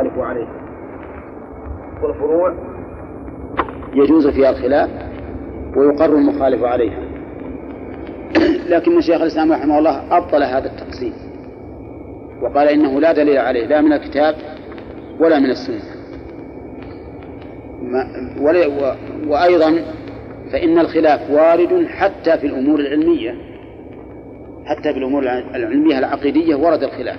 المخالف 0.00 0.18
عليه. 0.18 0.46
والفروع 2.02 2.54
يجوز 3.94 4.26
فيها 4.26 4.50
الخلاف 4.50 4.90
ويقر 5.76 6.14
المخالف 6.16 6.64
عليها. 6.64 7.04
لكن 8.68 9.00
شيخ 9.00 9.20
الإسلام 9.20 9.52
رحمه 9.52 9.78
الله 9.78 10.16
أبطل 10.16 10.42
هذا 10.42 10.66
التقسيم 10.66 11.12
وقال 12.42 12.68
إنه 12.68 13.00
لا 13.00 13.12
دليل 13.12 13.38
عليه 13.38 13.66
لا 13.66 13.80
من 13.80 13.92
الكتاب 13.92 14.34
ولا 15.20 15.38
من 15.38 15.50
السنة. 15.50 15.94
وأيضا 19.28 19.82
فإن 20.52 20.78
الخلاف 20.78 21.30
وارد 21.30 21.86
حتى 21.86 22.38
في 22.38 22.46
الأمور 22.46 22.80
العلمية 22.80 23.34
حتى 24.64 24.92
في 24.92 24.98
الأمور 24.98 25.22
العلمية 25.54 25.98
العقيدية 25.98 26.54
ورد 26.54 26.82
الخلاف. 26.82 27.18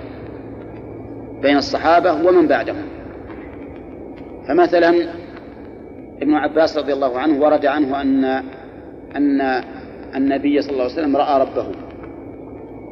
بين 1.46 1.56
الصحابة 1.56 2.12
ومن 2.12 2.46
بعدهم. 2.46 2.82
فمثلا 4.48 4.88
ابن 6.22 6.34
عباس 6.34 6.78
رضي 6.78 6.92
الله 6.92 7.18
عنه 7.18 7.42
ورد 7.42 7.66
عنه 7.66 8.00
أن 8.00 8.24
أن 9.16 9.62
النبي 10.16 10.62
صلى 10.62 10.72
الله 10.72 10.82
عليه 10.82 10.92
وسلم 10.92 11.16
رأى 11.16 11.40
ربه 11.40 11.66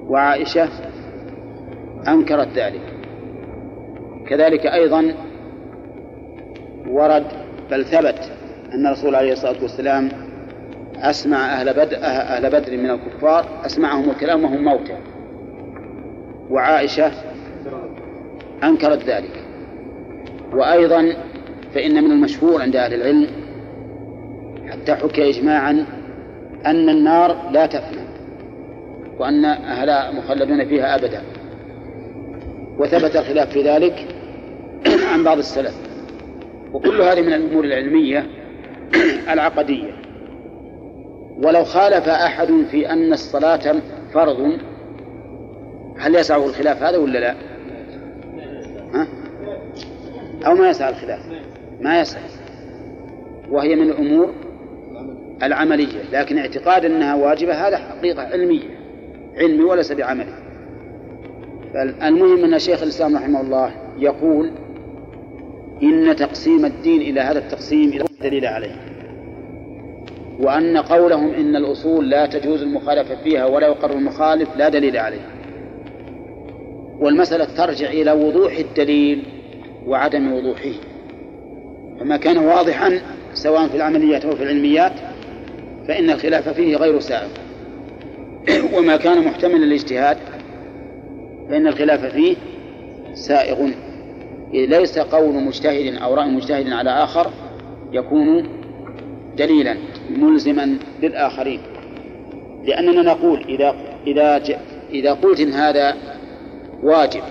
وعائشة 0.08 0.68
أنكرت 2.08 2.48
ذلك. 2.56 2.82
كذلك 4.28 4.66
أيضا 4.66 5.14
ورد 6.88 7.24
بل 7.70 7.84
ثبت 7.84 8.30
أن 8.74 8.86
الرسول 8.86 9.14
عليه 9.14 9.32
الصلاة 9.32 9.62
والسلام 9.62 10.08
أسمع 10.96 11.36
أهل 11.36 11.72
بدر, 11.72 11.96
أهل 12.02 12.50
بدر 12.50 12.76
من 12.76 12.90
الكفار 12.90 13.46
أسمعهم 13.66 14.10
الكلام 14.10 14.44
وهم 14.44 14.64
موتى 14.64 14.96
وعائشة 16.50 17.10
أنكرت 18.64 19.04
ذلك. 19.04 19.44
وأيضا 20.52 21.16
فإن 21.74 22.04
من 22.04 22.10
المشهور 22.10 22.62
عند 22.62 22.76
أهل 22.76 22.94
العلم 22.94 23.26
حتى 24.70 24.94
حكي 24.94 25.30
إجماعا 25.30 25.86
أن 26.66 26.88
النار 26.88 27.50
لا 27.52 27.66
تفنى 27.66 28.04
وأن 29.18 29.44
أهلها 29.44 30.10
مخلدون 30.10 30.64
فيها 30.64 30.94
أبدا. 30.94 31.22
وثبت 32.78 33.16
الخلاف 33.16 33.50
في 33.50 33.62
ذلك 33.62 34.06
عن 35.12 35.24
بعض 35.24 35.38
السلف. 35.38 35.74
وكل 36.72 37.00
هذه 37.00 37.20
من 37.20 37.32
الأمور 37.32 37.64
العلمية 37.64 38.26
العقدية. 39.32 40.04
ولو 41.42 41.64
خالف 41.64 42.08
أحد 42.08 42.48
في 42.70 42.90
أن 42.90 43.12
الصلاة 43.12 43.74
فرض 44.12 44.58
هل 45.98 46.14
يسعه 46.14 46.46
الخلاف 46.46 46.82
هذا 46.82 46.98
ولا 46.98 47.18
لا؟ 47.18 47.34
ها؟ 48.94 49.06
أو 50.46 50.54
ما 50.54 50.70
يسع 50.70 50.88
الخلاف. 50.88 51.20
ما 51.80 52.00
يسع 52.00 52.18
وهي 53.50 53.76
من 53.76 53.90
الأمور 53.90 54.32
العملية 55.42 56.02
لكن 56.12 56.38
اعتقاد 56.38 56.84
أنها 56.84 57.14
واجبة 57.14 57.68
هذا 57.68 57.76
حقيقة 57.76 58.22
علمية. 58.22 58.78
علمي 59.36 59.64
وليس 59.64 59.92
بعملي. 59.92 60.34
فالمهم 61.74 62.44
أن 62.44 62.58
شيخ 62.58 62.82
الإسلام 62.82 63.16
رحمه 63.16 63.40
الله 63.40 63.74
يقول 63.98 64.50
إن 65.82 66.16
تقسيم 66.16 66.64
الدين 66.64 67.00
إلى 67.00 67.20
هذا 67.20 67.38
التقسيم 67.38 67.90
لا 67.90 68.04
دليل 68.22 68.46
عليه. 68.46 68.76
وأن 70.40 70.76
قولهم 70.76 71.30
إن 71.30 71.56
الأصول 71.56 72.10
لا 72.10 72.26
تجوز 72.26 72.62
المخالفة 72.62 73.14
فيها 73.14 73.46
ولا 73.46 73.66
يقر 73.66 73.92
المخالف 73.92 74.56
لا 74.56 74.68
دليل 74.68 74.96
عليه. 74.96 75.33
والمسألة 77.00 77.44
ترجع 77.44 77.88
إلى 77.88 78.12
وضوح 78.12 78.56
الدليل 78.56 79.22
وعدم 79.86 80.32
وضوحه. 80.32 80.72
فما 82.00 82.16
كان 82.16 82.38
واضحا 82.38 83.00
سواء 83.34 83.68
في 83.68 83.76
العمليات 83.76 84.24
أو 84.24 84.36
في 84.36 84.42
العلميات 84.42 84.92
فإن 85.88 86.10
الخلاف 86.10 86.48
فيه 86.48 86.76
غير 86.76 87.00
سائغ. 87.00 87.28
وما 88.76 88.96
كان 88.96 89.24
محتملا 89.24 89.64
للاجتهاد 89.64 90.16
فإن 91.48 91.66
الخلاف 91.66 92.04
فيه 92.04 92.36
سائغ. 93.14 93.68
ليس 94.52 94.98
قول 94.98 95.34
مجتهد 95.34 95.94
أو 95.94 96.14
رأي 96.14 96.30
مجتهد 96.30 96.72
على 96.72 96.90
آخر 96.90 97.30
يكون 97.92 98.48
دليلا 99.36 99.76
ملزما 100.10 100.78
للآخرين. 101.02 101.60
لأننا 102.64 103.02
نقول 103.02 103.44
إذا 103.48 103.74
إذا 104.06 104.42
إذا 104.92 105.12
قلت 105.12 105.40
إن 105.40 105.52
هذا 105.52 105.96
واجب 106.84 107.22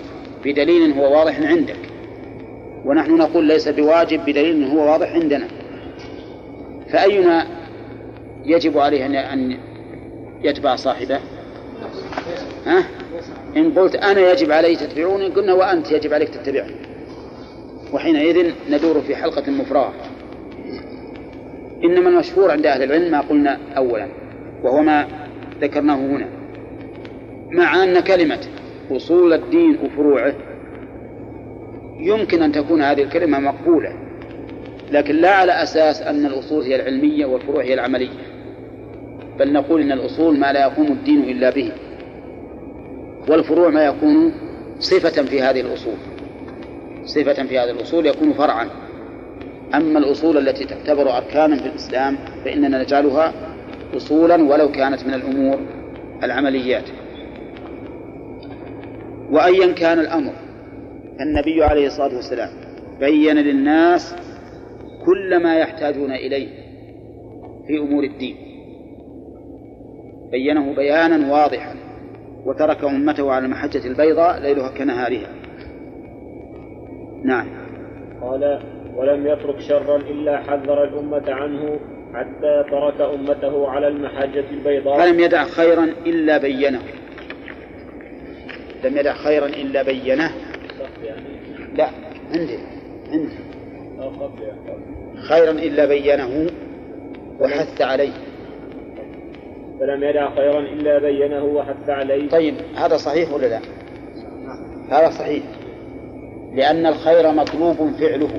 بدليل 0.46 0.94
هو 0.94 1.18
واضح 1.18 1.42
عندك. 1.42 1.80
ونحن 2.86 3.18
نقول 3.18 3.46
ليس 3.46 3.68
بواجب 3.68 4.20
بدليل 4.26 4.64
هو 4.64 4.92
واضح 4.92 5.12
عندنا. 5.12 5.48
فأينا 6.90 7.48
يجب 8.46 8.78
عليه 8.78 9.34
أن 9.34 9.58
يتبع 10.44 10.76
صاحبه؟ 10.76 11.20
ها؟ 12.66 12.84
إن 13.58 13.72
قلت 13.72 13.96
أنا 13.96 14.32
يجب 14.32 14.52
علي 14.52 14.76
تتبعوني 14.76 15.28
قلنا 15.28 15.54
وأنت 15.54 15.92
يجب 15.92 16.14
عليك 16.14 16.30
تتبعني. 16.30 16.76
وحينئذ 17.94 18.52
ندور 18.70 19.02
في 19.02 19.16
حلقة 19.16 19.52
مفرغة. 19.52 19.94
إنما 21.84 22.10
المشهور 22.10 22.52
عند 22.52 22.66
أهل 22.66 22.84
العلم 22.84 23.12
ما 23.12 23.22
قلنا 23.22 23.60
أولا 23.78 24.08
وهو 24.64 24.82
ما 24.82 25.08
ذكرناه 25.62 25.96
هنا. 25.96 26.28
مع 27.52 27.84
أن 27.84 28.00
كلمة 28.00 28.40
أصول 28.92 29.34
الدين 29.34 29.78
وفروعه. 29.84 30.34
يمكن 32.00 32.44
أن 32.44 32.52
تكون 32.52 32.82
هذه 32.82 33.04
الكلمة 33.04 33.40
مقبولة 33.40 33.94
لكن 34.92 35.16
لا 35.16 35.32
على 35.32 35.52
أساس 35.64 36.02
أن 36.02 36.26
الأصول 36.26 36.64
هي 36.64 36.76
العلمية 36.76 37.26
والفروع 37.26 37.64
هي 37.64 37.74
العملية 37.74 38.34
بل 39.40 39.54
نقول 39.54 39.82
إن 39.82 39.92
الأصول 39.92 40.40
ما 40.40 40.54
لا 40.54 40.62
يقوم 40.62 40.88
الدين 40.88 41.24
إلا 41.24 41.50
به 41.50 41.72
والفروع 43.28 43.70
ما 43.70 43.86
يكون 43.86 44.34
صفة 44.80 45.24
في 45.24 45.42
هذه 45.42 45.62
الأصول. 45.62 45.94
صفة 47.06 47.44
في 47.44 47.60
هذه 47.60 47.72
الأصول 47.72 48.06
يكون 48.06 48.34
فرعا. 48.34 48.68
أما 49.76 50.00
الأصول 50.00 50.38
التي 50.38 50.66
تعتبر 50.66 51.18
أركانا 51.18 51.56
في 51.56 51.66
الإسلام 51.66 52.18
فإننا 52.46 52.84
نجعلها 52.84 53.34
أصولا 53.98 54.44
ولو 54.44 54.72
كانت 54.72 55.04
من 55.08 55.14
الأمور 55.14 55.60
العمليات. 56.24 56.90
وأيا 59.34 59.74
كان 59.74 60.00
الأمر. 60.00 60.34
النبي 61.22 61.64
عليه 61.64 61.88
الصلاة 61.88 62.16
والسلام 62.16 62.50
بين 63.00 63.38
للناس 63.38 64.16
كل 65.06 65.44
ما 65.44 65.56
يحتاجون 65.56 66.12
إليه 66.12 66.48
في 67.68 67.78
أمور 67.78 68.04
الدين. 68.04 68.36
بينه 70.32 70.76
بيانا 70.76 71.34
واضحا 71.34 71.76
وترك 72.46 72.84
أمته 72.84 73.32
على 73.32 73.46
المحجة 73.46 73.88
البيضاء 73.88 74.40
ليلها 74.42 74.70
كنهارها. 74.70 75.30
نعم. 77.24 77.48
قال 78.22 78.60
ولم 78.96 79.28
يترك 79.28 79.60
شرا 79.60 79.98
إلا 79.98 80.38
حذر 80.38 80.84
الأمة 80.84 81.24
عنه 81.28 81.80
حتى 82.14 82.64
ترك 82.72 83.02
أمته 83.02 83.70
على 83.70 83.88
المحجة 83.88 84.46
البيضاء. 84.52 84.98
فلم 85.00 85.20
يدع 85.20 85.44
خيرا 85.44 85.84
إلا 86.06 86.38
بينه. 86.38 86.82
لم 88.84 88.98
يدع 88.98 89.14
خيرا 89.14 89.46
إلا 89.46 89.84
بينه. 89.84 90.32
لا 91.76 91.90
عندي 92.34 92.58
عندي. 93.12 93.38
خيرا 95.30 95.52
إلا 95.52 95.86
بينه 95.86 96.48
وحث 97.40 97.82
عليه. 97.82 98.14
فلم 99.80 100.04
يدع 100.04 100.36
خيرا 100.36 100.60
إلا 100.60 101.00
بينه 101.00 101.44
وحث 101.44 101.90
عليه. 101.90 102.30
طيب 102.30 102.56
هذا 102.76 102.98
صحيح 102.98 103.34
ولا 103.34 103.46
لا؟ 103.48 103.60
هذا 104.90 105.10
صحيح. 105.10 105.44
لأن 106.54 106.86
الخير 106.86 107.32
مطلوب 107.32 107.92
فعله 108.00 108.30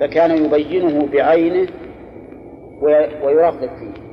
فكان 0.00 0.44
يبينه 0.44 1.06
بعينه 1.06 1.68
ويرغب 3.22 3.58
فيه. 3.58 4.08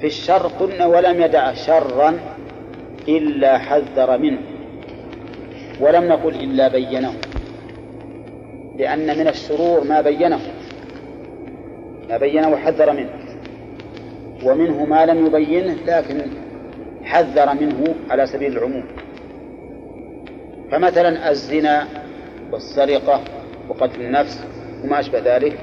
في 0.00 0.06
الشر 0.06 0.46
قلنا 0.46 0.86
ولم 0.86 1.22
يدع 1.22 1.54
شرا 1.54 2.18
إلا 3.08 3.58
حذر 3.58 4.18
منه 4.18 4.38
ولم 5.80 6.04
نقل 6.04 6.34
إلا 6.34 6.68
بينه 6.68 7.12
لأن 8.78 9.18
من 9.18 9.28
الشرور 9.28 9.84
ما 9.84 10.00
بينه 10.00 10.40
ما 12.08 12.18
بينه 12.18 12.48
وحذر 12.48 12.92
منه 12.92 13.10
ومنه 14.44 14.84
ما 14.84 15.06
لم 15.06 15.26
يبينه 15.26 15.76
لكن 15.86 16.20
حذر 17.04 17.54
منه 17.54 17.94
على 18.10 18.26
سبيل 18.26 18.52
العموم 18.52 18.84
فمثلا 20.70 21.30
الزنا 21.30 21.86
والسرقة 22.52 23.20
وقتل 23.68 24.00
النفس 24.00 24.44
وما 24.84 25.00
أشبه 25.00 25.36
ذلك 25.36 25.58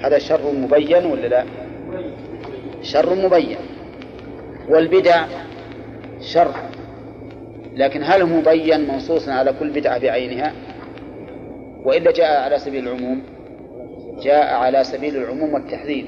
هذا 0.00 0.18
شر 0.18 0.52
مبين 0.52 1.06
ولا 1.06 1.26
لا؟ 1.26 1.44
شر 2.82 3.14
مبين 3.14 3.56
والبدع 4.68 5.24
شر. 6.26 6.54
لكن 7.74 8.02
هل 8.02 8.26
مبين 8.26 8.88
منصوصا 8.88 9.32
على 9.32 9.52
كل 9.60 9.70
بدعة 9.70 9.98
بعينها؟ 9.98 10.52
وإلا 11.84 12.12
جاء 12.12 12.42
على 12.42 12.58
سبيل 12.58 12.88
العموم 12.88 13.22
جاء 14.22 14.54
على 14.54 14.84
سبيل 14.84 15.16
العموم 15.16 15.54
والتحذير. 15.54 16.06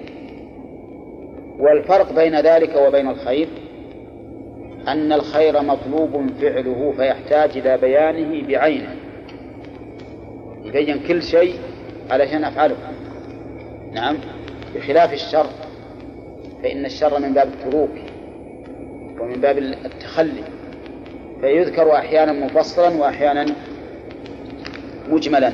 والفرق 1.59 2.13
بين 2.13 2.41
ذلك 2.41 2.77
وبين 2.77 3.09
الخير 3.09 3.49
أن 4.89 5.13
الخير 5.13 5.63
مطلوب 5.63 6.31
فعله 6.41 6.93
فيحتاج 6.97 7.59
إلى 7.59 7.77
بيانه 7.77 8.47
بعينه. 8.47 8.95
يبين 10.65 10.99
كل 11.09 11.23
شيء 11.23 11.55
علشان 12.11 12.45
أفعله. 12.45 12.77
نعم 13.93 14.17
بخلاف 14.75 15.13
الشر 15.13 15.47
فإن 16.63 16.85
الشر 16.85 17.21
من 17.21 17.35
باب 17.35 17.49
التروك. 17.49 18.08
ومن 19.21 19.41
باب 19.41 19.59
التخلي 19.59 20.43
فيذكر 21.41 21.95
أحيانا 21.97 22.33
مفصلا 22.33 22.89
وأحيانا 22.89 23.47
مجملا. 25.09 25.53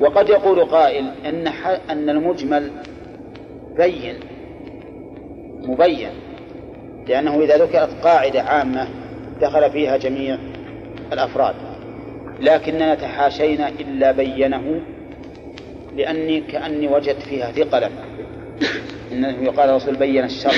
وقد 0.00 0.28
يقول 0.28 0.64
قائل 0.64 1.10
أن 1.26 1.46
أن 1.90 2.10
المجمل 2.10 2.70
بين 3.76 4.14
مبين 5.62 6.10
لأنه 7.08 7.40
إذا 7.40 7.56
ذكرت 7.56 7.90
قاعدة 8.02 8.42
عامة 8.42 8.88
دخل 9.40 9.70
فيها 9.70 9.96
جميع 9.96 10.38
الأفراد. 11.12 11.54
لكننا 12.40 12.94
تحاشينا 12.94 13.68
إلا 13.68 14.12
بينه 14.12 14.80
لأني 15.96 16.40
كأني 16.40 16.88
وجدت 16.88 17.22
فيها 17.22 17.52
ثقلا. 17.52 17.90
إنه 19.12 19.42
يقال 19.42 19.70
الرسول 19.70 19.96
بين 19.96 20.24
الشر. 20.24 20.54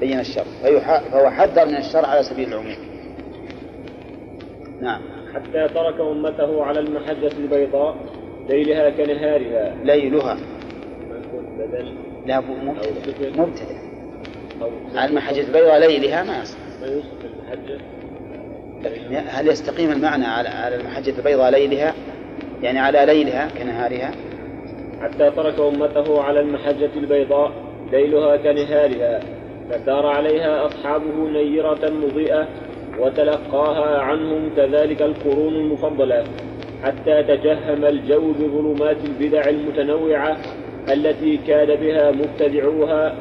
بين 0.00 0.20
الشر. 0.20 0.44
فهو 0.62 1.30
حذر 1.30 1.66
من 1.66 1.76
الشر 1.76 2.06
على 2.06 2.22
سبيل 2.22 2.48
العموم. 2.48 2.76
نعم. 4.80 5.00
حتى 5.34 5.68
ترك 5.74 6.00
أمته 6.00 6.64
على 6.64 6.80
المحجة 6.80 7.32
البيضاء 7.38 7.96
ليلها 8.48 8.90
كنهارها. 8.90 9.74
ليلها. 9.84 10.36
لا 12.26 12.40
مبتدأ 13.36 13.76
على 14.94 15.10
المحجة 15.10 15.40
البيضاء 15.40 15.78
ليلها 15.78 16.22
ما 16.22 16.42
يصح 16.42 16.58
هل 19.28 19.48
يستقيم 19.48 19.92
المعنى 19.92 20.24
على 20.24 20.48
على 20.48 20.76
المحجة 20.76 21.18
البيضاء 21.18 21.50
ليلها؟ 21.50 21.94
يعني 22.62 22.78
على 22.78 23.06
ليلها 23.06 23.48
كنهارها؟ 23.58 24.10
حتى 25.00 25.30
ترك 25.30 25.60
أمته 25.60 26.22
على 26.22 26.40
المحجة 26.40 26.90
البيضاء 26.96 27.52
ليلها 27.92 28.36
كنهارها. 28.36 29.20
فسار 29.70 30.06
عليها 30.06 30.66
أصحابه 30.66 31.28
نيرة 31.30 31.90
مضيئة 31.90 32.48
وتلقاها 32.98 33.98
عنهم 33.98 34.50
كذلك 34.56 35.02
القرون 35.02 35.54
المفضلة 35.54 36.24
حتى 36.82 37.22
تجهم 37.22 37.84
الجو 37.84 38.32
بظلمات 38.32 38.96
البدع 39.04 39.48
المتنوعة 39.48 40.36
التي 40.92 41.36
كاد 41.36 41.80
بها 41.80 42.10
مبتدعوها 42.10 43.14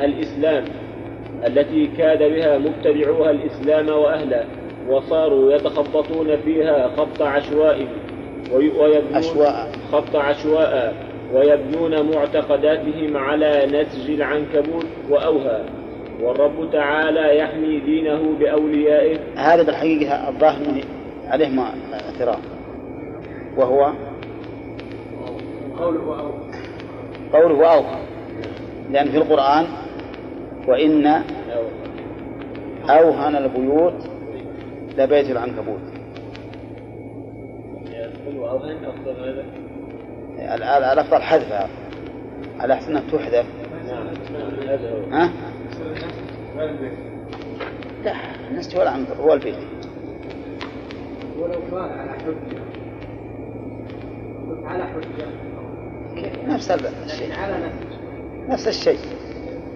الإسلام 0.00 0.64
التي 1.46 1.86
كاد 1.86 2.18
بها 2.18 2.58
مبتدعوها 2.58 3.30
الإسلام 3.30 3.88
وأهله 3.88 4.44
وصاروا 4.88 5.52
يتخبطون 5.52 6.36
فيها 6.36 6.88
خط 6.96 7.22
عشواء 7.22 7.86
ويبنون 8.52 9.14
أشواء 9.14 9.72
خط 9.92 10.16
عشواء 10.16 10.94
ويبنون 11.34 12.14
معتقداتهم 12.14 13.16
على 13.16 13.66
نسج 13.66 14.10
العنكبوت 14.10 14.86
وأوهى 15.10 15.79
والرب 16.22 16.70
تعالى 16.72 17.38
يحمي 17.38 17.80
دينه 17.80 18.38
بأوليائه. 18.38 19.18
هذا 19.36 19.62
بالحقيقة 19.62 20.28
الظاهر 20.28 20.56
أنه 20.56 20.82
عليه 21.28 21.48
ما 21.48 21.72
اعتراض. 21.92 22.38
وهو 23.56 23.92
قوله 25.78 26.32
قوله 27.32 27.72
أوهى 27.74 28.00
لأن 28.90 29.08
في 29.08 29.16
القرآن 29.16 29.66
وإن 30.68 31.06
أوهن 32.90 33.36
البيوت 33.36 33.94
لبيت 34.98 35.30
العنكبوت. 35.30 35.80
الأفضل 40.92 41.22
حذفها. 41.22 41.68
على 42.60 42.74
أحسن 42.74 43.00
تحذف. 43.12 43.46
نعم 43.86 44.06
ها؟ 45.12 45.30
لا 48.04 48.14
النسج 48.50 48.76
هو 48.76 48.82
العنكبوت 48.82 49.16
هو 49.16 49.32
البيت 49.32 49.54
ولو 51.38 51.60
كان 51.70 51.78
على 51.98 52.12
حجة 52.12 52.60
على 54.64 54.84
حجة 54.84 55.26
نفس 56.46 56.70
الشيء 56.70 57.32
على 57.34 57.66
نفس 57.66 57.86
نفس 58.48 58.68
الشيء 58.68 58.98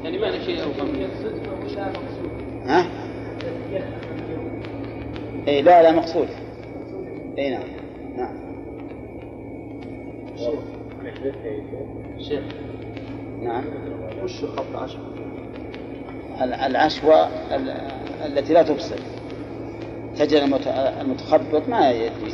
يعني 0.05 0.19
ما 0.19 0.31
شيء 0.45 0.57
مقصود. 1.89 2.31
ها؟ 2.67 2.87
اي 5.49 5.63
لا 5.63 5.83
لا 5.83 5.93
مقصود. 5.93 6.29
اي 7.39 7.51
نعم. 7.51 7.63
نعم 8.17 8.35
شيخ 12.19 12.43
نعم. 13.43 13.65
وش 14.23 14.45
خط 14.45 14.77
عشر؟ 14.77 14.99
ال- 14.99 15.14
العشوى 16.43 17.29
ال- 17.55 17.75
التي 18.27 18.53
لا 18.53 18.63
تبصر 18.63 18.97
تجد 20.19 20.43
المت- 20.43 20.67
المتخبط 21.01 21.69
ما 21.69 21.91
يدري. 21.91 22.33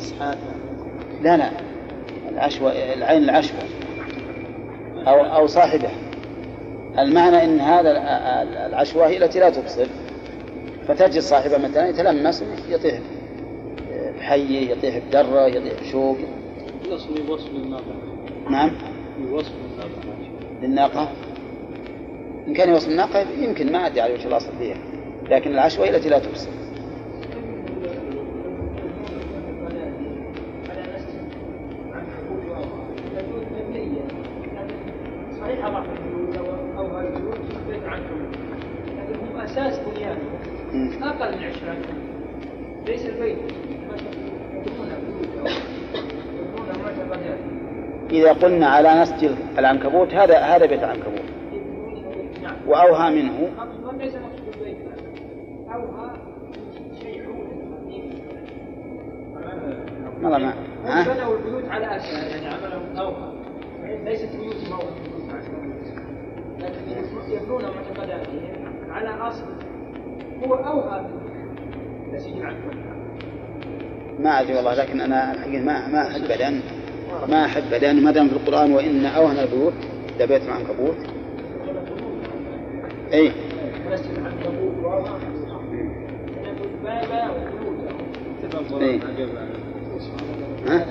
لا 1.23 1.37
لا. 1.37 1.51
العشوى 2.29 2.95
العين 2.95 3.23
العشوى 3.25 3.59
أو 5.07 5.21
أو 5.25 5.47
صاحبه 5.47 5.91
المعنى 6.99 7.45
أن 7.45 7.61
هذا 7.61 7.91
ال- 7.91 7.97
ال- 7.97 8.57
العشوى 8.57 9.07
هي 9.07 9.17
التي 9.25 9.41
لا 9.41 9.51
تبصر 9.51 9.87
فتجد 10.89 11.19
صاحبه 11.21 11.59
مثلا 11.59 11.89
يتلمس 11.89 12.45
يطيح 12.69 12.99
بحيه 14.19 14.71
يطيح 14.71 14.99
بدرة 15.09 15.47
يطيح 15.47 15.81
بشوك 15.83 16.19
يصل 16.89 17.31
وصف 17.31 17.51
الناقة 17.51 17.95
نعم. 18.51 18.71
وصف 19.33 19.53
الناقة 19.73 19.91
للناقة. 20.63 21.09
إن 22.51 22.57
كان 22.57 22.69
يوصل 22.69 22.91
الناقة 22.91 23.21
يمكن 23.39 23.73
ما 23.73 23.87
أدري 23.87 24.01
على 24.01 24.15
وجه 24.15 24.27
الأصل 24.27 24.51
فيها 24.59 24.77
لكن 25.31 25.51
العشوى 25.51 25.87
هي 25.87 25.97
التي 25.97 26.09
لا 26.09 26.19
تبصر 26.19 26.51
صحيح 35.41 35.69
بعض 35.69 35.85
البيوت 35.89 36.37
أو 36.37 36.45
أو 36.79 37.01
البيوت 37.01 37.39
بيت 37.69 37.85
عنكم 37.85 38.31
لكن 38.87 39.21
هم 39.21 39.41
أساس 39.41 39.79
بنيانهم 39.79 40.41
مم. 40.73 41.03
أقل 41.03 41.39
من 41.39 41.45
20 41.45 41.77
ليس 42.87 43.07
البيت 43.07 43.39
يبنون 44.51 44.89
بيوت 45.07 45.51
يبنون 46.35 46.69
معتقدات 46.85 47.39
إذا 48.11 48.33
قلنا 48.33 48.67
على 48.67 49.01
نسج 49.03 49.31
العنكبوت 49.59 50.15
هذا 50.15 50.39
هذا 50.39 50.67
بيت 50.67 50.83
العنكبوت 50.83 51.20
وأوهى 52.71 53.23
منه. 53.23 53.51
ما 60.23 60.55
ها؟ 60.85 61.15
بنوا 61.15 61.37
البيوت 61.37 61.65
على 61.69 61.87
ما 74.19 74.41
أدري 74.41 74.57
والله 74.57 74.75
لكن 74.75 75.01
أنا 75.01 75.33
الحقيقة 75.35 75.65
ما 75.65 75.89
ما 75.89 76.07
أحب 76.07 76.25
لأن 76.25 76.61
ما 77.29 77.45
أحب 77.45 77.75
لأن 77.83 78.03
ما 78.03 78.11
دام 78.11 78.29
في 78.29 78.37
القرآن 78.37 78.73
وإن 78.73 79.07
أوهن 79.07 79.39
البيوت 79.39 79.73
لبيت 80.21 80.43
العنكبوت 80.43 81.20
وبيوت 83.13 83.31
إيه. 88.83 88.99
ها؟ 90.69 90.87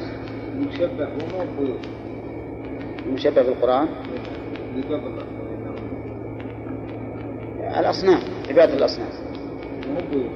مشبه 0.60 1.06
هو 1.06 1.46
مو 1.46 1.64
بيوت 1.66 1.80
المشبه 3.06 3.44
في 3.44 3.50
القرآن 3.50 3.88
اللي 4.76 4.96
قبل 4.96 5.24
الأصنام 7.80 8.20
عبادة 8.50 8.74
الأصنام. 8.74 9.10
مو 9.88 10.00
بيوت 10.12 10.32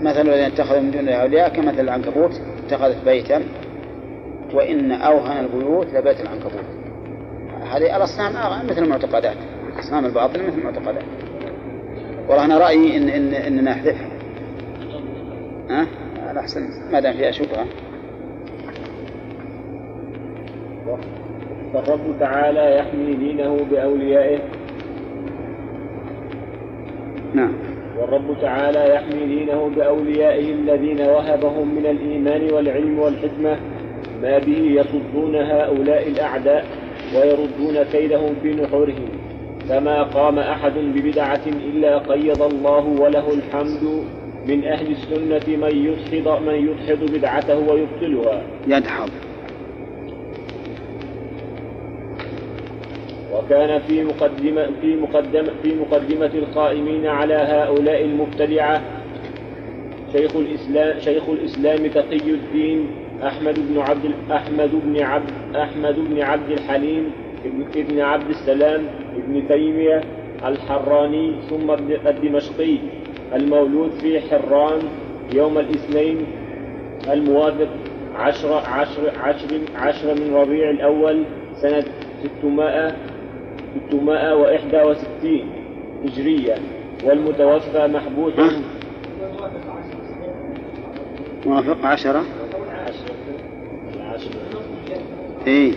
مثل 0.00 0.20
الذين 0.20 0.44
اتخذوا 0.44 0.80
من 0.80 0.90
دون 0.90 1.08
أولياء 1.08 1.48
كمثل 1.48 1.80
العنكبوت 1.80 2.40
اتخذت 2.66 3.04
بيتا 3.04 3.42
وإن 4.54 4.92
أوهن 4.92 5.44
البيوت 5.44 5.86
لبيت 5.94 6.20
العنكبوت. 6.20 6.64
هذه 7.62 7.96
الأصنام 7.96 8.32
أغ- 8.32 8.70
مثل 8.70 8.82
المعتقدات. 8.82 9.36
أصنام 9.78 10.04
الباطل 10.04 10.46
مثل 10.46 10.58
المعتقدات 10.58 11.04
والله 12.28 12.44
أنا 12.44 12.58
رأيي 12.58 12.96
إن 12.96 13.08
إن 13.08 13.34
إننا 13.34 13.70
نحذفها 13.70 14.08
ها؟ 15.70 15.86
على 16.28 16.40
أحسن 16.40 16.60
ما 16.92 17.00
دام 17.00 17.12
فيها 17.12 17.30
شبهة 17.30 17.66
فالرب 21.74 22.18
تعالى 22.20 22.76
يحمي 22.76 23.14
دينه 23.14 23.56
بأوليائه. 23.70 24.38
نعم. 27.34 27.52
والرب 27.98 28.40
تعالى 28.40 28.94
يحمي 28.94 29.26
دينه 29.26 29.70
بأوليائه 29.76 30.52
الذين 30.52 31.00
وهبهم 31.00 31.74
من 31.74 31.86
الإيمان 31.86 32.52
والعلم 32.52 32.98
والحكمة. 32.98 33.56
ما 34.22 34.38
به 34.38 34.80
يصدون 34.80 35.36
هؤلاء 35.36 36.08
الأعداء 36.08 36.64
ويردون 37.16 37.82
كيدهم 37.82 38.34
في 38.42 38.54
نحورهم 38.54 39.08
فما 39.68 40.02
قام 40.02 40.38
أحد 40.38 40.72
ببدعة 40.78 41.40
إلا 41.46 41.98
قيض 41.98 42.42
الله 42.42 42.84
وله 42.86 43.32
الحمد 43.34 44.04
من 44.46 44.64
أهل 44.64 44.90
السنة 44.90 45.56
من 45.56 45.76
يدحض 45.76 46.42
من 46.42 46.54
يدحض 46.54 47.10
بدعته 47.14 47.58
ويبطلها. 47.58 48.42
يدحض 48.66 49.10
وكان 53.32 53.80
في 53.80 54.04
مقدمة 54.04 54.66
في 54.80 54.96
مقدمة 54.96 55.50
في 55.62 55.74
مقدمة 55.74 56.30
القائمين 56.34 57.06
على 57.06 57.34
هؤلاء 57.34 58.04
المبتدعة 58.04 58.82
شيخ 60.12 60.36
الإسلام 60.36 61.00
شيخ 61.00 61.28
الإسلام 61.28 61.86
تقي 61.86 62.30
الدين 62.30 62.86
أحمد 63.26 63.54
بن 63.68 63.78
عبد 63.80 64.10
أحمد 64.32 64.70
بن 64.84 65.02
عبد 65.02 65.30
أحمد 65.56 65.94
بن 66.10 66.22
عبد 66.22 66.50
الحليم 66.50 67.10
ابن, 67.44 68.00
عبد 68.00 68.28
السلام 68.30 68.86
ابن 69.16 69.48
تيمية 69.48 70.00
الحراني 70.44 71.34
ثم 71.50 71.70
الدمشقي 72.06 72.76
المولود 73.34 73.90
في 73.90 74.20
حران 74.20 74.80
يوم 75.34 75.58
الاثنين 75.58 76.26
الموافق 77.12 77.68
عشر 78.14 78.52
عشر 78.54 79.12
عشر 79.20 79.60
عشر 79.76 80.14
من 80.14 80.34
ربيع 80.34 80.70
الأول 80.70 81.24
سنة 81.54 81.84
600 82.40 82.96
661 83.88 85.40
هجرية 86.04 86.54
والمتوفى 87.04 87.86
محبوس 87.86 88.32
موافق 91.46 91.86
عشرة؟ 91.86 92.24
العشر 93.96 94.30
إيه. 95.46 95.72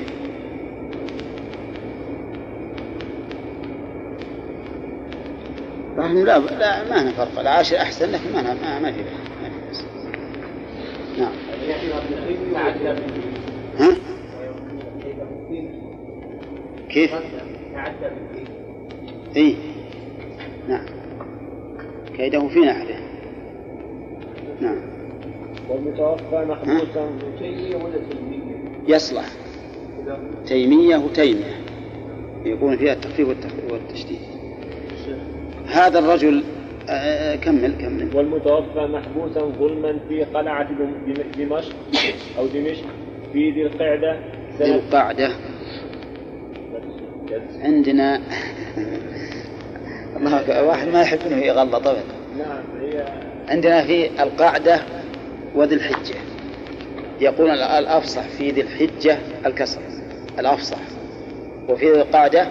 رحم 5.98 6.18
لا 6.26 6.40
لا 6.40 6.90
ما 6.90 7.02
هنا 7.02 7.12
فرق. 7.12 7.40
العاشر 7.40 7.78
أحسن 7.78 8.12
لكن 8.12 8.34
ما 8.34 8.42
ما 8.42 8.80
ما 8.80 8.92
في 8.92 9.02
بس. 9.72 9.84
نعم. 11.20 11.32
ها؟ 13.80 13.96
كيف؟ 16.90 17.14
اي 19.36 19.56
نعم. 20.68 20.86
كيده 22.18 22.48
في 22.48 22.60
نحره 22.60 23.00
نعم. 24.62 24.78
والمتوفى 25.70 26.46
محبوسا 26.50 27.10
يصلح. 28.88 29.26
تيمية 30.46 30.98
وتيمية. 30.98 31.62
يكون 32.46 32.78
فيها 32.78 32.94
التخفيف 32.94 33.28
والتشديد. 33.72 34.20
هذا 35.76 36.00
الرجل 36.00 36.44
آه، 36.90 37.36
كمل 37.36 37.74
كمل. 37.82 38.16
والمتوفى 38.16 38.80
محبوسا 38.80 39.42
ظلما 39.60 40.00
في 40.08 40.24
قلعة 40.24 40.70
دم- 40.72 41.14
دم- 41.14 41.32
دمشق 41.46 41.76
أو 42.38 42.48
دمشق 42.48 42.84
في 43.34 43.52
ذي 43.52 43.62
القعدة. 43.64 44.14
ذي 44.60 44.66
سنة 44.66 44.76
القاعدة 44.76 45.30
عندنا 47.64 48.16
الله 50.18 50.40
أكبر، 50.40 50.64
واحد 50.64 50.88
ما 50.88 51.02
يحب 51.02 51.20
إنه 51.28 51.38
يغلط 51.38 51.88
ابدا 51.88 52.04
نعم 52.38 52.64
هي 52.82 53.06
عندنا 53.50 53.84
في 53.84 54.24
القاعدة 54.24 54.80
وذي 55.56 55.76
الحجة. 55.76 56.16
يقول 57.22 57.50
ال- 57.50 57.62
الأفصح 57.62 58.22
في 58.28 58.52
ذي 58.52 58.62
الحجة 58.62 59.18
الكسر 59.46 59.82
الأفصح. 60.40 60.78
وفي 61.70 61.86
ذي 61.92 62.02
القاعدة 62.02 62.48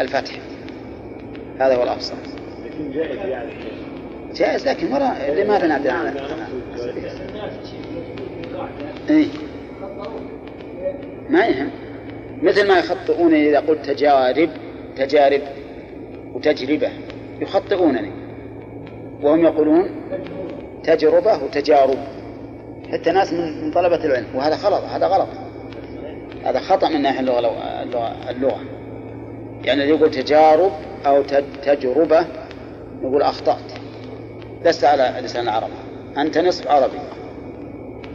الفتح. 0.00 0.34
هذا 1.60 1.76
هو 1.76 1.82
الأفصح. 1.82 2.14
لكن 2.14 2.27
جائز 2.94 3.18
يعني. 3.18 3.52
جائز 4.34 4.68
لكن 4.68 4.90
مرة 4.90 5.30
لماذا 5.30 5.78
في 5.78 5.88
القاعدة 5.88 6.48
إيه؟ 9.10 9.26
ما 11.30 11.46
يهم. 11.46 11.70
مثل 12.42 12.68
ما 12.68 12.78
يخطئون 12.78 13.34
إذا 13.34 13.60
قلت 13.60 13.86
تجارب 13.86 14.50
تجارب 14.96 15.40
وتجربة. 16.34 16.90
يخطئونني. 17.40 18.10
وهم 19.22 19.44
يقولون 19.44 19.90
تجربة 20.84 21.44
وتجارب. 21.44 21.98
حتى 22.92 23.10
ناس 23.10 23.32
من 23.32 23.70
طلبة 23.70 24.04
العلم. 24.04 24.26
وهذا 24.34 24.56
غلط 24.56 24.84
هذا 24.84 25.06
غلط. 25.06 25.28
هذا 26.44 26.58
خطأ 26.60 26.88
من 26.88 27.02
ناحية 27.02 27.20
اللغة 27.20 27.82
اللغة, 27.82 28.16
اللغة. 28.30 28.60
يعني 29.64 29.82
اللي 29.82 29.94
يقول 29.94 30.10
تجارب 30.10 30.72
أو 31.06 31.22
تج- 31.22 31.60
تجربة 31.64 32.26
يقول 33.02 33.22
أخطأت. 33.22 33.72
لست 34.64 34.84
على 34.84 35.14
لسان 35.22 35.42
العرب. 35.44 35.70
أنت 36.18 36.38
نصف 36.38 36.68
عربي. 36.68 36.98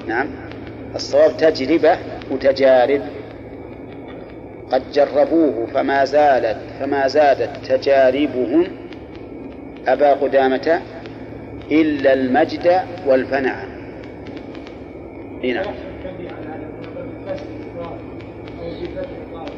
نعم. 0.07 0.27
الصواب 0.95 1.37
تجربة 1.37 1.97
وتجارب. 2.31 3.01
قد 4.71 4.91
جربوه 4.91 5.67
فما 5.73 6.05
زالت 6.05 6.57
فما 6.79 7.07
زادت 7.07 7.65
تجاربهم 7.65 8.67
أبا 9.87 10.13
قدامة 10.13 10.81
إلا 11.71 12.13
المجد 12.13 12.81
والفنع 13.07 13.63
إيه 15.43 15.53
نعم 15.53 15.65
كان 16.03 16.17
في 16.17 16.27
على 16.27 16.47
هذا 16.47 16.69
بكسر 17.25 17.45
القاف 17.75 17.99
أو 18.59 18.69
بفتح 18.81 19.09
القاف 19.27 19.49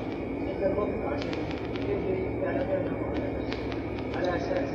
عند 0.47 0.71
الوقف 0.71 1.05
عشان 1.13 1.29
يدري 1.89 2.43
يعلمونه 2.43 2.97
على 4.15 4.27
على 4.27 4.37
أساس 4.37 4.69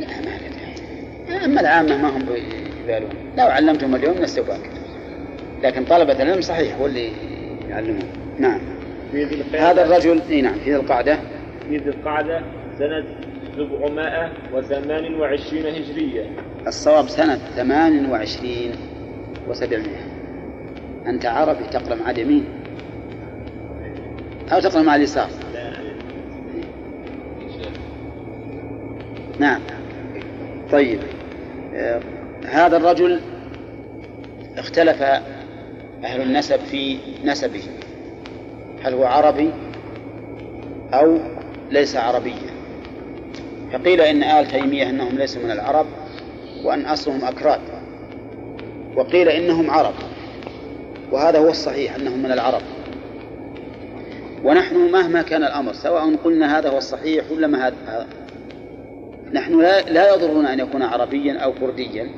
لا 0.00 0.06
ما 0.06 0.36
ندري. 0.36 0.74
أما 1.44 1.60
العامة 1.60 1.96
ما 1.96 2.08
هم 2.08 2.26
يبالون 2.84 3.10
لو 3.38 3.46
علمتهم 3.46 3.94
اليوم 3.94 4.14
باكر. 4.14 4.58
لكن 5.62 5.84
طلبة 5.84 6.22
العلم 6.22 6.40
صحيح 6.40 6.76
هو 6.76 6.86
اللي 6.86 7.12
يعلمون 7.68 8.08
نعم. 8.38 8.60
هذا 9.54 9.84
الرجل 9.84 10.20
إي 10.30 10.42
نعم 10.42 10.54
في 10.54 10.70
ذي 10.70 10.76
القعدة. 10.76 11.18
في 11.68 11.76
ذي 11.76 11.90
القعدة 11.90 12.40
سنة 12.78 13.04
728 13.56 15.66
هجرية. 15.66 16.30
الصواب 16.66 17.08
سنة 17.08 17.38
ثمان 17.56 18.10
وعشرين 18.10 18.72
وسبعمائة. 19.48 20.04
أنت 21.06 21.26
عربي 21.26 21.64
تقرأ 21.64 21.94
مع 21.94 22.10
اليمين. 22.10 22.44
أو 24.52 24.60
تقرأ 24.60 24.82
مع 24.82 24.96
اليسار. 24.96 25.28
نعم. 29.38 29.60
طيب. 30.72 30.98
هذا 32.46 32.76
الرجل 32.76 33.20
اختلف 34.58 35.02
أهل 36.04 36.20
النسب 36.22 36.60
في 36.60 36.98
نسبه. 37.24 37.62
هل 38.82 38.94
هو 38.94 39.04
عربي 39.04 39.50
أو 40.92 41.18
ليس 41.70 41.96
عربيا؟ 41.96 42.54
فقيل 43.72 44.00
إن 44.00 44.22
آل 44.22 44.46
تيمية 44.46 44.90
أنهم 44.90 45.18
ليسوا 45.18 45.42
من 45.42 45.50
العرب 45.50 45.86
وأن 46.64 46.86
أصلهم 46.86 47.24
أكراد 47.24 47.60
وقيل 48.96 49.28
إنهم 49.28 49.70
عرب 49.70 49.94
وهذا 51.12 51.38
هو 51.38 51.48
الصحيح 51.48 51.94
أنهم 51.94 52.18
من 52.18 52.32
العرب. 52.32 52.62
ونحن 54.44 54.76
مهما 54.76 55.22
كان 55.22 55.42
الأمر 55.42 55.72
سواء 55.72 56.16
قلنا 56.16 56.58
هذا 56.58 56.68
هو 56.68 56.78
الصحيح 56.78 57.24
ولا 57.30 57.46
ما 57.46 57.68
هذا 57.68 58.06
نحن 59.34 59.60
لا, 59.60 59.80
لا 59.80 60.14
يضرنا 60.14 60.52
أن 60.52 60.60
يكون 60.60 60.82
عربيا 60.82 61.38
أو 61.38 61.52
كرديا. 61.52 62.10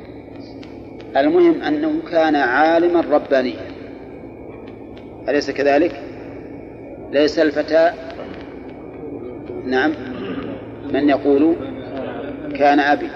المهم 1.16 1.62
أنه 1.62 1.92
كان 2.10 2.36
عالما 2.36 3.00
ربانيا. 3.00 3.60
أليس 5.28 5.50
كذلك؟ 5.50 6.02
ليس 7.12 7.38
الفتى. 7.38 7.92
نعم. 9.64 9.92
من 10.92 11.08
يقول 11.08 11.56
كان 12.54 12.80
أبي. 12.80 13.08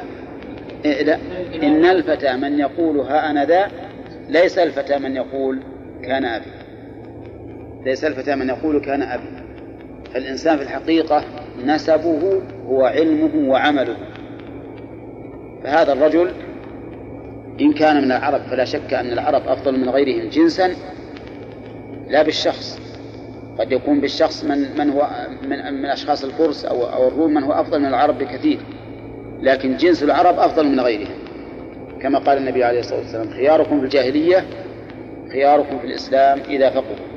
لا 0.85 1.19
إن 1.63 1.85
الفتى 1.85 2.37
من 2.37 2.59
يقول 2.59 3.01
ها 3.01 3.31
أنا 3.31 3.45
ذا 3.45 3.71
ليس 4.29 4.59
الفتى 4.59 4.99
من 4.99 5.17
يقول 5.17 5.59
كان 6.03 6.25
أبي. 6.25 6.51
ليس 7.85 8.05
الفتى 8.05 8.37
من 8.37 8.49
يقول 8.49 8.81
كان 8.81 9.03
أبي. 9.03 9.29
فالإنسان 10.15 10.57
في 10.57 10.63
الحقيقة 10.63 11.25
نسبه 11.67 12.41
هو 12.67 12.85
علمه 12.85 13.51
وعمله. 13.51 13.97
فهذا 15.65 15.93
الرجل 15.93 16.31
إن 17.61 17.73
كان 17.73 17.97
من 17.97 18.13
العرب 18.13 18.41
فلا 18.41 18.65
شك 18.65 18.95
أن 18.95 19.13
العرب 19.13 19.49
أفضل 19.49 19.81
من 19.81 19.89
غيرهم 19.89 20.29
جنسا 20.29 20.75
لا 22.09 22.23
بالشخص. 22.23 22.81
قد 23.59 23.73
يكون 23.73 24.01
بالشخص 24.01 24.45
من 24.45 24.79
من 24.79 24.91
هو 24.91 25.09
من 25.43 25.75
من 25.75 25.85
أشخاص 25.85 26.25
الفرس 26.25 26.65
أو 26.65 26.85
أو 26.85 27.09
الروم 27.09 27.35
من 27.35 27.43
هو 27.43 27.53
أفضل 27.53 27.81
من 27.81 27.87
العرب 27.87 28.19
بكثير 28.19 28.61
لكن 29.43 29.77
جنس 29.77 30.03
العرب 30.03 30.39
أفضل 30.39 30.67
من 30.67 30.81
غيرهم. 30.81 31.15
كما 32.03 32.19
قال 32.19 32.39
النبي 32.39 32.65
عليه 32.65 32.81
الصلاة 32.81 32.99
والسلام 32.99 33.31
خياركم 33.31 33.79
في 33.79 33.85
الجاهلية 33.85 34.45
خياركم 35.33 35.79
في 35.79 35.87
الإسلام 35.87 36.41
إذا 36.49 36.71
فقهوا. 36.71 37.11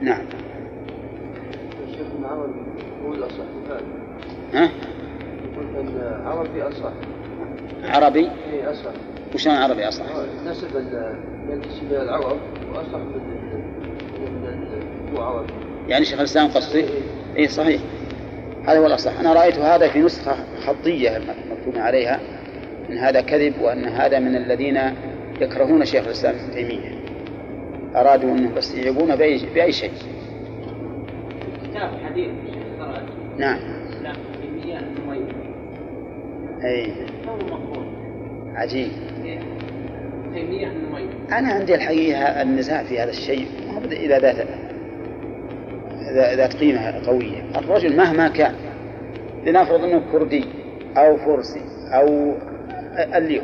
نعم. 0.00 0.35
الأصح 3.18 3.44
هذا 3.68 3.80
ها؟ 4.54 4.70
يقول 5.52 5.76
أن 5.76 6.20
العربي 6.22 6.62
أصح. 6.62 6.92
عربي؟ 7.84 8.28
إيه 8.52 8.70
أصح. 8.70 8.90
وشلون 9.34 9.56
عربي 9.56 9.88
أصلا 9.88 10.06
نسب 10.46 10.76
ال- 10.76 11.18
ينتسب 11.50 11.86
إلى 11.90 12.02
العرب 12.02 12.38
وأصح 12.74 12.98
من 12.98 13.20
هو 15.16 15.22
عربي. 15.22 15.52
يعني 15.88 16.04
شيخ 16.04 16.18
الإسلام 16.18 16.48
قصدي؟ 16.48 16.84
اي 17.38 17.48
صحيح. 17.48 17.80
هذا 18.66 18.78
هو 18.78 18.86
الأصح. 18.86 19.20
أنا 19.20 19.32
رأيت 19.32 19.58
هذا 19.58 19.88
في 19.88 19.98
نسخة 19.98 20.36
خطية 20.66 21.18
مكتوب 21.50 21.76
عليها 21.82 22.20
إن 22.90 22.98
هذا 22.98 23.20
كذب 23.20 23.54
وأن 23.62 23.84
هذا 23.84 24.18
من 24.18 24.36
الذين 24.36 24.78
يكرهون 25.40 25.84
شيخ 25.84 26.04
الإسلام 26.04 26.34
ابن 26.34 26.54
تيمية. 26.54 26.96
أرادوا 27.96 28.30
انه 28.30 28.54
بس 28.54 28.74
يعيبونه 28.74 29.14
باي 29.14 29.40
بأي 29.54 29.72
شيء. 29.72 29.90
كتاب 31.70 31.90
حديث. 32.04 32.30
نعم. 33.38 33.58
مقبول 37.50 37.86
عجيب. 38.54 38.88
أنا 41.32 41.48
عندي 41.48 41.74
الحقيقة 41.74 42.42
النزاع 42.42 42.82
في 42.84 43.00
هذا 43.00 43.10
الشيء. 43.10 43.46
ما 43.72 43.92
اذا 43.92 44.18
ذات 44.18 44.36
ذا- 46.14 46.34
ذات 46.36 46.56
قيمة 46.56 47.06
قوية. 47.06 47.42
الرجل 47.58 47.96
مهما 47.96 48.28
كان 48.28 48.54
لنفرض 49.46 49.84
إنه 49.84 50.02
كردي 50.12 50.44
أو 50.96 51.16
فرسي 51.16 51.60
أو 51.92 52.34
اللي 53.16 53.38
هو 53.40 53.42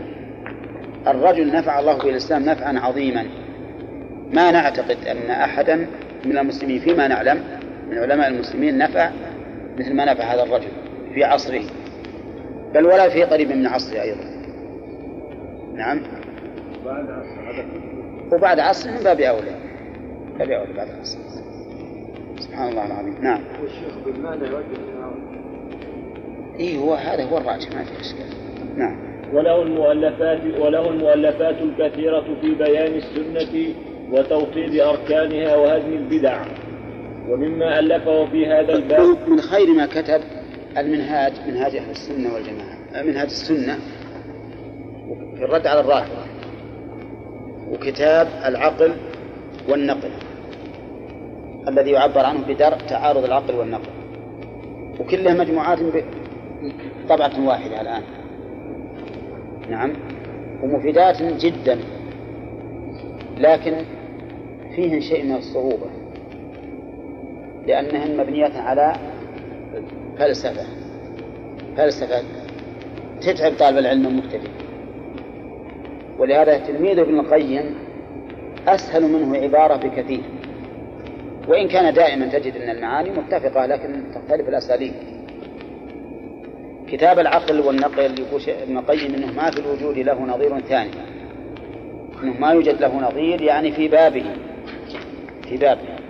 الرجل 1.06 1.52
نفع 1.52 1.78
الله 1.78 1.98
به 1.98 2.10
الإسلام 2.10 2.42
نفعا 2.44 2.78
عظيما. 2.78 3.24
ما 4.32 4.50
نعتقد 4.50 4.96
أن 5.06 5.30
احدا 5.30 5.86
من 6.24 6.38
المسلمين 6.38 6.80
فيما 6.80 7.08
نعلم 7.08 7.40
من 7.90 7.98
علماء 7.98 8.28
المسلمين 8.28 8.78
نفع 8.78 9.10
مثل 9.78 9.94
ما 9.94 10.12
نفع 10.12 10.24
هذا 10.34 10.42
الرجل 10.42 10.68
في 11.14 11.24
عصره 11.24 11.62
بل 12.74 12.86
ولا 12.86 13.08
في 13.08 13.22
قريب 13.22 13.52
من 13.52 13.66
عصره 13.66 14.02
أيضا. 14.02 14.24
نعم. 15.74 16.02
وبعد 18.32 18.58
عصر 18.58 18.90
من 18.90 19.04
باب 19.04 19.20
أولى. 19.20 19.54
باب 20.38 20.50
أولى 20.50 20.72
بعد 20.72 20.88
عصر. 21.00 21.18
سبحان 22.38 22.68
الله 22.68 22.86
العظيم. 22.86 23.14
نعم. 23.20 23.40
والشيخ 23.62 23.98
بالمعنى 24.06 24.44
العرب 24.44 24.64
إي 26.60 26.78
هو 26.78 26.94
هذا 26.94 27.24
هو 27.24 27.38
الراجح 27.38 27.72
ما 27.74 27.84
في 27.84 28.00
إشكال. 28.00 28.26
نعم. 28.76 28.96
وله 29.32 29.62
المؤلفات 29.62 30.40
وله 30.60 30.90
المؤلفات 30.90 31.56
الكثيرة 31.62 32.24
في 32.40 32.54
بيان 32.54 32.92
السنة 32.94 33.74
وتوطيد 34.10 34.80
أركانها 34.80 35.56
وهدم 35.56 35.92
البدع. 35.92 36.44
ومما 37.32 37.78
ألفه 37.78 38.26
في 38.26 38.46
هذا 38.46 38.74
الباب. 38.74 39.28
من 39.28 39.40
خير 39.40 39.74
ما 39.74 39.86
كتب 39.86 40.20
المنهاج 40.78 41.32
منهاج 41.46 41.76
أهل 41.76 41.90
السنة 41.90 42.34
والجماعة. 42.34 43.02
منهاج 43.02 43.26
السنة. 43.26 43.78
في 45.36 45.44
الرد 45.44 45.66
على 45.66 45.80
الرافضه 45.80 46.24
وكتاب 47.70 48.28
العقل 48.44 48.92
والنقل. 49.68 50.10
الذي 51.68 51.90
يعبر 51.90 52.20
عنه 52.20 52.46
بدرء 52.46 52.76
تعارض 52.88 53.24
العقل 53.24 53.54
والنقل. 53.54 53.90
وكلها 55.00 55.34
مجموعات 55.34 55.78
بطبعة 57.04 57.46
واحدة 57.46 57.80
الآن. 57.80 58.02
نعم. 59.70 59.92
ومفيدات 60.62 61.22
جدا. 61.22 61.78
لكن 63.38 63.74
فيهن 64.76 65.00
شيء 65.00 65.24
من 65.24 65.36
الصعوبة. 65.36 66.01
لأنهن 67.66 68.16
مبنيات 68.16 68.56
على 68.56 68.92
فلسفة. 70.18 70.66
فلسفة 71.76 72.22
تتعب 73.20 73.52
طالب 73.58 73.78
العلم 73.78 74.06
المبتدئ 74.06 74.50
ولهذا 76.18 76.58
تلميذ 76.58 76.98
ابن 76.98 77.20
القيم 77.20 77.74
أسهل 78.68 79.02
منه 79.02 79.36
عبارة 79.36 79.76
بكثير. 79.76 80.20
وإن 81.48 81.68
كان 81.68 81.94
دائما 81.94 82.26
تجد 82.26 82.56
أن 82.56 82.76
المعاني 82.76 83.10
متفقة 83.10 83.66
لكن 83.66 84.02
تختلف 84.14 84.48
الأساليب. 84.48 84.92
كتاب 86.88 87.18
العقل 87.18 87.60
والنقل 87.60 88.20
يقول 88.20 88.42
ابن 88.62 88.78
القيم 88.78 89.14
إنه 89.14 89.32
ما 89.32 89.50
في 89.50 89.58
الوجود 89.60 89.98
له 89.98 90.26
نظير 90.26 90.60
ثاني. 90.60 90.90
إنه 92.22 92.40
ما 92.40 92.52
يوجد 92.52 92.80
له 92.80 93.08
نظير 93.08 93.42
يعني 93.42 93.72
في 93.72 93.88
بابه. 93.88 94.24
في 95.48 95.56
بابه. 95.56 96.01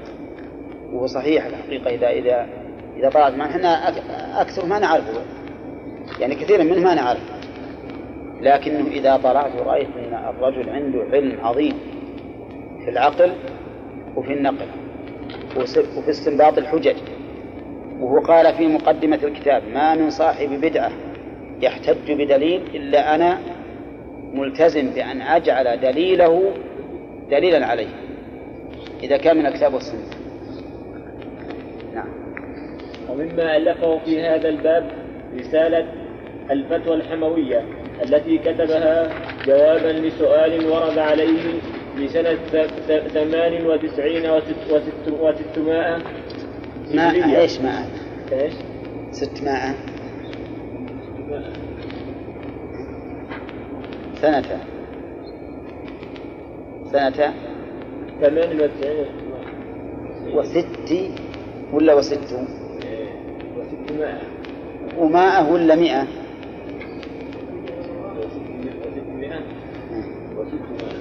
وهو 0.92 1.06
صحيح 1.06 1.46
الحقيقة 1.46 1.90
اذا 1.90 2.10
اذا 2.10 2.46
إذا 2.96 3.08
طلعت 3.10 3.34
ما 3.34 3.44
إحنا 3.44 3.90
أك- 3.90 4.36
أكثر 4.40 4.66
ما 4.66 4.78
نعرفه. 4.78 5.22
يعني 6.20 6.34
كثيرا 6.34 6.62
منه 6.62 6.80
ما 6.80 6.94
نعرفه. 6.94 7.34
لكنه 8.40 8.86
إذا 8.90 9.16
طلعت 9.16 9.56
رأيت 9.56 9.88
إن 9.96 10.14
الرجل 10.14 10.70
عنده 10.70 11.04
علم 11.12 11.38
عظيم 11.40 11.72
في 12.84 12.90
العقل 12.90 13.32
وفي 14.16 14.32
النقل 14.32 14.66
وفي 15.56 16.10
استنباط 16.10 16.58
الحجج. 16.58 16.96
وهو 18.00 18.18
قال 18.20 18.54
في 18.54 18.66
مقدمة 18.66 19.18
الكتاب 19.24 19.62
ما 19.74 19.94
من 19.94 20.10
صاحب 20.10 20.48
بدعة 20.48 20.90
يحتج 21.60 22.12
بدليل 22.12 22.62
إلا 22.74 23.14
أنا 23.14 23.38
ملتزم 24.34 24.90
بأن 24.90 25.22
أجعل 25.22 25.80
دليله 25.80 26.52
دليلا 27.30 27.66
عليه. 27.66 27.88
إذا 29.02 29.16
كان 29.16 29.36
من 29.36 29.46
الكتاب 29.46 29.74
والسنة. 29.74 30.21
ومما 33.12 33.56
ألفه 33.56 33.98
في 33.98 34.20
هذا 34.22 34.48
الباب 34.48 34.90
رسالة 35.38 35.86
الفتوى 36.50 36.94
الحموية 36.94 37.64
التي 38.04 38.38
كتبها 38.38 39.08
جوابا 39.46 39.88
لسؤال 40.06 40.66
ورد 40.66 40.98
عليه 40.98 41.60
ث- 42.52 42.88
ث- 42.88 43.08
ثمان 43.08 43.66
وتسعين 43.66 44.30
وست 44.30 44.72
وست 44.72 45.08
وستمائة 45.20 45.98
ماء. 46.94 47.40
إيش 47.40 47.60
ماء؟ 47.60 47.86
إيش؟ 48.32 48.52
ست 49.10 49.42
ماء 49.42 49.74
سنة 54.14 54.60
سنة 56.92 57.34
ثمان 58.20 58.60
وتسعين 58.60 59.06
وست 60.34 61.10
ولا 61.72 61.94
وست 61.94 62.36
وماء 64.98 65.52
ولا 65.52 65.74
مئة؟ 65.74 66.06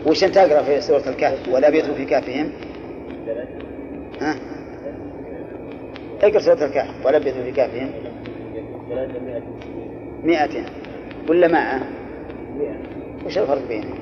وش 0.05 0.23
أنت 0.23 0.35
تقرا 0.35 0.63
في 0.63 0.81
سورة 0.81 1.09
الكهف؟ 1.09 1.49
ولا 1.53 1.69
بيت 1.69 1.85
في 1.85 2.05
كهفهم؟ 2.05 2.51
ها؟ 4.21 4.35
أقرأ 6.23 6.39
سورة 6.39 6.65
الكهف 6.65 7.05
ولا 7.05 7.17
بيت 7.17 7.33
في 7.33 7.51
كهفهم؟ 7.51 7.89
مئة. 10.23 10.65
ولا 11.29 11.47
مائة 11.47 11.79
وش 13.25 13.37
الفرق 13.37 13.67
بينهم؟ 13.67 13.97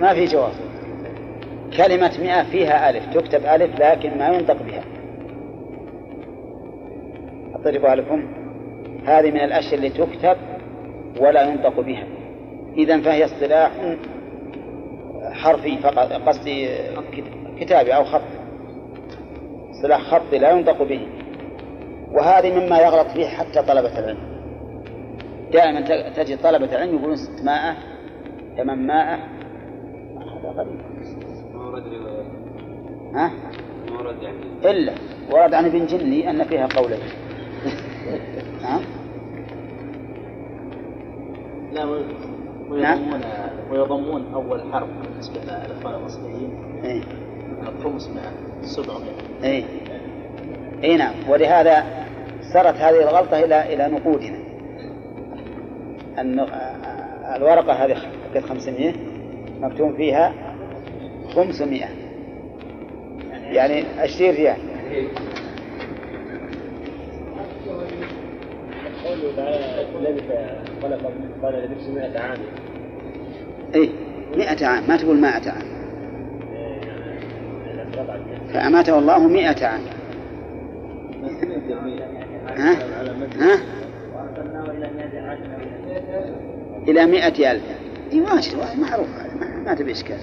ما 0.00 0.14
في 0.14 0.24
جواب. 0.24 0.52
كلمة 1.76 2.12
مئة 2.22 2.42
فيها 2.42 2.90
ألف 2.90 3.14
تكتب 3.14 3.46
ألف 3.46 3.80
لكن 3.80 4.18
ما 4.18 4.28
ينطق 4.28 4.62
بها. 4.62 4.82
أضربها 7.54 7.94
لكم 7.94 8.28
هذه 9.06 9.30
من 9.30 9.40
الأشياء 9.40 9.74
اللي 9.74 9.90
تكتب 9.90 10.36
ولا 11.20 11.42
ينطق 11.42 11.80
بها. 11.80 12.04
إذا 12.76 13.00
فهي 13.00 13.24
اصطلاح 13.24 13.70
حرفي 15.32 15.76
فقط 15.78 16.12
قصدي 16.12 16.68
كت- 17.12 17.60
كتابي 17.60 17.96
أو 17.96 18.04
خط. 18.04 18.22
اصطلاح 19.70 20.00
خطي 20.00 20.38
لا 20.38 20.50
ينطق 20.50 20.82
به. 20.82 21.06
وهذه 22.12 22.60
مما 22.60 22.78
يغلط 22.78 23.08
فيه 23.08 23.26
حتى 23.26 23.62
طلبة 23.62 23.98
العلم. 23.98 24.36
دائما 25.52 25.80
تجد 26.10 26.38
طلبة 26.42 26.72
العلم 26.72 26.94
يقولون 26.94 27.16
ست 27.16 27.44
مائة 27.44 27.74
ثمان 28.56 28.86
مائة 28.86 29.14
هذا 29.14 30.50
غريب. 30.56 30.95
رواية. 31.74 32.22
ها؟ 33.14 33.30
ما 33.90 33.98
ورد 33.98 34.22
يعني. 34.22 34.36
إلا. 34.70 34.92
ورد 35.32 35.54
عن 35.54 35.64
ابن 35.64 35.86
جني 35.86 36.30
أن 36.30 36.44
فيها 36.44 36.66
قولين. 36.66 36.98
ها؟ 38.62 38.80
لا. 41.72 41.84
ويضمون 42.70 43.20
ويضمون 43.70 44.34
أول 44.34 44.72
حرف 44.72 44.88
بالنسبة 45.02 45.40
للاخوان 45.42 45.94
المصريين 45.94 46.50
إيه. 46.84 47.02
الخمس 47.68 48.08
من 48.08 48.20
700 48.62 49.00
اي 49.44 49.64
اي 50.84 50.96
نعم. 50.96 51.14
ولهذا 51.28 51.84
سرت 52.52 52.74
هذه 52.74 53.02
الغلطة 53.02 53.38
إلى 53.44 53.74
إلى 53.74 53.96
نقودنا. 53.96 54.38
الن- 56.18 56.46
الورقة 57.36 57.72
هذه 57.72 57.94
حقت 57.94 58.44
500 58.44 58.92
مكتوب 59.60 59.94
فيها 59.96 60.32
500 61.34 61.84
يعني 63.52 63.84
20 63.98 64.30
ريال. 64.30 64.56
قوله 69.04 69.36
تعالى 69.36 69.82
لبث 70.04 70.22
خلق 70.82 71.12
قال 71.42 71.54
لبث 71.54 71.88
100 71.88 72.20
عام. 72.20 72.38
اي 73.74 73.90
100 74.36 74.66
عام 74.66 74.88
ما 74.88 74.96
تقول 74.96 75.20
100 75.20 75.30
عام. 75.30 75.76
فأماته 78.52 78.98
الله 78.98 79.28
100 79.28 79.66
عام. 79.66 79.80
ها؟ 82.48 82.72
ها؟ 83.40 83.60
إلى 86.88 87.06
مئة 87.06 87.52
ألف. 87.52 87.62
إي 88.12 88.20
معروف. 88.20 89.08
هذا 89.18 89.62
ما 89.64 89.74
تبي 89.74 89.92
إشكال. 89.92 90.18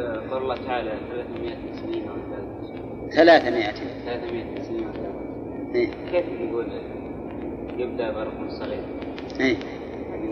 قول 0.00 0.42
الله 0.42 0.56
تعالى 0.66 0.92
300 1.10 1.54
سنين 1.82 2.08
أو 2.08 2.14
ثلاثمائة. 3.10 3.72
300 4.06 4.62
سنين 4.62 4.88
إيه. 5.74 5.88
كيف 6.12 6.24
يقول 6.40 6.66
يبدأ 7.78 8.10
برقم 8.12 8.48
صغير؟ 8.50 8.82
إيه. 9.40 9.56
يعني 10.10 10.30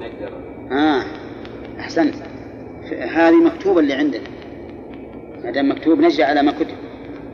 نقدر. 0.00 0.32
أحسنت. 1.80 2.14
ف- 2.90 2.92
هذه 2.92 3.44
مكتوبة 3.44 3.80
اللي 3.80 3.94
عندنا. 3.94 4.22
ما 5.44 5.50
دام 5.50 5.68
مكتوب 5.70 6.00
نجي 6.00 6.22
على 6.24 6.42
ما 6.42 6.52
كتب. 6.52 6.76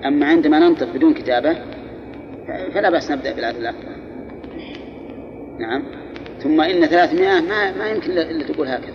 أما 0.05 0.27
عندما 0.27 0.59
ننطق 0.59 0.93
بدون 0.95 1.15
كتابة 1.15 1.55
ف- 2.47 2.75
فلا 2.75 2.91
بأس 2.91 3.11
نبدأ 3.11 3.33
بالعدد 3.33 3.57
الأكبر 3.57 3.89
نعم. 5.59 5.83
ثم 6.39 6.61
إن 6.61 6.87
ثلاثمائة 6.87 7.41
ما, 7.41 7.79
ما 7.79 7.87
يمكن 7.91 8.11
إلا 8.11 8.47
تقول 8.47 8.69
هكذا. 8.69 8.94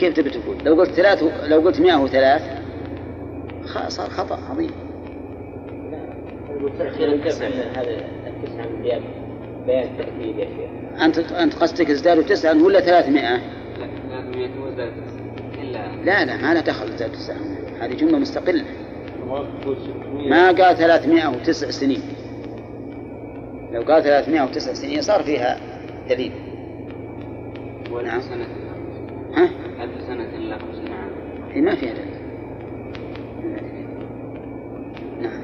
كيف 0.00 0.14
تبي 0.14 0.30
تقول؟ 0.30 0.56
لو 0.64 0.74
قلت 0.74 0.90
ثلاث 0.90 1.24
لو 1.44 1.60
قلت 1.60 1.80
مئة 1.80 1.96
وثلاث 1.96 2.42
صار 3.88 4.10
خطأ 4.10 4.38
عظيم. 4.50 4.70
هذا 6.60 7.90
التسعة 8.26 8.66
من 8.66 8.82
بيان 8.82 9.02
بيان 9.66 9.96
تأكيد 9.98 10.38
يا 10.38 10.44
شيخ؟ 10.44 11.02
أنت 11.02 11.18
أنت 11.18 11.54
قصدك 11.54 11.90
ازدادوا 11.90 12.22
تسعة 12.22 12.64
ولا 12.64 12.80
ثلاثمائة؟ 12.80 13.36
لا 13.78 13.86
300 14.10 14.48
وزادت 14.60 14.92
إلا 15.62 16.04
لا 16.04 16.24
لا 16.24 16.36
ما 16.36 16.54
لا 16.54 16.60
دخل 16.60 16.86
ازدادوا 16.86 17.14
تسعة 17.14 17.36
هذه 17.80 17.94
جملة 17.94 18.18
مستقلة. 18.18 18.64
ما 19.26 19.46
تقول 19.62 19.76
600 19.76 20.28
ما 20.30 20.46
قال 20.46 20.76
309 20.76 21.70
سنين. 21.70 22.02
لو 23.72 23.82
قال 23.82 24.02
309 24.02 24.74
سنين 24.74 25.00
صار 25.00 25.22
فيها 25.22 25.60
دليل. 26.08 26.32
نعم. 28.04 28.20
سنة. 28.20 28.46
ها؟ 29.36 29.69
ألف 29.82 30.00
سنة 30.06 30.24
إلا 30.36 30.58
50 30.58 30.92
عام. 30.92 31.10
هي 31.52 31.60
ما 31.60 31.74
فيها 31.76 31.92
دليل 31.92 32.20
نعم. 35.20 35.40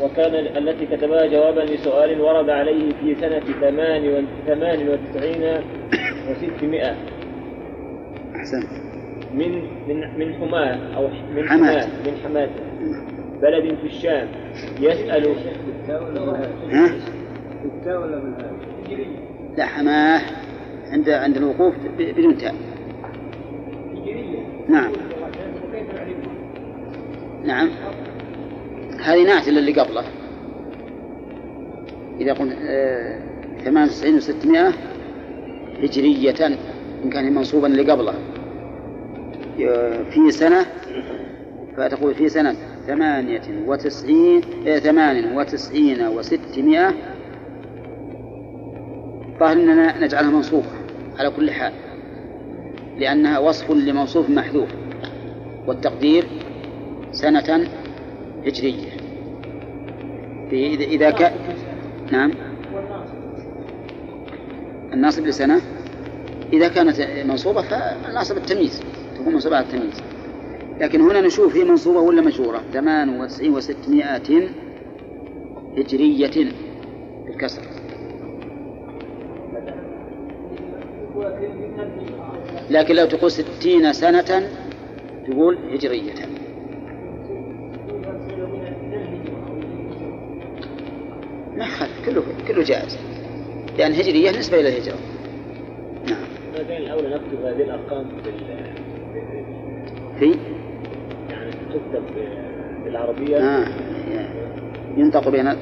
وكان 0.00 0.34
التي 0.34 0.86
كتبها 0.86 1.26
جوابا 1.26 1.60
لسؤال 1.60 2.20
ورد 2.20 2.50
عليه 2.50 2.90
في 2.92 3.14
سنة 3.14 3.40
ثمان 3.40 4.08
و- 4.08 4.22
ثمان 4.46 4.88
وتسعين 4.88 5.62
وستمائة. 6.30 6.96
أحسنت 8.36 8.66
من 9.34 9.62
من 9.88 10.18
من 10.18 10.34
حماة 10.34 10.96
أو 10.96 11.08
ح- 11.08 11.24
من 11.36 11.48
حماة. 11.48 11.86
من 12.06 12.16
حماة. 12.24 12.48
بلد 13.42 13.74
في 13.80 13.86
الشام. 13.86 14.28
يسأل 14.80 15.26
ها؟ 15.28 16.88
بالتاء 17.62 18.02
ولا 18.02 18.18
بالهاء؟ 18.18 19.06
لا 19.56 19.66
حماة. 19.66 20.20
عند 20.92 21.08
عند 21.10 21.36
الوقوف 21.36 21.74
بدون 21.98 22.38
تاء. 22.38 22.54
نعم. 24.68 24.92
نعم. 27.44 27.68
هذه 29.00 29.24
نعت 29.24 29.48
اللي 29.48 29.72
قبله. 29.72 30.04
إذا 32.20 32.32
قلنا 32.32 32.56
آه، 32.62 33.20
98 33.64 34.20
و600 34.20 34.74
هجرية 35.82 36.46
إن 37.04 37.10
كان 37.10 37.34
منصوبا 37.34 37.66
اللي 37.66 37.92
قبله. 37.92 38.14
في 40.10 40.30
سنة 40.30 40.66
فتقول 41.76 42.14
في 42.14 42.28
سنة 42.28 42.54
ثمانية 42.86 43.42
وتسعين 43.66 44.40
آه، 44.66 44.78
ثمان 44.78 45.36
وتسعين 45.36 46.06
وستمائة. 46.06 46.94
ظاهر 49.40 49.52
أننا 49.52 50.04
نجعلها 50.04 50.30
منصوبة. 50.30 50.66
على 51.18 51.30
كل 51.30 51.50
حال 51.50 51.72
لأنها 52.98 53.38
وصف 53.38 53.70
لموصوف 53.70 54.30
محذوف 54.30 54.68
والتقدير 55.66 56.26
سنة 57.12 57.68
هجرية. 58.46 58.96
إذا 60.52 60.84
إذا 60.84 61.10
كان 61.10 61.32
نعم. 62.12 62.32
الناصب 64.92 65.26
لسنة 65.26 65.60
إذا 66.52 66.68
كانت 66.68 67.00
منصوبة 67.26 67.62
فالناصب 67.62 68.36
التمييز 68.36 68.82
تكون 69.18 69.34
منصوبة 69.34 69.56
على 69.56 69.66
التمييز. 69.66 70.02
لكن 70.80 71.00
هنا 71.00 71.20
نشوف 71.20 71.56
هي 71.56 71.64
منصوبة 71.64 72.00
ولا 72.00 72.22
مجرورة 72.22 72.62
ثمان 72.72 73.20
وتسعين 73.20 73.52
وستمائة 73.52 74.48
هجرية 75.78 76.52
بالكسر. 77.26 77.62
لكن 82.70 82.94
لو 82.94 83.06
تقول 83.06 83.30
ستين 83.30 83.92
سنة 83.92 84.48
تقول 85.26 85.58
هجرية. 85.72 86.12
ما 91.56 91.64
يخالف 91.64 92.06
كله 92.06 92.22
كله 92.48 92.62
جائز. 92.64 92.98
لأن 93.78 93.92
هجرية 93.92 94.30
نسبة 94.30 94.60
إلى 94.60 94.68
الهجرة. 94.68 94.98
نعم. 96.08 96.18
ما 96.54 96.76
الأولى 96.76 97.08
نكتب 97.08 97.44
هذه 97.44 97.62
الأرقام 97.62 98.06
في؟ 100.18 100.34
يعني 101.30 101.50
تكتب 101.50 102.02
بالعربية. 102.84 103.38
آه 103.38 103.68
ينطق 104.96 105.28
بين 105.28 105.52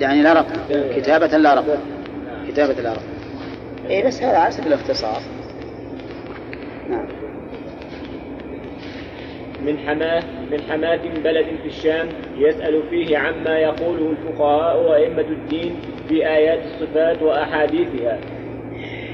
يعني 0.00 0.22
لا 0.22 0.32
رقم. 0.32 0.60
كتابة 0.96 1.36
لا 1.36 1.54
رقم. 1.54 1.78
كتابة 2.48 2.82
لا 2.82 2.92
رقم. 2.92 3.13
إيه 3.90 4.06
بس 4.06 4.22
هذا 4.22 4.38
على 4.38 4.52
سبيل 4.52 4.66
الاختصار. 4.72 5.20
نعم. 6.90 7.06
من 9.66 9.78
حماة 9.78 10.22
من 10.50 10.60
حماة 10.70 11.00
بلد 11.24 11.46
في 11.62 11.68
الشام 11.68 12.08
يسأل 12.36 12.82
فيه 12.90 13.18
عما 13.18 13.58
يقوله 13.58 14.10
الفقهاء 14.10 14.82
وأئمة 14.82 15.20
الدين 15.22 15.76
في 16.08 16.26
آيات 16.28 16.58
الصفات 16.66 17.22
وأحاديثها. 17.22 18.18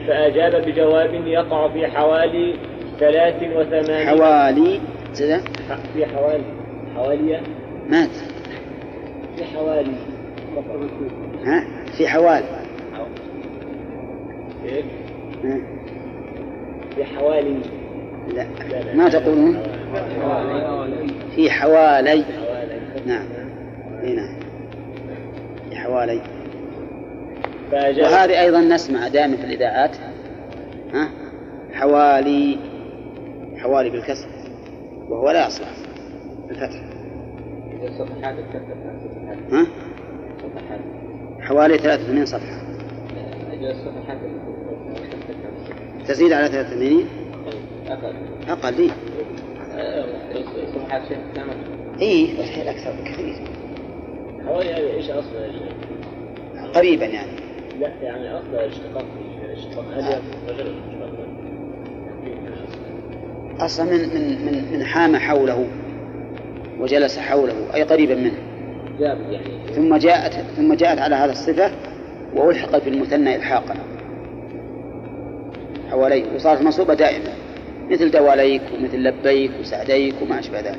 فأجاب 0.07 0.65
بجواب 0.67 1.15
يقع 1.27 1.69
في 1.69 1.87
حوالي 1.87 2.55
ثلاث 3.01 3.43
وثمانين. 3.57 4.09
حوالي 4.09 4.81
كذا 5.19 5.39
ح- 5.69 5.79
في 5.95 6.07
حوالي 6.07 6.45
حوالي؟ 6.97 7.41
مات. 7.89 8.11
في 9.37 9.45
حوالي. 9.45 9.93
ها؟ 11.45 11.65
في 11.97 12.09
حوالي. 12.09 12.60
إيه؟ 14.65 14.83
في 16.95 17.05
حوالي 17.05 17.57
لا. 18.35 18.47
ما 18.95 19.09
تقولون 19.09 19.63
في 21.35 21.51
حوالي. 21.51 22.25
نعم. 23.07 23.27
اي 24.03 24.15
نعم. 24.15 24.35
في 25.71 25.77
حوالي. 25.77 26.21
وهذه 27.73 28.41
أيضا 28.41 28.61
نسمع 28.61 29.09
دائما 29.09 29.37
في 29.37 29.45
الإذاعات. 29.45 29.97
ها؟ 30.95 31.09
حوالي. 31.73 32.59
حوالي 33.57 33.91
بالكسر. 33.91 34.29
وهو 35.09 35.31
لا 35.31 35.47
يصلح. 35.47 35.69
بالفتح. 36.49 36.81
ها؟ 39.53 39.67
حوالي 41.41 41.79
83 41.79 42.27
صفحة. 42.27 42.61
أجل 43.53 43.71
الصفحات 43.71 44.19
تزيد 46.11 46.33
على 46.33 46.49
83 46.49 47.05
أقل. 47.89 48.15
أقل 48.49 48.75
إيه. 48.79 48.91
إيه 52.01 52.39
والحين 52.39 52.69
أكثر 52.69 52.93
بكثير. 52.93 53.35
حوالي 54.47 55.01
أصل 55.01 55.35
يا 55.35 55.53
شيخ؟ 55.53 56.73
قريبا 56.75 57.07
يعني. 57.07 57.31
لا 57.81 57.89
يعني 58.03 58.39
أصل 58.39 58.55
الاشتقاق 58.55 59.05
هل؟ 59.95 60.23
أصلا 63.61 63.87
من 63.87 63.99
من 63.99 64.47
من 64.47 64.73
من 64.73 64.85
حام 64.85 65.17
حوله 65.17 65.67
وجلس 66.81 67.19
حوله 67.19 67.75
أي 67.75 67.83
قريبا 67.83 68.15
منه. 68.15 68.39
يعني. 69.01 69.75
ثم 69.75 69.97
جاءت 69.97 70.33
ثم 70.33 70.75
جاءت 70.75 70.99
على 70.99 71.15
هذا 71.15 71.33
الصفة 71.33 71.71
وألحقت 72.35 72.85
بالمثنى 72.85 73.37
إلحاقا. 73.37 73.75
حواليه 75.91 76.35
وصارت 76.35 76.63
منصوبة 76.63 76.95
دائما 76.95 77.33
مثل 77.91 78.11
دواليك 78.11 78.63
ومثل 78.75 78.99
لبيك 79.03 79.51
وسعديك 79.61 80.15
وما 80.23 80.39
أشبه 80.39 80.61
ذلك. 80.61 80.79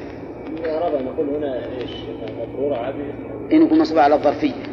الإعراب 0.57 1.03
نقول 1.03 1.29
هنا 1.29 1.65
إيش؟ 1.81 1.91
مبرورة 2.39 2.75
عادي 2.75 2.97
إن 3.51 3.61
يكون 3.61 3.77
منصوبة 3.79 4.01
على 4.01 4.15
الظرفية. 4.15 4.63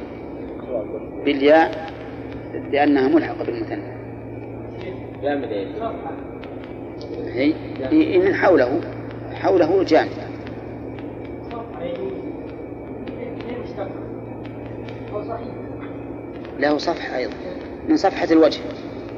بالياء 1.25 1.91
لأنها 2.73 3.09
ملحقة 3.09 3.45
بالمثنى. 3.45 3.99
جامد 5.23 5.51
يعني. 5.51 5.69
هي 7.27 7.55
هي 7.91 8.19
من 8.19 8.35
حوله 8.35 8.81
حوله 9.33 9.85
صحيح 15.23 15.49
له 16.59 16.79
صفحة 16.79 17.17
أيضا 17.17 17.35
من 17.89 17.97
صفحة 17.97 18.29
الوجه. 18.33 18.61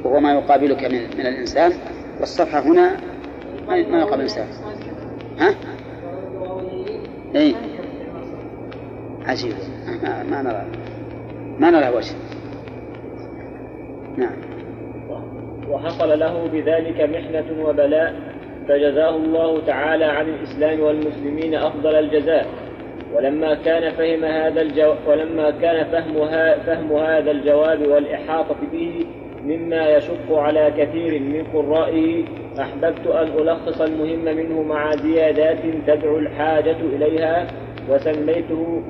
وهو 0.03 0.19
ما 0.19 0.33
يقابلك 0.33 0.83
من 0.83 1.17
من 1.17 1.25
الإنسان 1.25 1.71
والصفحة 2.19 2.59
هنا 2.59 2.97
ما 3.67 3.77
يقابل 3.77 4.15
الإنسان 4.15 4.47
ها؟ 5.39 5.55
إيه. 7.35 7.55
عجيب. 9.25 9.53
ما, 10.03 10.23
ما 10.23 10.41
نرى. 10.41 10.65
ما 11.59 11.69
نرى 11.69 11.89
وجه. 11.89 12.15
نعم. 14.17 14.35
وحصل 15.69 16.19
له 16.19 16.47
بذلك 16.47 17.01
محنة 17.01 17.65
وبلاء 17.65 18.15
فجزاه 18.67 19.15
الله 19.15 19.65
تعالى 19.65 20.05
عن 20.05 20.29
الإسلام 20.29 20.79
والمسلمين 20.79 21.55
أفضل 21.55 21.95
الجزاء. 21.95 22.47
ولما 23.13 23.53
كان 23.53 23.91
فهم 23.91 24.23
هذا 24.25 24.61
الجو... 24.61 24.93
ولما 25.07 25.51
كان 25.51 25.85
فهمها 25.91 26.57
فهم 26.57 26.93
هذا 26.93 27.31
الجواب 27.31 27.81
والإحاطة 27.81 28.55
به 28.71 29.05
مما 29.45 29.89
يشق 29.89 30.31
على 30.33 30.73
كثير 30.77 31.19
من 31.21 31.43
قرائه 31.53 32.23
أحببت 32.59 33.07
أن 33.07 33.27
ألخص 33.27 33.81
المهم 33.81 34.25
منه 34.35 34.61
مع 34.63 34.91
زيادات 34.95 35.57
تدعو 35.87 36.17
الحاجة 36.17 36.77
إليها 36.95 37.47
وسميته 37.89 38.81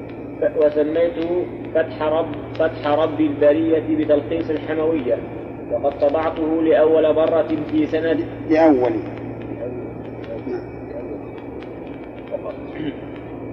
وسميته 0.58 1.46
فتح 1.76 2.02
رب 2.04 2.36
فتح 2.56 2.88
رب 2.88 3.22
البرية 3.22 3.84
بتلخيص 3.98 4.50
الحموية. 4.50 5.18
وقد 5.72 6.00
طبعته 6.00 6.62
لأول 6.62 7.16
مرة 7.16 7.48
في 7.72 7.86
سنة 7.86 8.18
لأول. 8.50 8.94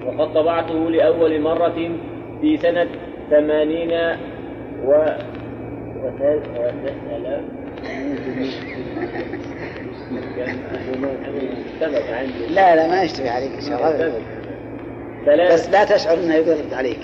وقد 0.06 0.34
طبعته 0.34 0.90
لأول 0.90 1.40
مرة 1.40 1.90
في 2.40 2.56
سنة 2.56 2.86
ثمانين 3.30 3.90
و 4.84 5.06
لا 12.50 12.76
لا 12.76 12.88
ما 12.88 13.02
يشتبه 13.02 13.30
عليك 13.30 13.52
إن 13.52 13.60
شاء 13.60 13.78
الله. 13.78 14.12
بس 15.54 15.70
لا 15.70 15.84
تشعر 15.84 16.18
أنه 16.18 16.34
يرد 16.34 16.72
عليك. 16.72 16.98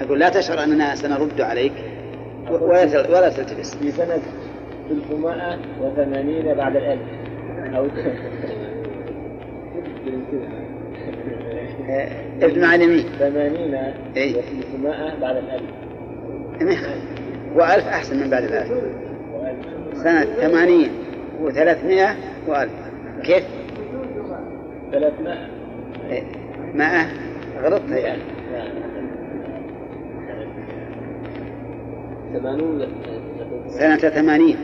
أقول 0.00 0.18
لا 0.18 0.28
تشعر 0.28 0.64
أننا 0.64 0.94
سنرد 0.94 1.40
عليك 1.40 1.72
ولا 2.50 3.10
ولا 3.10 3.28
تلتبس 3.28 3.74
في 3.74 3.90
سنة 3.90 4.18
380 4.88 6.54
بعد 6.54 6.76
الألف. 6.76 7.00
أو 7.76 7.88
آه، 11.90 12.08
ابن 12.42 12.60
معلمين 12.60 13.04
80 13.18 13.74
إيه. 14.16 14.34
و300 14.34 15.20
بعد 15.20 15.36
الألف. 15.36 15.70
وألف 17.54 17.88
أحسن 17.88 18.20
من 18.20 18.30
بعد 18.30 18.42
الألف 18.42 18.72
سنة 19.94 20.24
ثمانين 20.24 20.90
وثلاثمائة 21.40 22.16
وألف. 22.48 22.72
كيف؟ 23.22 23.44
300 24.92 25.48
إيه، 26.10 26.22
مائة. 26.74 27.06
غلطت 27.62 27.90
يعني 27.90 28.22
ثمانون. 32.32 32.86
سنة 33.68 33.96
ثمانين. 33.96 34.56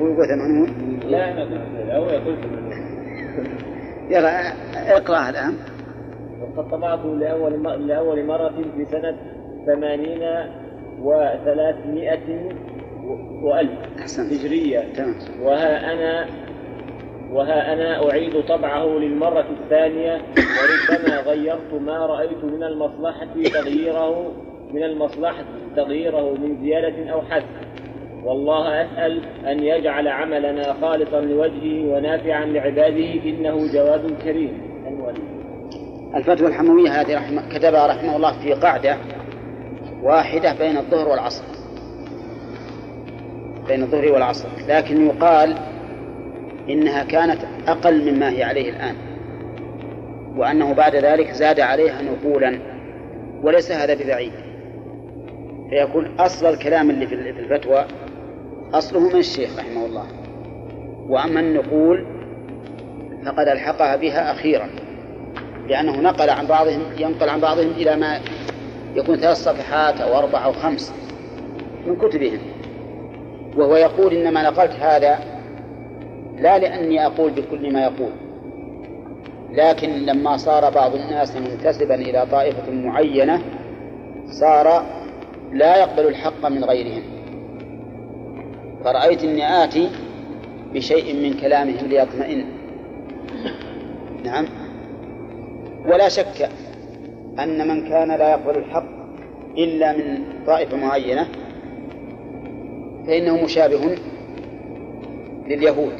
هو 0.00 0.06
يقول 0.06 0.26
ثمانون؟ 0.26 0.68
لا 1.04 1.40
قلت 1.40 1.60
الأول 1.84 2.10
قلت 2.10 2.38
يلا 4.10 4.52
اقرأها 4.96 5.30
الآن. 5.30 5.54
وقد 6.40 6.70
طبعته 6.70 7.14
لأول 7.14 7.86
لأول 7.88 8.26
مرة 8.26 8.54
في 8.76 8.84
سنة 8.84 9.16
ثمانين 9.66 10.22
وثلاثمائة 11.02 12.52
وألف 13.42 13.70
أحسنت. 13.98 14.32
هجرية. 14.32 14.80
تمام. 14.96 15.14
وها 15.42 15.92
أنا 15.92 16.26
وها 17.32 17.72
أنا 17.72 18.10
أعيد 18.10 18.42
طبعه 18.48 18.86
للمرة 18.86 19.46
الثانية. 19.62 20.12
وربما 20.12 21.20
غيرت 21.20 21.74
ما 21.80 22.06
رأيت 22.06 22.44
من 22.44 22.62
المصلحة 22.62 23.28
تغييره 23.52 24.32
من 24.72 24.82
المصلحة 24.82 25.44
تغييره 25.76 26.34
من 26.34 26.56
زيادة 26.62 27.10
أو 27.12 27.22
حذف. 27.22 27.44
والله 28.24 28.82
أسأل 28.82 29.20
أن 29.46 29.62
يجعل 29.62 30.08
عملنا 30.08 30.72
خالصا 30.72 31.20
لوجهه 31.20 31.94
ونافعا 31.94 32.44
لعباده 32.46 33.14
إنه 33.24 33.72
جواد 33.72 34.22
كريم. 34.22 34.60
الولي 34.88 35.22
الفتوى 36.16 36.48
الحموية 36.48 36.90
هذه 36.90 37.16
رحمة 37.16 37.48
كتبها 37.48 37.86
رحمه 37.86 38.16
الله 38.16 38.40
في 38.42 38.52
قاعدة. 38.52 38.96
واحدة 40.02 40.52
بين 40.52 40.76
الظهر 40.76 41.08
والعصر. 41.08 41.44
بين 43.68 43.82
الظهر 43.82 44.12
والعصر. 44.12 44.48
لكن 44.68 45.06
يقال 45.06 45.54
إنها 46.68 47.04
كانت 47.04 47.38
أقل 47.66 48.12
مما 48.12 48.30
هي 48.30 48.42
عليه 48.42 48.70
الآن. 48.70 48.94
وأنه 50.36 50.72
بعد 50.72 50.96
ذلك 50.96 51.30
زاد 51.30 51.60
عليها 51.60 52.02
نقولا. 52.02 52.58
وليس 53.42 53.72
هذا 53.72 53.94
ببعيد. 53.94 54.32
فيكون 55.70 56.14
أصل 56.18 56.46
الكلام 56.46 56.90
اللي 56.90 57.06
في 57.06 57.14
الفتوى 57.14 57.84
أصله 58.74 59.00
من 59.00 59.16
الشيخ 59.16 59.58
رحمه 59.58 59.86
الله. 59.86 60.06
وأما 61.08 61.40
النقول 61.40 62.06
فقد 63.26 63.48
ألحقها 63.48 63.96
بها 63.96 64.32
أخيرا. 64.32 64.68
لأنه 65.68 66.00
نقل 66.00 66.30
عن 66.30 66.46
بعضهم 66.46 66.82
ينقل 66.98 67.28
عن 67.28 67.40
بعضهم 67.40 67.70
إلى 67.70 67.96
ما 67.96 68.20
يكون 68.98 69.16
ثلاث 69.16 69.36
صفحات 69.36 70.00
أو 70.00 70.18
أربع 70.18 70.44
أو 70.44 70.52
خمس 70.52 70.92
من 71.86 71.96
كتبهم. 71.96 72.38
وهو 73.56 73.76
يقول 73.76 74.14
إنما 74.14 74.42
نقلت 74.42 74.72
هذا 74.72 75.18
لا 76.38 76.58
لأني 76.58 77.06
أقول 77.06 77.30
بكل 77.30 77.72
ما 77.72 77.82
يقول 77.82 78.10
لكن 79.52 79.88
لما 79.88 80.36
صار 80.36 80.70
بعض 80.70 80.94
الناس 80.94 81.36
منتسبا 81.36 81.94
إلى 81.94 82.26
طائفة 82.30 82.72
معينة 82.72 83.42
صار 84.26 84.86
لا 85.52 85.76
يقبل 85.76 86.06
الحق 86.06 86.46
من 86.46 86.64
غيرهم. 86.64 87.02
فرأيت 88.84 89.24
أني 89.24 89.64
آتي 89.64 89.90
بشيء 90.74 91.14
من 91.14 91.40
كلامهم 91.40 91.86
ليطمئن. 91.86 92.44
نعم. 94.24 94.46
ولا 95.86 96.08
شك 96.08 96.48
أن 97.38 97.68
من 97.68 97.88
كان 97.88 98.08
لا 98.08 98.30
يقبل 98.30 98.58
الحق 98.58 98.86
إلا 99.58 99.92
من 99.96 100.24
طائفة 100.46 100.76
معينة 100.76 101.28
فإنه 103.06 103.44
مشابه 103.44 103.96
لليهود. 105.46 105.92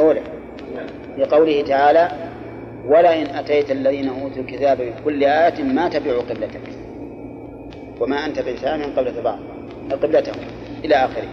أولا 0.00 0.20
لقوله 1.18 1.62
تعالى 1.62 2.10
ولئن 2.86 3.26
أتيت 3.26 3.70
الذين 3.70 4.08
أوتوا 4.08 4.42
الكتاب 4.42 4.78
بكل 4.78 5.24
آية 5.24 5.62
ما 5.62 5.88
تبعوا 5.88 6.20
قبلتك 6.22 6.60
وما 8.00 8.26
أنت 8.26 8.38
بتابع 8.38 8.76
من 8.86 8.92
قبلة 8.92 9.22
بعض 9.22 9.38
قبلتهم 9.92 10.40
إلى 10.84 10.94
آخره. 10.94 11.28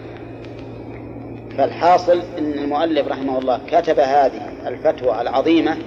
فالحاصل 1.57 2.21
أن 2.37 2.53
المؤلف 2.53 3.07
رحمه 3.07 3.39
الله 3.39 3.59
كتب 3.67 3.99
هذه 3.99 4.67
الفتوى 4.67 5.21
العظيمة 5.21 5.77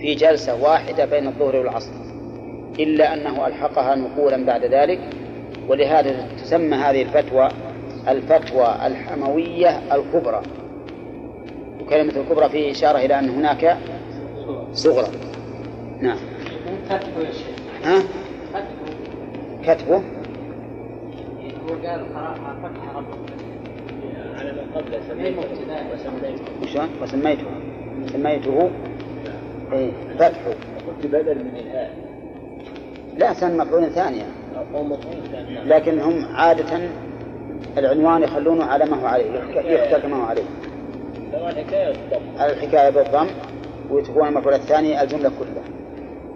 في 0.00 0.14
جلسة 0.14 0.62
واحدة 0.62 1.04
بين 1.04 1.26
الظهر 1.26 1.56
والعصر 1.56 1.92
إلا 2.78 3.14
أنه 3.14 3.46
ألحقها 3.46 3.94
نقولا 3.94 4.44
بعد 4.44 4.64
ذلك 4.64 5.00
ولهذا 5.68 6.28
تسمى 6.36 6.76
هذه 6.76 7.02
الفتوى 7.02 7.48
الفتوى 8.08 8.86
الحموية 8.86 9.80
الكبرى. 9.94 10.42
وكلمة 11.80 12.12
الكبرى 12.16 12.48
فيه 12.48 12.70
إشارة 12.70 12.98
إلى 12.98 13.18
أن 13.18 13.28
هناك 13.28 13.76
صغرى. 14.72 15.08
نعم. 16.00 16.18
فتحوا 16.88 17.22
يا 17.22 17.32
شيخ. 17.32 17.56
ها؟ 17.84 18.02
كتبه 19.62 19.96
هو 19.96 21.74
قال 21.86 22.14
قراءة 22.14 22.56
فتح 22.62 22.96
ربك. 22.96 23.18
على 24.38 24.52
ما 24.52 24.62
قبل 24.80 24.98
سميته. 25.08 25.42
وسميته؟ 27.02 27.44
وسميته. 28.04 28.70
إيه. 29.72 29.90
فتحه 30.18 30.50
قلت 30.86 31.06
بدل 31.06 31.44
من 31.44 31.56
الهاء. 31.56 31.90
لا 33.16 33.34
سن 33.34 33.56
مفعول 33.56 33.90
ثانيا. 33.90 34.26
أو 34.74 34.82
مفعول 34.84 35.16
ثاني 35.32 35.64
لكن 35.64 36.00
هم 36.00 36.24
عادة 36.34 36.80
العنوان 37.78 38.22
يخلونه 38.22 38.64
على 38.64 38.84
ما 38.84 39.02
هو 39.02 39.06
عليه 39.06 39.24
يحكى 39.54 40.00
كما 40.02 40.16
هو 40.16 40.22
عليه. 40.22 40.42
الحكاية 42.40 42.90
بالضم 42.90 43.26
وتكون 43.90 44.28
المفعول 44.28 44.54
الثاني 44.54 45.02
الجملة 45.02 45.28
كلها. 45.38 45.64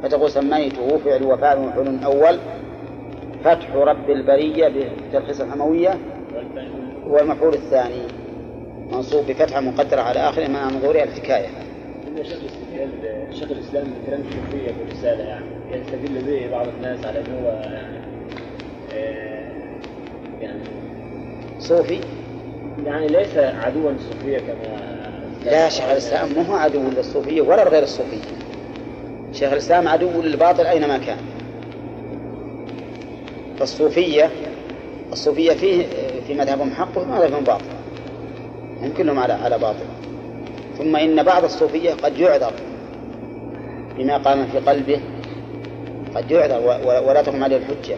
فتقول 0.02 0.30
سميته 0.30 0.98
فعل 0.98 1.22
وفاعل 1.22 1.58
ومفعول 1.58 1.98
أول 2.04 2.38
فتح 3.44 3.74
رب 3.74 4.10
البرية 4.10 4.68
بتلخيص 5.08 5.40
الحموية 5.40 5.98
والمفعول 7.06 7.54
الثاني 7.54 8.02
منصوب 8.92 9.26
بفتحة 9.26 9.60
مقدرة 9.60 10.00
على 10.00 10.20
آخر 10.20 10.50
مع 10.50 10.68
ظهورها 10.68 11.04
الحكاية. 11.04 11.48
إن 12.84 12.90
شيخ 13.32 13.50
الاستدلال 13.50 13.50
شيخ 13.50 13.50
الإسلام 13.50 13.84
كلام 14.06 14.20
الصوفية 14.20 14.72
في 14.72 14.82
الرسالة 14.88 15.24
يعني. 15.24 15.44
يستدل 15.72 16.22
به 16.22 16.50
بعض 16.50 16.66
الناس 16.68 17.04
على 17.04 17.18
أنه 17.18 17.40
هو 17.40 17.48
يعني 17.48 18.00
آه، 18.92 19.52
يعني 20.40 20.60
صوفي؟ 21.58 22.00
يعني 22.86 23.06
ليس 23.06 23.36
عدوا 23.36 23.90
للصوفية 23.90 24.38
كما 24.38 24.90
لا 25.44 25.68
شيخ 25.68 25.84
الإسلام 25.84 26.28
مو 26.36 26.42
هو 26.42 26.54
عدو 26.54 26.82
للصوفية 26.96 27.40
ولا 27.40 27.68
غير 27.68 27.82
الصوفية. 27.82 28.22
شيخ 29.32 29.52
الإسلام 29.52 29.88
عدو 29.88 30.22
للباطل 30.22 30.66
أينما 30.66 30.98
كان. 30.98 31.18
فالصوفية 33.58 34.30
الصوفية 35.12 35.52
فيه 35.52 35.86
في 36.26 36.34
مذهبهم 36.34 36.70
حق 36.70 36.98
وفي 36.98 37.10
مذهبهم 37.10 37.44
باطل. 37.44 37.64
هم 38.82 38.92
كلهم 38.92 39.18
على 39.18 39.32
على 39.32 39.58
باطل. 39.58 39.86
ثم 40.78 40.96
إن 40.96 41.22
بعض 41.22 41.44
الصوفية 41.44 41.94
قد 41.94 42.18
يعذر. 42.18 42.52
بما 44.00 44.16
قام 44.16 44.46
في 44.46 44.58
قلبه 44.58 45.00
قد 46.14 46.30
يعذر 46.30 46.60
ولا 47.08 47.22
تقم 47.22 47.44
عليه 47.44 47.56
الحجة. 47.56 47.96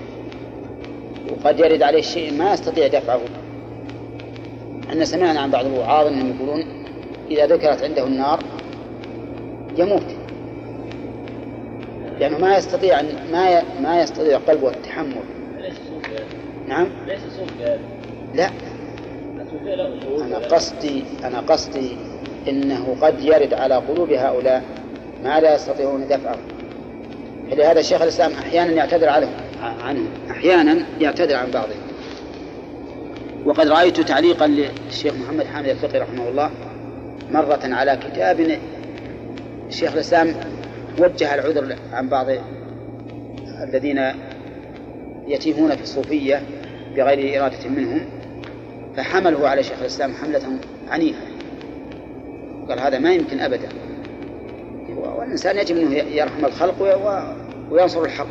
وقد 1.30 1.60
يرد 1.60 1.82
عليه 1.82 2.02
شيء 2.02 2.32
ما 2.32 2.52
يستطيع 2.52 2.86
دفعه. 2.86 3.20
أن 4.92 5.04
سمعنا 5.04 5.40
عن 5.40 5.50
بعض 5.50 5.66
الوعاظ 5.66 6.06
أنهم 6.06 6.36
يقولون 6.36 6.64
إذا 7.30 7.46
ذكرت 7.46 7.82
عنده 7.82 8.06
النار 8.06 8.40
يموت. 9.78 10.06
لأنه 12.20 12.38
ما 12.38 12.56
يستطيع 12.56 13.00
أن 13.00 13.06
ما 13.32 13.50
ي... 13.50 13.62
ما 13.82 14.02
يستطيع 14.02 14.38
قلبه 14.38 14.68
التحمل. 14.68 15.14
ليس. 15.60 15.74
نعم؟ 16.68 16.88
ليس 17.06 17.20
هذا 17.60 17.78
لا. 18.34 18.50
أنا 20.20 20.38
قصدي 20.38 21.04
أنا 21.24 21.40
قصدي 21.40 21.96
إنه 22.48 22.96
قد 23.02 23.20
يرد 23.20 23.54
على 23.54 23.74
قلوب 23.74 24.12
هؤلاء. 24.12 24.81
ما 25.24 25.40
لا 25.40 25.54
يستطيعون 25.54 26.08
دفعه 26.08 26.36
فلهذا 27.50 27.82
شيخ 27.82 28.02
الإسلام 28.02 28.32
أحيانا 28.32 28.72
يعتذر 28.72 29.08
عنهم 29.08 30.08
أحيانا 30.30 30.76
يعتذر 31.00 31.36
عن 31.36 31.50
بعضهم. 31.50 31.80
وقد 33.44 33.68
رأيت 33.68 34.00
تعليقا 34.00 34.46
للشيخ 34.46 35.14
محمد 35.14 35.44
حامد 35.44 35.68
الفقي 35.68 35.98
رحمه 35.98 36.28
الله 36.28 36.50
مرة 37.30 37.60
على 37.64 37.96
كتاب 37.96 38.58
شيخ 39.70 39.92
الإسلام 39.92 40.34
وجه 40.98 41.34
العذر 41.34 41.76
عن 41.92 42.08
بعض 42.08 42.26
الذين 43.68 44.12
يتيهون 45.26 45.76
في 45.76 45.82
الصوفية 45.82 46.42
بغير 46.96 47.40
إرادة 47.40 47.68
منهم 47.68 48.00
فحمله 48.96 49.48
على 49.48 49.62
شيخ 49.62 49.80
الإسلام 49.80 50.14
حملة 50.14 50.42
عنيفة. 50.88 51.26
قال 52.68 52.80
هذا 52.80 52.98
ما 52.98 53.12
يمكن 53.12 53.40
أبدا. 53.40 53.68
والإنسان 55.02 55.58
يجب 55.58 55.76
أنه 55.76 55.94
يرحم 55.96 56.44
الخلق 56.44 56.82
وينصر 57.70 58.02
الحق. 58.02 58.26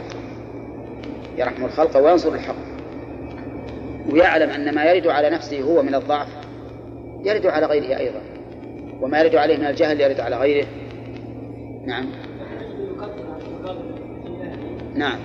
يرحم 1.38 1.66
الخلق 1.66 1.98
وينصر 1.98 2.34
الحق. 2.34 2.56
ويعلم 4.12 4.50
أن 4.50 4.76
ما 4.76 4.86
يرد 4.86 5.08
على 5.08 5.30
نفسه 5.30 5.62
هو 5.62 5.82
من 5.82 5.96
الضعف 5.96 6.28
يرد 7.26 7.46
على 7.46 7.66
غيره 7.66 7.98
أيضا. 7.98 8.22
وما 9.02 9.20
يرد 9.20 9.36
عليه 9.36 9.58
من 9.58 9.66
الجهل 9.66 10.02
يرد 10.02 10.20
على 10.20 10.36
غيره. 10.36 10.68
نعم. 11.86 12.06
نعم. 14.96 15.20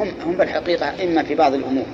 هم 0.00 0.08
هم 0.26 0.36
بالحقيقة 0.36 1.04
إما 1.04 1.22
في 1.22 1.34
بعض 1.34 1.54
الأمور. 1.54 1.84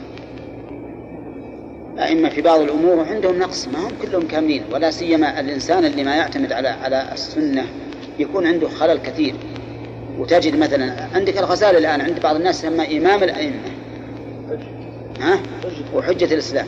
أئمة 1.99 2.29
في 2.29 2.43
بعض 2.43 2.61
الأمور 2.61 3.05
عندهم 3.05 3.39
نقص. 3.39 3.69
ما 3.69 3.79
هم 3.79 3.93
كلهم 4.03 4.29
كاملين 4.29 4.63
ولا 4.73 4.91
سيما 4.91 5.41
الإنسان 5.41 5.85
اللي 5.85 6.05
ما 6.05 6.17
يعتمد 6.17 6.53
على 6.53 6.69
على 6.69 7.13
السنة 7.13 7.67
يكون 8.19 8.47
عنده 8.47 8.69
خلل 8.69 8.99
كثير. 8.99 9.35
وتجد 10.19 10.57
مثلا 10.57 11.09
عندك 11.15 11.39
الغزالي 11.39 11.79
الآن 11.79 12.01
عند 12.01 12.21
بعض 12.21 12.37
الناس 12.37 12.65
يسمى 12.65 12.99
إمام 12.99 13.23
الأئمة. 13.23 13.71
ها؟ 15.21 15.41
وحجة 15.95 16.35
الإسلام. 16.35 16.67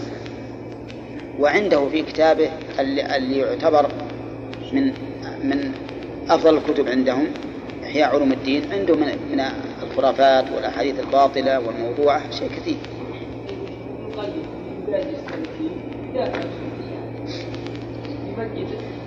وعنده 1.38 1.88
في 1.88 2.02
كتابه 2.02 2.50
اللي, 2.80 3.16
اللي 3.16 3.38
يعتبر 3.38 3.90
من 4.72 4.92
من 5.44 5.72
أفضل 6.30 6.56
الكتب 6.56 6.88
عندهم 6.88 7.26
إحياء 7.84 8.14
علوم 8.14 8.32
الدين. 8.32 8.62
عنده 8.72 8.94
من 8.94 9.06
من 9.32 9.44
الخرافات 9.82 10.44
والأحاديث 10.54 11.00
الباطلة 11.00 11.60
والموضوعة 11.60 12.30
شيء 12.30 12.48
كثير. 12.48 12.76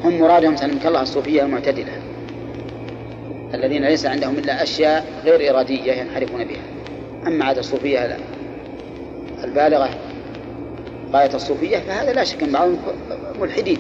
هم 0.04 0.20
مرادهم 0.20 0.56
سلمك 0.56 0.86
الله 0.86 1.02
الصوفية 1.02 1.42
المعتدلة 1.44 1.92
الذين 3.54 3.86
ليس 3.86 4.06
عندهم 4.06 4.36
إلا 4.38 4.64
أشياء 4.64 5.06
غير 5.26 5.56
إرادية 5.56 5.94
ينحرفون 5.94 6.44
بها. 6.44 6.62
أما 7.28 7.46
عاد 7.46 7.58
الصوفية 7.58 8.18
البالغة 9.44 9.90
غاية 11.14 11.36
الصوفية 11.36 11.78
فهذا 11.78 12.14
لا 12.14 12.24
شك 12.24 12.44
أن 12.44 12.52
بعضهم 12.52 12.78
ملحدين 13.42 13.78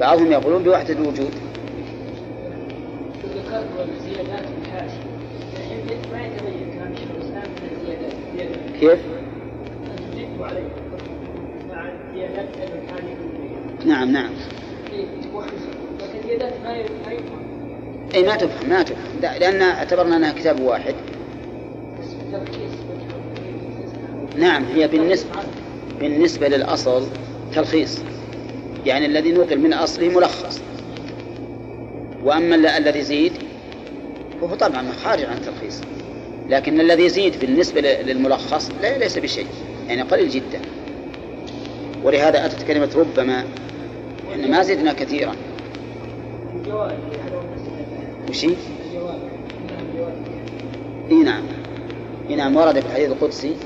بعضهم 0.00 0.32
يقولون 0.32 0.62
بوحدة 0.62 0.94
الوجود. 0.94 1.34
ذكرت 3.24 3.88
الزيادات 3.88 4.44
الحاشية 4.62 5.10
الحين 5.56 6.12
ما 6.12 6.26
يتبين 6.26 6.74
كلام 6.74 6.94
شيخ 6.96 7.08
الاسلام 7.16 7.42
من 7.62 7.70
الزيادات 7.76 8.12
زيادات 8.36 8.80
كيف؟ 8.80 9.00
أنتم 9.90 10.04
زدتوا 10.12 10.46
عليه 10.46 10.68
مع 11.70 11.88
الزيادات 11.88 12.48
لأنه 12.58 12.86
كان 12.88 13.04
يقول 13.08 13.30
نعم 13.86 14.12
نعم. 14.12 14.30
زيادات 16.26 16.52
ما 18.28 18.36
تفهم 18.36 18.68
ما 18.70 18.82
تفهم. 18.82 18.98
لا- 19.22 19.38
لأن 19.38 19.62
اعتبرنا 19.62 20.16
أنها 20.16 20.32
كتاب 20.32 20.60
واحد. 20.60 20.94
نعم 24.38 24.64
هي 24.64 24.88
بالنسبة 24.88 25.30
بالنسبة 26.00 26.48
للأصل 26.48 27.06
تلخيص. 27.54 27.98
يعني 28.86 29.06
الذي 29.06 29.32
نقل 29.32 29.58
من 29.58 29.72
أصله 29.72 30.08
ملخص. 30.08 30.60
وأما 32.24 32.54
ال- 32.54 32.66
الذي 32.66 32.98
يزيد 32.98 33.32
فهو 34.40 34.54
طبعا 34.54 34.92
خارج 35.04 35.24
عن 35.24 35.36
التلخيص 35.36 35.80
لكن 36.48 36.80
الذي 36.80 37.02
يزيد 37.04 37.40
بالنسبة 37.40 37.80
للملخص 37.80 38.70
لا 38.82 38.98
ليس 38.98 39.18
بشيء. 39.18 39.46
يعني 39.88 40.02
قليل 40.02 40.28
جدا. 40.28 40.60
ولهذا 42.04 42.46
أتت 42.46 42.62
كلمة 42.62 42.90
ربما 42.96 43.44
إن 44.34 44.50
ما 44.50 44.62
زدنا 44.62 44.92
كثيرا. 44.92 45.34
وشي 48.28 48.50
إي 51.10 51.22
نعم. 51.22 51.42
إي 52.30 52.36
نعم 52.36 52.56
ورد 52.56 52.80
في 52.80 52.86
الحديث 52.86 53.10
القدسي 53.10 53.56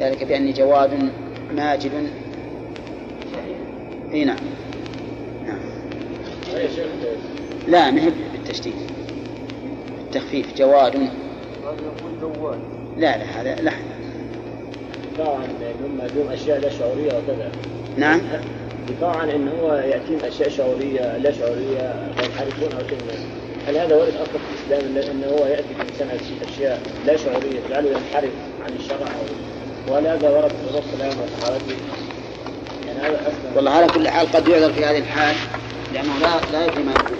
ذلك 0.00 0.24
بأني 0.24 0.52
جواد 0.52 1.10
ماجد. 1.56 1.92
إي 4.14 4.24
نعم. 4.24 4.36
نعم. 5.46 5.58
لا 7.68 7.90
ما 7.90 8.02
هي 8.02 8.10
بالتشديد. 8.32 8.74
التخفيف 10.06 10.56
جواد. 10.56 10.96
لا 12.96 13.18
لا 13.18 13.24
هذا 13.24 13.62
لحن 13.62 13.84
دفاع 15.14 15.34
عن 15.34 16.30
أشياء 16.32 16.60
لا 16.60 16.68
شعورية 16.68 17.06
وكذا. 17.18 17.52
نعم. 17.96 18.20
دفاع 18.88 19.16
عن 19.16 19.28
إن 19.30 19.48
هو 19.60 19.72
ياتيهم 19.74 20.18
أشياء 20.24 20.48
شعورية 20.48 21.16
لا 21.16 21.32
شعورية 21.32 22.12
فينحرفون 22.16 22.72
أو 22.80 22.88
شيء 22.88 22.98
من 22.98 23.10
هذا. 23.10 23.26
هل 23.68 23.76
هذا 23.76 23.96
وارد 23.96 24.12
أصلا 24.14 24.26
في 24.26 24.72
الإسلام 24.72 24.96
ان 25.10 25.24
هو 25.30 25.46
يأتي 25.46 25.64
الانسان 25.80 26.08
اشياء 26.54 26.80
لا 27.06 27.16
شعورية 27.16 27.60
تجعله 27.68 27.88
ينحرف 27.90 28.30
عن 28.66 28.72
الشرع 28.78 28.98
أو- 29.06 29.90
وهل 29.90 30.06
هذا 30.06 30.30
ورد 30.30 30.48
في 30.50 30.70
الرسول 30.70 30.82
صلى 30.98 31.04
الله 31.04 31.46
عليه 31.46 31.56
وسلم؟ 31.56 31.78
يعني 32.86 32.98
هذا 32.98 33.32
والله 33.56 33.70
على 33.70 33.86
كل 33.86 34.08
حال 34.08 34.32
قد 34.32 34.48
يعذر 34.48 34.72
في 34.72 34.84
هذه 34.84 34.98
الحال 34.98 35.36
لأنه 35.94 36.18
لا 36.20 36.40
لا 36.52 36.64
يدري 36.66 36.82
ما 36.82 36.92
يقول 36.92 37.18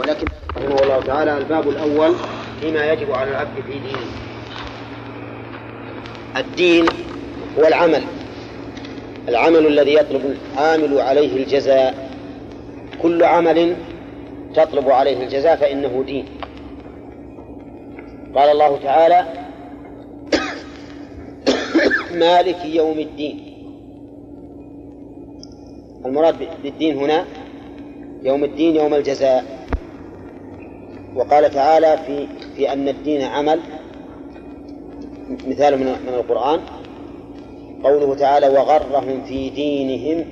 ولكن 0.00 0.26
رحمه 0.56 0.82
الله 0.82 1.00
تعالى 1.06 1.38
الباب 1.38 1.68
الأول 1.68 2.14
فيما 2.60 2.92
يجب 2.92 3.12
على 3.12 3.30
العبد 3.30 3.54
في 3.66 3.72
دينه 3.72 3.98
الدين 6.36 6.86
هو 7.58 7.66
العمل 7.66 8.02
العمل 9.28 9.66
الذي 9.66 9.94
يطلب 9.94 10.36
العامل 10.54 11.00
عليه 11.00 11.36
الجزاء 11.36 12.08
كل 13.02 13.22
عمل 13.22 13.76
تطلب 14.54 14.90
عليه 14.90 15.22
الجزاء 15.24 15.56
فإنه 15.56 16.02
دين. 16.06 16.24
قال 18.34 18.48
الله 18.50 18.78
تعالى 18.82 19.26
مالك 22.24 22.64
يوم 22.64 22.98
الدين. 22.98 23.54
المراد 26.06 26.34
بالدين 26.62 26.98
هنا 26.98 27.24
يوم 28.22 28.44
الدين 28.44 28.76
يوم 28.76 28.94
الجزاء. 28.94 29.44
وقال 31.16 31.50
تعالى 31.50 31.98
في 32.06 32.26
في 32.56 32.72
أن 32.72 32.88
الدين 32.88 33.22
عمل 33.22 33.60
مثال 35.46 35.78
من 35.78 36.14
القرآن. 36.14 36.60
قوله 37.84 38.14
تعالى 38.14 38.48
وغرهم 38.48 39.24
في 39.24 39.50
دينهم 39.50 40.26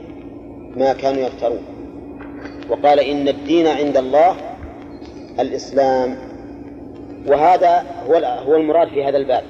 ما 0.77 0.93
كانوا 0.93 1.23
يفترون. 1.23 1.63
وقال 2.71 3.01
إن 3.01 3.29
الدين 3.29 3.67
عند 3.67 3.97
الله 3.97 4.37
الإسلام. 5.41 6.17
وهذا 7.27 7.85
هو 8.09 8.15
هو 8.47 8.57
المراد 8.57 8.89
في 8.89 9.05
هذا 9.05 9.17
الباب. 9.17 9.45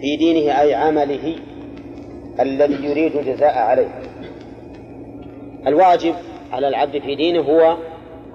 في 0.00 0.16
دينه 0.16 0.60
أي 0.60 0.74
عمله 0.74 1.36
الذي 2.40 2.84
يريد 2.84 3.16
الجزاء 3.16 3.58
عليه. 3.58 4.02
الواجب 5.66 6.14
على 6.52 6.68
العبد 6.68 6.98
في 6.98 7.14
دينه 7.14 7.40
هو 7.40 7.76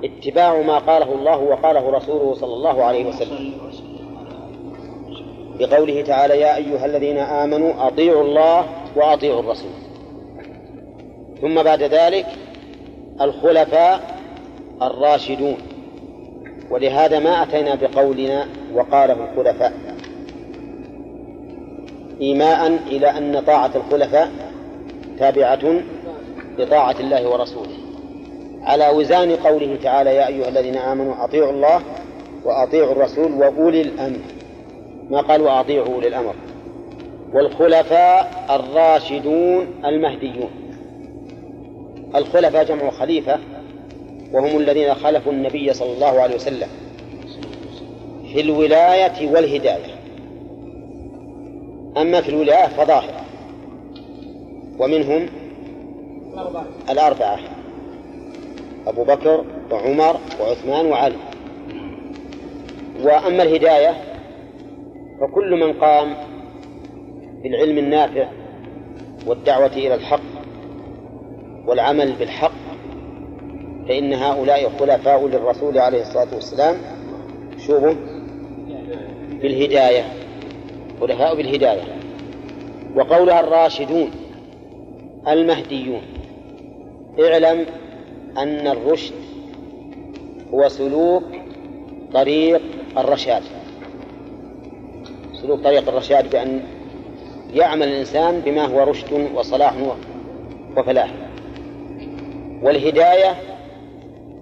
اتباع 0.03 0.61
ما 0.61 0.77
قاله 0.77 1.13
الله 1.13 1.39
وقاله 1.39 1.89
رسوله 1.89 2.33
صلى 2.33 2.53
الله 2.53 2.83
عليه 2.83 3.05
وسلم. 3.05 3.53
بقوله 5.59 6.01
تعالى 6.01 6.39
يا 6.39 6.55
أيها 6.55 6.85
الذين 6.85 7.17
آمنوا 7.17 7.87
أطيعوا 7.87 8.23
الله 8.23 8.65
وأطيعوا 8.95 9.39
الرسول. 9.39 9.71
ثم 11.41 11.63
بعد 11.63 11.83
ذلك 11.83 12.25
الخلفاء 13.21 14.19
الراشدون. 14.81 15.57
ولهذا 16.69 17.19
ما 17.19 17.43
أتينا 17.43 17.75
بقولنا 17.75 18.47
وقاله 18.73 19.13
الخلفاء. 19.13 19.73
إيماء 22.21 22.79
إلى 22.87 23.07
أن 23.07 23.43
طاعة 23.47 23.71
الخلفاء 23.75 24.31
تابعة 25.19 25.81
لطاعة 26.57 26.95
الله 26.99 27.29
ورسوله. 27.29 27.77
على 28.63 28.89
وزان 28.89 29.31
قوله 29.35 29.77
تعالى 29.83 30.15
يا 30.15 30.27
أيها 30.27 30.47
الذين 30.47 30.75
آمنوا 30.75 31.23
أطيعوا 31.23 31.51
الله 31.51 31.81
وأطيعوا 32.45 32.91
الرسول 32.91 33.31
وأولي 33.31 33.81
الأمر. 33.81 34.34
ما 35.09 35.21
قال 35.21 35.41
وأطيعوا 35.41 35.87
أولي 35.87 36.07
الأمر 36.07 36.35
والخلفاء 37.33 38.45
الراشدون 38.49 39.67
المهديون. 39.85 40.49
الخلفاء 42.15 42.63
جمع 42.63 42.89
خليفة 42.89 43.39
وهم 44.33 44.57
الذين 44.57 44.93
خلفوا 44.93 45.31
النبي 45.31 45.73
صلى 45.73 45.93
الله 45.93 46.21
عليه 46.21 46.35
وسلم 46.35 46.67
في 48.33 48.41
الولاية 48.41 49.31
والهداية. 49.31 49.95
أما 51.97 52.21
في 52.21 52.29
الولاية 52.29 52.67
فظاهر. 52.67 53.13
ومنهم 54.79 55.25
الأربعة. 56.89 57.39
أبو 58.87 59.03
بكر 59.03 59.45
وعمر 59.71 60.19
وعثمان 60.41 60.85
وعلي. 60.85 61.15
وأما 63.03 63.43
الهداية 63.43 64.14
فكل 65.21 65.59
من 65.59 65.73
قام 65.73 66.15
بالعلم 67.43 67.77
النافع 67.77 68.27
والدعوة 69.27 69.73
إلى 69.73 69.95
الحق 69.95 70.21
والعمل 71.67 72.13
بالحق 72.19 72.51
فإن 73.87 74.13
هؤلاء 74.13 74.69
خلفاء 74.69 75.27
للرسول 75.27 75.77
عليه 75.77 76.01
الصلاة 76.01 76.35
والسلام 76.35 76.75
شوفوا 77.57 77.93
بالهداية 79.41 80.03
خلفاء 81.01 81.35
بالهداية. 81.35 81.81
وقولها 82.95 83.39
الراشدون 83.39 84.11
المهديون 85.27 86.01
اعلم 87.19 87.65
أن 88.37 88.67
الرشد 88.67 89.13
هو 90.53 90.69
سلوك 90.69 91.23
طريق 92.13 92.61
الرشاد. 92.97 93.43
سلوك 95.45 95.59
طريق 95.59 95.89
الرشاد 95.89 96.29
بأن 96.29 96.61
يعمل 97.53 97.87
الإنسان 97.87 98.41
بما 98.45 98.65
هو 98.65 98.83
رشد 98.83 99.29
وصلاح 99.35 99.73
وفلاح. 100.77 101.09
والهداية 102.61 103.35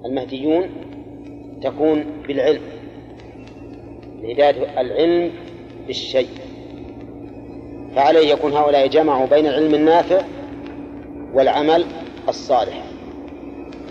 المهديون 0.06 0.70
تكون 1.64 2.06
بالعلم. 2.28 2.62
هداية 4.24 4.82
العلم 4.82 5.32
بالشيء. 5.88 6.30
فعليه 7.95 8.34
يكون 8.34 8.54
هؤلاء 8.54 8.88
جمعوا 8.88 9.28
بين 9.28 9.47
العلم 9.47 9.76
النافع 9.76 10.22
والعمل 11.34 11.86
الصالح. 12.30 12.84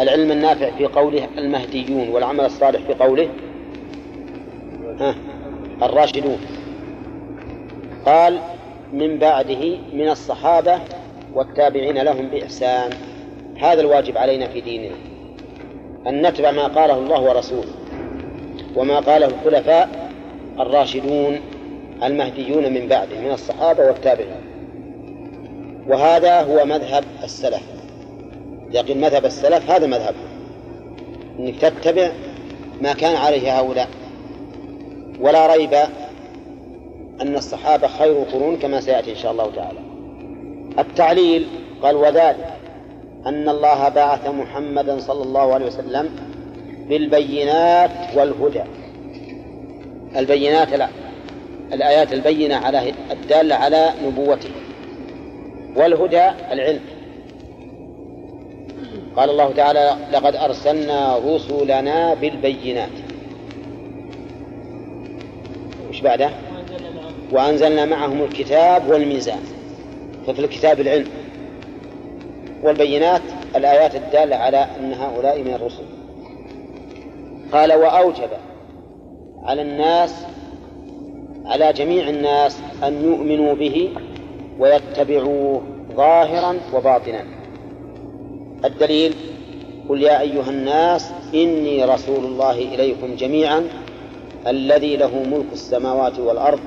العلم 0.01 0.33
النافع 0.33 0.71
في 0.71 0.87
قوله 0.87 1.29
المهديون 1.39 2.09
والعمل 2.09 2.45
الصالح 2.45 2.81
في 2.81 2.95
قوله 2.95 3.29
ها 5.01 5.15
الراشدون. 5.83 6.62
قال 8.07 8.39
من 8.93 9.19
بعده 9.19 9.77
من 9.93 10.09
الصحابة 10.09 10.79
والتابعين 11.35 11.99
لهم 11.99 12.29
بإحسان. 12.29 12.91
هذا 13.61 13.81
الواجب 13.81 14.19
علينا 14.19 14.49
في 14.49 14.61
ديننا. 14.61 14.95
أن 16.07 16.27
نتبع 16.27 16.51
ما 16.51 16.67
قاله 16.67 16.99
الله 16.99 17.21
ورسوله 17.21 17.73
وما 18.77 19.01
قاله 19.01 19.27
الخلفاء 19.27 20.11
الراشدون 20.61 21.41
المهديون 22.03 22.73
من 22.73 22.89
بعده 22.89 23.21
من 23.21 23.31
الصحابة 23.31 23.87
والتابعين. 23.87 24.43
وهذا 25.89 26.43
هو 26.43 26.65
مذهب 26.65 27.05
السلف. 27.25 27.63
لكن 28.73 29.01
مذهب 29.01 29.25
السلف 29.25 29.71
هذا 29.71 29.87
مذهب. 29.87 30.15
إنك 31.39 31.61
تتبع 31.61 32.11
ما 32.81 32.93
كان 32.93 33.17
عليه 33.17 33.59
هؤلاء. 33.59 33.89
ولا 35.21 35.57
ريب 35.57 35.75
أن 37.23 37.37
الصحابة 37.37 37.89
خير 37.89 38.23
القرون 38.23 38.57
كما 38.57 38.81
سيأتي 38.81 39.11
إن 39.11 39.17
شاء 39.17 39.33
الله 39.33 39.51
تعالى. 39.57 39.79
التعليل 40.79 41.47
قال 41.83 41.97
وذلك 41.97 42.53
أن 43.27 43.49
الله 43.49 43.89
بعث 43.89 44.29
محمدا 44.29 44.99
صلى 44.99 45.23
الله 45.23 45.55
عليه 45.55 45.67
وسلم 45.67 46.11
بالبينات 46.89 47.91
والهدى. 48.17 48.63
البينات 50.17 50.73
لا 50.73 50.89
الآيات 51.73 52.13
البينة 52.13 52.57
على 52.57 52.93
الدالة 53.11 53.55
على 53.55 53.91
نبوته. 54.07 54.51
والهدى 55.77 56.29
العلم. 56.53 56.81
قال 59.17 59.31
الله 59.31 59.53
تعالى 59.53 59.97
لقد 60.13 60.37
أرسلنا 60.37 61.19
رسلنا 61.19 62.15
بالبينات. 62.15 62.89
وش 65.91 66.01
بعده؟ 66.01 66.31
وأنزلنا 67.33 67.85
معهم 67.85 68.23
الكتاب 68.23 68.89
والميزان 68.89 69.41
ففي 70.27 70.39
الكتاب 70.39 70.81
العلم 70.81 71.09
والبينات 72.63 73.23
الآيات 73.57 73.95
الدالة 73.95 74.37
على 74.37 74.67
أن 74.81 74.93
هؤلاء 74.93 75.43
من 75.43 75.55
الرسل. 75.55 75.83
قال 77.53 77.73
وأوجب 77.73 78.29
على 79.43 79.63
الناس 79.63 80.15
على 81.45 81.73
جميع 81.73 82.09
الناس 82.09 82.59
أن 82.85 83.05
يؤمنوا 83.05 83.55
به 83.55 83.91
ويتبعوه 84.59 85.63
ظاهرا 85.97 86.57
وباطنا. 86.75 87.25
الدليل 88.65 89.15
قل 89.89 90.03
يا 90.03 90.21
أيها 90.21 90.51
الناس 90.51 91.11
إني 91.35 91.85
رسول 91.85 92.25
الله 92.25 92.53
إليكم 92.53 93.15
جميعا 93.17 93.69
الذي 94.47 94.97
له 94.97 95.23
ملك 95.31 95.53
السماوات 95.53 96.19
والأرض 96.19 96.61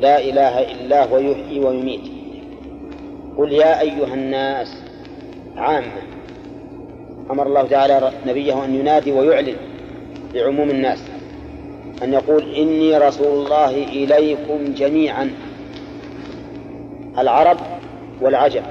لا 0.00 0.20
إله 0.20 0.72
إلا 0.72 1.04
هو 1.04 1.18
يحيي 1.18 1.60
ويميت. 1.60 2.00
قل 3.38 3.52
يا 3.52 3.80
أيها 3.80 4.14
الناس 4.14 4.76
عامة 5.56 6.02
أمر 7.30 7.46
الله 7.46 7.62
تعالى 7.62 8.12
نبيه 8.26 8.64
أن 8.64 8.74
ينادي 8.74 9.12
ويعلن 9.12 9.56
لعموم 10.34 10.70
الناس 10.70 10.98
أن 12.02 12.12
يقول 12.12 12.54
إني 12.54 12.98
رسول 12.98 13.26
الله 13.26 13.70
إليكم 13.70 14.74
جميعا 14.74 15.30
العرب 17.18 17.56
والعجم 18.20 18.62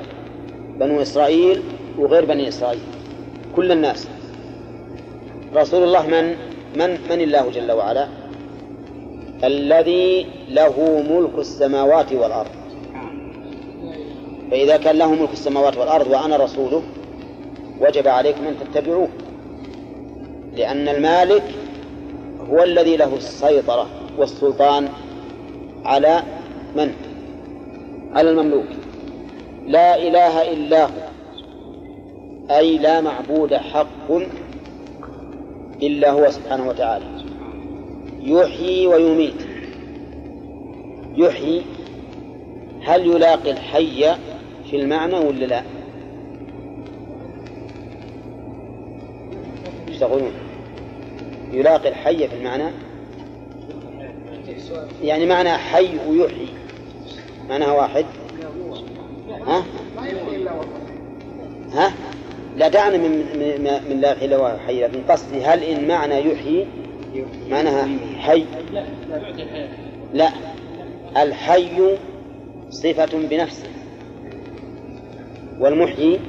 بنو 0.79 1.01
إسرائيل 1.01 1.61
وغير 1.97 2.25
بني 2.25 2.47
إسرائيل 2.47 2.81
كل 3.55 3.71
الناس. 3.71 4.07
رسول 5.55 5.83
الله 5.83 6.07
من؟ 6.07 6.35
من؟ 6.75 6.97
من 7.09 7.21
الله 7.21 7.49
جل 7.49 7.71
وعلا؟ 7.71 8.07
الذي 9.43 10.25
له 10.49 11.03
ملك 11.09 11.39
السماوات 11.39 12.13
والأرض. 12.13 12.51
فإذا 14.51 14.77
كان 14.77 14.95
له 14.97 15.11
ملك 15.11 15.33
السماوات 15.33 15.77
والأرض 15.77 16.07
وأنا 16.07 16.37
رسوله 16.37 16.83
وجب 17.81 18.07
عليكم 18.07 18.47
أن 18.47 18.55
تتبعوه 18.59 19.07
لأن 20.53 20.87
المالك 20.87 21.43
هو 22.49 22.63
الذي 22.63 22.97
له 22.97 23.15
السيطرة 23.15 23.87
والسلطان 24.17 24.89
على 25.85 26.23
من؟ 26.75 26.91
على 28.13 28.29
المملوك. 28.29 28.67
لا 29.67 29.97
إله 29.97 30.53
إلا 30.53 30.85
هو 30.85 30.89
أي 32.51 32.77
لا 32.77 33.01
معبود 33.01 33.53
حق 33.53 34.11
إلا 35.83 36.11
هو 36.11 36.29
سبحانه 36.29 36.67
وتعالى. 36.67 37.24
يحيي 38.25 38.87
ويميت 38.87 39.47
يحيي 41.17 41.61
هل 42.83 43.05
يلاقي 43.07 43.51
الحي 43.51 44.15
في 44.69 44.75
المعنى 44.75 45.17
ولا 45.17 45.45
لا؟ 45.45 45.63
إيش 49.87 49.97
تقولون؟ 49.97 50.31
يلاقي 51.51 51.89
الحي 51.89 52.27
في 52.27 52.35
المعنى 52.35 52.71
يعني 55.03 55.25
معنى 55.25 55.49
حي 55.49 55.89
ويحيي 56.09 56.47
معناها 57.49 57.71
واحد 57.71 58.05
ها؟ 59.47 59.63
ها؟ 61.73 61.93
لا 62.57 62.67
دعنا 62.67 62.97
من 62.97 63.11
من, 63.11 63.79
من 63.89 64.01
لا 64.01 64.25
الا 64.25 64.57
حي 64.57 64.81
لكن 64.81 65.01
قصدي 65.09 65.41
هل 65.41 65.63
إن 65.63 65.87
معنى 65.87 66.31
يحيي 66.31 66.67
معناها 67.49 67.87
حي. 68.19 68.45
لا 70.13 70.29
الحي 71.17 71.97
صفة 72.69 73.27
بنفسه 73.29 73.69
والمحيي 75.59 76.19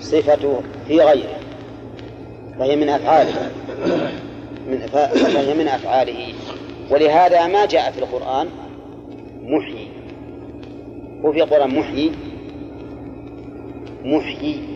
صفة 0.00 0.60
في 0.88 1.00
غيره 1.00 1.38
فهي 2.58 2.76
من 2.76 2.88
أفعاله 2.88 3.50
من 4.68 4.78
فهي 5.14 5.54
من 5.54 5.68
أفعاله. 5.68 6.34
ولهذا 6.90 7.46
ما 7.46 7.66
جاء 7.66 7.90
في 7.90 7.98
القرآن 7.98 8.48
محيي. 9.42 9.88
وفي 11.22 11.42
القرآن 11.42 11.78
محيي 11.78 12.12
محيي. 14.04 14.71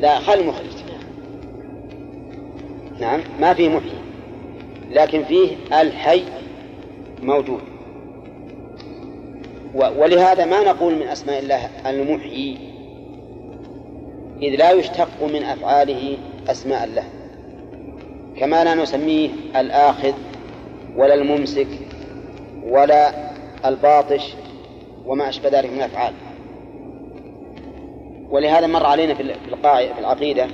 لا 0.00 0.18
خل 0.18 0.46
مخرج 0.46 0.66
نعم 3.00 3.20
ما 3.40 3.54
فيه 3.54 3.68
محيي 3.68 4.00
لكن 4.90 5.24
فيه 5.24 5.56
الحي 5.80 6.22
موجود. 7.22 7.60
ولهذا 9.74 10.44
ما 10.44 10.60
نقول 10.60 10.94
من 10.94 11.02
أسماء 11.02 11.38
الله 11.38 11.70
المحيي 11.86 12.58
إذ 14.42 14.56
لا 14.56 14.70
يشتق 14.70 15.22
من 15.32 15.42
أفعاله 15.42 16.18
أسماء 16.48 16.86
له 16.86 17.04
كما 18.36 18.64
لا 18.64 18.74
نسميه 18.74 19.30
الآخذ 19.56 20.12
ولا 20.96 21.14
الممسك 21.14 21.68
ولا 22.62 23.30
الباطش 23.64 24.34
وما 25.06 25.28
أشبه 25.28 25.48
ذلك 25.48 25.70
من 25.70 25.78
الأفعال. 25.78 26.12
ولهذا 28.30 28.66
مر 28.66 28.86
علينا 28.86 29.14
في 29.14 29.34
في 29.94 29.98
العقيدة 29.98 30.46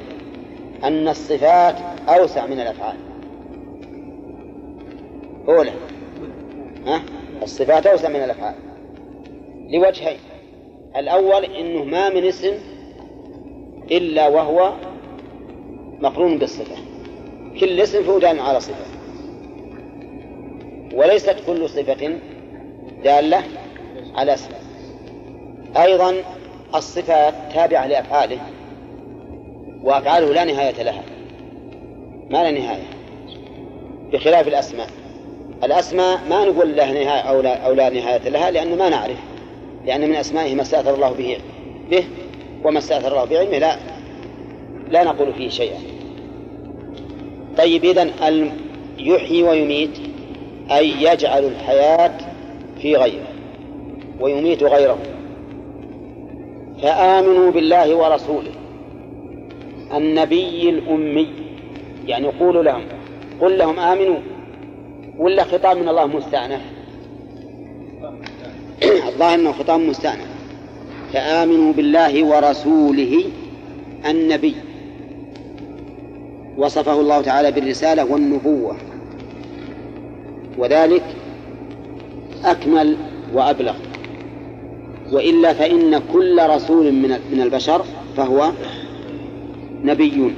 أن 0.85 1.09
الصفات 1.09 1.77
أوسع 2.09 2.47
من 2.47 2.61
الأفعال. 2.61 2.97
أولى 5.49 5.73
ها؟ 6.87 7.03
الصفات 7.43 7.87
أوسع 7.87 8.09
من 8.09 8.17
الأفعال. 8.17 8.55
لوجهين. 9.71 10.19
الأول 10.97 11.45
أنه 11.45 11.85
ما 11.85 12.09
من 12.09 12.25
اسم 12.25 12.55
إلا 13.91 14.29
وهو 14.29 14.73
مقرون 16.01 16.39
بالصفة. 16.39 16.77
كل 17.61 17.81
اسم 17.81 18.03
فهو 18.03 18.19
دال 18.19 18.41
على 18.41 18.61
صفة. 18.61 18.87
وليست 20.95 21.37
كل 21.47 21.69
صفة 21.69 22.19
دالة 23.05 23.43
على 24.15 24.35
اسم. 24.35 24.51
أيضا 25.77 26.15
الصفات 26.79 27.35
تابعة 27.55 27.87
لأفعاله 27.87 28.39
وأفعاله 29.83 30.33
لا 30.33 30.45
نهاية 30.45 30.83
لها. 30.83 31.03
ما 32.31 32.43
لا 32.43 32.51
نهاية. 32.51 32.87
بخلاف 34.13 34.49
الأسماء. 34.49 34.89
الأسماء 35.65 36.21
ما 36.31 36.45
نقول 36.45 36.77
لها 36.77 36.93
نهاية 36.93 37.21
أو 37.21 37.41
لا, 37.41 37.57
أو 37.57 37.73
لا 37.73 37.91
نهاية 37.91 38.29
لها 38.29 38.51
لأنه 38.51 38.77
ما 38.77 38.89
نعرف. 38.89 39.19
لأن 39.87 40.09
من 40.09 40.15
أسمائه 40.15 40.55
ما 40.55 40.63
استأثر 40.63 40.95
الله 40.95 41.11
به 41.11 41.39
به 41.91 42.05
وما 42.65 42.79
استأثر 42.79 43.09
الله 43.09 43.25
بعلمه 43.25 43.59
لا. 43.59 43.77
لا 44.91 45.05
نقول 45.05 45.33
فيه 45.33 45.49
شيئا. 45.49 45.79
طيب 47.59 47.85
إذن 47.85 48.11
يحيي 48.99 49.43
ويميت 49.43 49.99
أي 50.71 51.03
يجعل 51.03 51.45
الحياة 51.45 52.19
في 52.83 52.97
غيره 52.97 53.27
ويميت 54.21 54.63
غيره. 54.63 54.99
فآمنوا 56.83 57.51
بالله 57.51 57.97
ورسوله. 57.97 58.53
النبي 59.97 60.71
الأمي. 60.71 61.29
يعني 62.07 62.27
قولوا 62.27 62.63
لهم. 62.63 62.83
قل 63.41 63.59
لهم 63.59 63.79
آمنوا. 63.79 64.17
ولا 65.19 65.45
خطاب 65.45 65.77
من 65.77 65.89
الله 65.89 66.07
مستأنف؟ 66.07 66.61
الظاهر 68.83 69.35
أنه 69.35 69.53
خطاب 69.53 69.81
مستأنف. 69.81 70.29
فآمنوا 71.13 71.73
بالله 71.73 72.25
ورسوله 72.25 73.25
النبي. 74.11 74.55
وصفه 76.57 77.01
الله 77.01 77.21
تعالى 77.21 77.51
بالرسالة 77.51 78.13
والنبوة. 78.13 78.77
وذلك 80.59 81.03
أكمل 82.45 82.97
وأبلغ. 83.35 83.75
وإلا 85.13 85.53
فإن 85.53 86.03
كل 86.13 86.41
رسول 86.49 86.93
من 86.93 87.19
من 87.33 87.41
البشر 87.41 87.85
فهو 88.17 88.51
نبي 89.85 90.33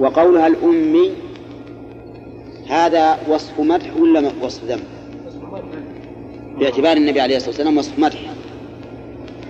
وقولها 0.00 0.46
الأمي 0.46 1.10
هذا 2.68 3.18
وصف 3.28 3.60
مدح 3.60 3.96
ولا 3.96 4.30
وصف 4.42 4.64
ذم؟ 4.64 4.80
باعتبار 6.58 6.96
النبي 6.96 7.20
عليه 7.20 7.36
الصلاة 7.36 7.50
والسلام 7.50 7.78
وصف 7.78 7.98
مدح. 7.98 8.18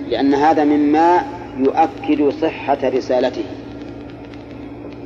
لأن 0.09 0.35
هذا 0.35 0.65
مما 0.65 1.23
يؤكد 1.59 2.29
صحة 2.43 2.79
رسالته. 2.85 3.45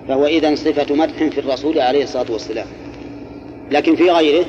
فهو 0.09 0.27
إذن 0.27 0.57
صفة 0.57 0.95
مدح 0.95 1.25
في 1.25 1.41
الرسول 1.41 1.81
عليه 1.81 2.03
الصلاة 2.03 2.33
والسلام. 2.33 2.67
لكن 3.71 3.97
في 3.97 4.11
غيره؟ 4.11 4.47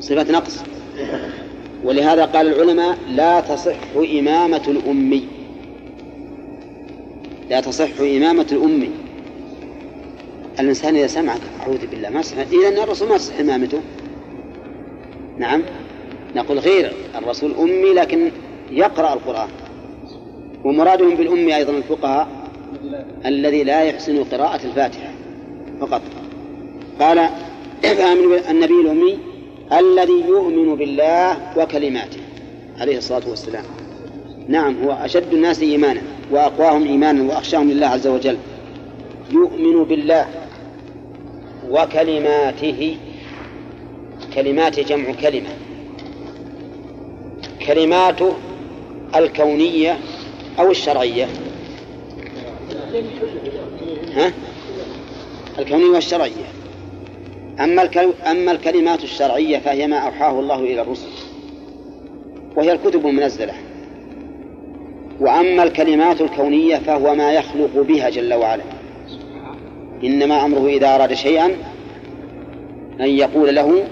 صفة 0.00 0.32
نقص. 0.32 0.62
ولهذا 1.84 2.24
قال 2.24 2.46
العلماء 2.46 2.98
لا 3.08 3.40
تصح 3.40 3.96
إمامة 4.18 4.62
الأمي. 4.68 5.24
لا 7.50 7.60
تصح 7.60 8.00
إمامة 8.00 8.46
الأمي. 8.52 8.90
الإنسان 10.60 10.96
إذا 10.96 11.06
سمع 11.06 11.34
أعوذ 11.62 11.86
بالله 11.86 12.10
ما 12.10 12.22
سمع 12.22 12.42
إذا 12.42 12.82
الرسول 12.82 13.08
ما 13.08 13.16
تصح 13.16 13.38
إمامته. 13.38 13.80
نعم. 15.38 15.62
نقول 16.36 16.58
غير 16.58 16.92
الرسول 17.14 17.54
أمي 17.58 17.94
لكن 17.94 18.30
يقرأ 18.70 19.12
القرآن. 19.14 19.48
ومرادهم 20.64 21.14
بالأمي 21.14 21.56
أيضا 21.56 21.72
الفقهاء 21.72 22.28
الذي 23.26 23.64
لا 23.64 23.82
يحسن 23.82 24.24
قراءة 24.24 24.66
الفاتحة 24.66 25.12
فقط. 25.80 26.02
قال 27.00 27.28
فآمن 27.82 28.38
النبي 28.50 28.80
الأمي 28.80 29.31
الذي 29.78 30.24
يؤمن 30.28 30.74
بالله 30.74 31.36
وكلماته 31.56 32.20
عليه 32.78 32.98
الصلاة 32.98 33.28
والسلام. 33.28 33.64
نعم 34.48 34.84
هو 34.84 34.92
أشد 34.92 35.32
الناس 35.32 35.62
إيمانا 35.62 36.02
وأقواهم 36.30 36.86
إيمانا 36.86 37.22
وأخشاهم 37.22 37.70
لله 37.70 37.86
عز 37.86 38.06
وجل. 38.06 38.36
يؤمن 39.30 39.84
بالله 39.84 40.26
وكلماته 41.70 42.96
كلمات 44.34 44.80
جمع 44.80 45.12
كلمة. 45.12 45.50
كلماته 47.66 48.32
الكونية 49.16 49.98
أو 50.58 50.70
الشرعية. 50.70 51.28
ها؟ 54.14 54.32
الكونية 55.58 55.90
والشرعية. 55.90 56.51
أما 57.64 57.88
أما 58.30 58.52
الكلمات 58.52 59.04
الشرعية 59.04 59.58
فهي 59.58 59.86
ما 59.86 59.98
أوحاه 59.98 60.40
الله 60.40 60.60
إلى 60.60 60.80
الرسل 60.80 61.08
وهي 62.56 62.72
الكتب 62.72 63.06
المنزلة. 63.06 63.54
وأما 65.20 65.62
الكلمات 65.62 66.20
الكونية 66.20 66.76
فهو 66.76 67.14
ما 67.14 67.32
يخلق 67.32 67.82
بها 67.82 68.10
جل 68.10 68.34
وعلا. 68.34 68.62
إنما 70.04 70.44
أمره 70.44 70.66
إذا 70.66 70.94
أراد 70.94 71.14
شيئا 71.14 71.46
أن 73.00 73.08
يقول 73.08 73.54
له 73.54 73.84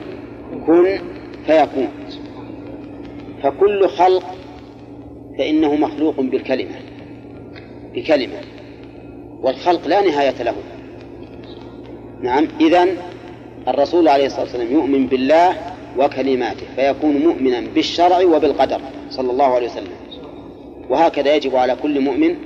كن 0.66 1.00
فيكون. 1.46 1.88
فكل 3.42 3.88
خلق 3.88 4.24
فإنه 5.38 5.74
مخلوق 5.74 6.20
بالكلمة 6.20 6.74
بكلمة 7.94 8.40
والخلق 9.42 9.88
لا 9.88 10.00
نهاية 10.00 10.42
له. 10.42 10.54
نعم 12.22 12.48
إذن 12.60 12.96
الرسول 13.68 14.08
عليه 14.08 14.26
الصلاة 14.26 14.42
والسلام 14.42 14.72
يؤمن 14.72 15.06
بالله 15.06 15.56
وكلماته 15.98 16.66
فيكون 16.76 17.16
مؤمنا 17.16 17.60
بالشرع 17.60 18.18
وبالقدر 18.18 18.80
صلى 19.10 19.30
الله 19.30 19.44
عليه 19.44 19.66
وسلم. 19.66 19.92
وهكذا 20.90 21.34
يجب 21.34 21.56
على 21.56 21.76
كل 21.82 22.00
مؤمن 22.00 22.36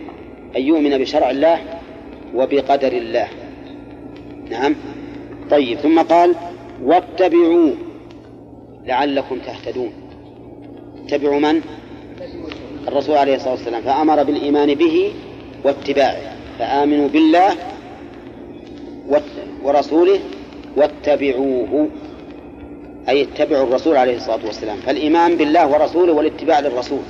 أن 0.57 0.63
يؤمن 0.63 0.99
بشرع 0.99 1.31
الله 1.31 1.59
وبقدر 2.35 2.93
الله. 2.93 3.29
نعم؟ 4.51 4.75
طيب 5.51 5.79
ثم 5.79 6.01
قال 6.01 6.35
واتبعوا 6.85 7.71
لعلكم 8.87 9.39
تهتدون. 9.39 9.93
اتبعوا 11.07 11.41
من؟ 11.41 11.61
الرسول 12.89 13.17
عليه 13.17 13.35
الصلاة 13.35 13.53
والسلام. 13.53 13.83
فأمر 13.83 14.23
بالإيمان 14.23 14.75
به 14.75 15.13
واتباعه. 15.65 16.35
فآمنوا 16.59 17.09
بالله 17.09 17.55
ورسوله 19.65 20.21
واتبعوه. 20.77 21.89
أي 23.09 23.23
اتبعوا 23.23 23.67
الرسول 23.67 23.97
عليه 23.97 24.17
الصلاة 24.17 24.47
والسلام. 24.47 24.77
فالإيمان 24.77 25.37
بالله 25.37 25.69
ورسوله 25.73 26.13
والاتباع 26.13 26.61
للرسول. 26.61 27.03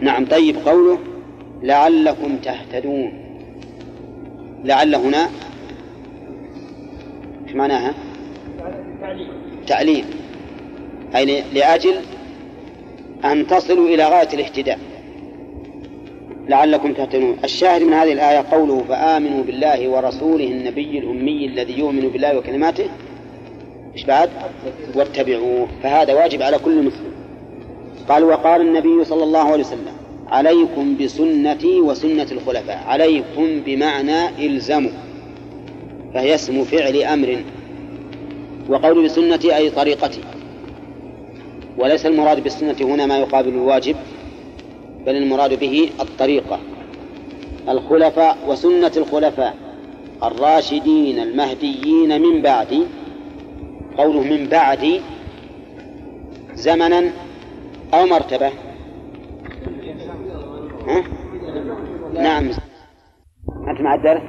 نعم 0.00 0.26
طيب 0.26 0.56
قوله 0.66 0.98
لعلكم 1.62 2.36
تهتدون. 2.36 3.12
لعل 4.64 4.94
هنا 4.94 5.28
إيش 7.46 7.56
معناها؟ 7.56 7.94
تعليل. 9.66 10.04
أي 11.16 11.24
ل- 11.24 11.54
لأجل 11.54 11.94
أن 13.24 13.46
تصلوا 13.46 13.88
إلى 13.88 14.04
غاية 14.04 14.28
الاهتداء. 14.34 14.78
لعلكم 16.48 16.92
تهتدون. 16.92 17.36
الشاهد 17.44 17.82
من 17.82 17.92
هذه 17.92 18.12
الآية 18.12 18.44
قوله 18.50 18.84
فآمنوا 18.88 19.44
بالله 19.44 19.88
ورسوله 19.88 20.44
النبي 20.44 20.98
الأمي 20.98 21.46
الذي 21.46 21.78
يؤمن 21.78 22.00
بالله 22.00 22.38
وكلماته 22.38 22.84
إيش 23.94 24.04
بعد؟ 24.04 24.30
واتبعوه 24.94 25.68
فهذا 25.82 26.14
واجب 26.14 26.42
على 26.42 26.58
كل 26.58 26.82
مسلم. 26.82 27.12
قال 28.08 28.24
وقال 28.24 28.60
النبي 28.60 29.04
صلى 29.04 29.24
الله 29.24 29.52
عليه 29.52 29.64
وسلم 29.64 29.96
عليكم 30.28 30.96
بسنتي 31.00 31.80
وسنة 31.80 32.26
الخلفاء. 32.32 32.84
عليكم 32.86 33.60
بمعنى 33.66 34.46
إلزموا. 34.46 34.90
فهي 36.14 36.34
اسم 36.34 36.64
فعل 36.64 37.02
أمر. 37.02 37.42
وقول 38.68 39.04
بسنتي 39.04 39.56
أي 39.56 39.70
طريقتي. 39.70 40.20
وليس 41.78 42.06
المراد 42.06 42.42
بالسنة 42.42 42.76
هنا 42.80 43.06
ما 43.06 43.18
يقابل 43.18 43.48
الواجب. 43.48 43.96
بل 45.06 45.16
المراد 45.16 45.58
به 45.60 45.90
الطريقة 46.00 46.58
الخلفاء 47.68 48.38
وسنة 48.48 48.92
الخلفاء 48.96 49.54
الراشدين 50.22 51.18
المهديين 51.18 52.22
من 52.22 52.42
بعد 52.42 52.86
قوله 53.98 54.20
من 54.20 54.48
بعد 54.48 55.00
زمنا 56.54 57.10
أو 57.94 58.06
مرتبة. 58.06 58.50
ها؟ 60.88 61.02
نعم. 62.14 62.44
أنت 63.68 63.80
مع 63.80 63.94
الدرس؟ 63.94 64.22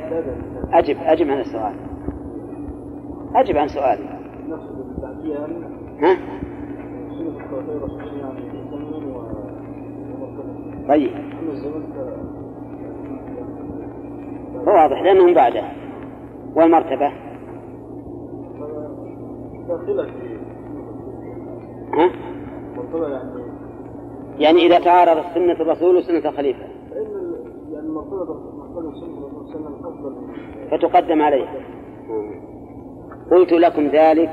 أجب 0.73 0.97
أجب 0.99 1.29
عن 1.29 1.41
السؤال. 1.41 1.75
أجب 3.35 3.57
عن 3.57 3.67
سؤالي 3.67 4.19
ها؟ 6.01 6.17
طيب. 10.89 11.11
واضح 14.67 15.01
لأنهم 15.01 15.33
بعده. 15.33 15.63
والمرتبة؟ 16.55 17.11
ها؟ 21.93 22.11
يعني 24.39 24.65
إذا 24.65 24.79
تعارضت 24.79 25.25
سنة 25.33 25.61
الرسول 25.61 25.95
وسنة 25.95 26.29
الخليفة. 26.29 26.67
فتقدم 30.71 31.21
عليها 31.21 31.55
قلت 33.31 33.51
لكم 33.51 33.87
ذلك 33.87 34.29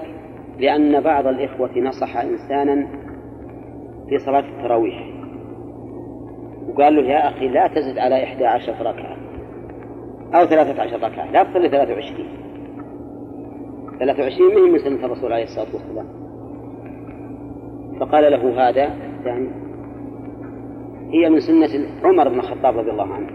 لأن 0.59 1.00
بعض 1.00 1.26
الإخوة 1.26 1.78
نصح 1.78 2.16
إنسانا 2.16 2.88
في 4.09 4.18
صلاة 4.18 4.44
التراويح. 4.59 5.16
وقال 6.79 6.97
له 6.97 7.03
يا 7.03 7.29
أخي 7.29 7.49
لا 7.49 7.66
تزد 7.66 7.99
على 7.99 8.24
إحدى 8.24 8.47
عشر 8.47 8.72
ركعة 8.72 9.16
أو 10.35 10.47
ثلاثة 10.47 10.83
عشر 10.83 10.97
ركعة 10.97 11.31
لا 11.33 11.43
تصلي 11.43 11.68
ثلاثة 11.68 11.93
وعشرين. 11.95 12.29
ثلاثة 13.99 14.22
وعشرين 14.22 14.55
مهم 14.55 14.72
من 14.72 14.79
سنة 14.79 15.07
الرسول 15.07 15.33
عليه 15.33 15.45
الصلاة 15.45 15.66
والسلام. 15.74 16.07
فقال 18.01 18.33
له 18.33 18.68
هذا 18.68 18.91
يعني 19.27 19.49
هي 21.11 21.31
من 21.31 21.41
سنة 21.41 21.87
عمر 22.05 22.29
بن 22.29 22.39
الخطاب 22.39 22.79
رضي 22.79 22.91
الله 22.91 23.14
عنه. 23.14 23.29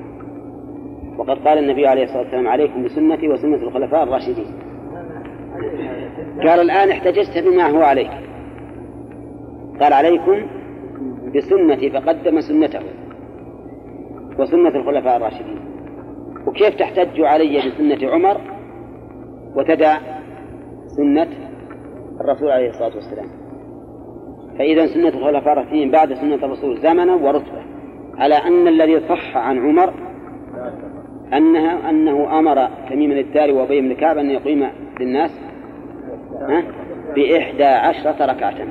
وقد 1.18 1.48
قال 1.48 1.58
النبي 1.58 1.88
عليه 1.88 2.04
الصلاة 2.04 2.22
والسلام 2.22 2.48
عليكم 2.48 2.84
بسنتي 2.84 3.28
وسنة 3.28 3.56
الخلفاء 3.56 4.04
الراشدين. 4.04 4.46
قال 6.38 6.60
الآن 6.60 6.90
احتججت 6.90 7.38
بما 7.38 7.70
هو 7.70 7.82
عليك. 7.82 8.12
قال 9.82 9.94
عليكم 9.94 10.48
بسنتي 11.36 11.90
فقدم 11.90 12.42
سنته. 12.42 12.80
وسنة 14.40 14.70
الخلفاء 14.70 15.18
الراشدين. 15.18 15.60
وكيف 16.48 16.76
تحتج 16.76 17.22
علي 17.22 17.58
بسنة 17.58 18.12
عمر 18.12 18.38
وتدع 19.56 19.98
سنة 20.88 21.28
الرسول 22.22 22.52
عليه 22.52 22.70
الصلاة 22.70 22.96
والسلام؟ 22.96 23.26
فإذا 24.60 24.88
سنة 24.88 25.08
الخلفاء 25.08 25.54
الراشدين 25.54 25.92
بعد 25.92 26.14
سنة 26.14 26.36
الرسول 26.36 26.78
زمنا 26.78 27.16
ورتبة. 27.16 27.62
على 28.18 28.36
أن 28.36 28.68
الذي 28.68 29.00
صح 29.00 29.38
عن 29.38 29.58
عمر 29.58 29.94
أنها 31.34 31.90
أنه 31.90 32.40
أمر 32.40 32.68
تميم 32.90 33.12
الدار 33.12 33.52
وأبي 33.52 33.82
بن 33.82 33.94
كعب 33.94 34.18
أن 34.18 34.30
يقيم 34.30 34.68
للناس؟ 35.00 35.32
بإحدى 37.16 37.64
عشرة 37.64 38.26
ركعة. 38.26 38.68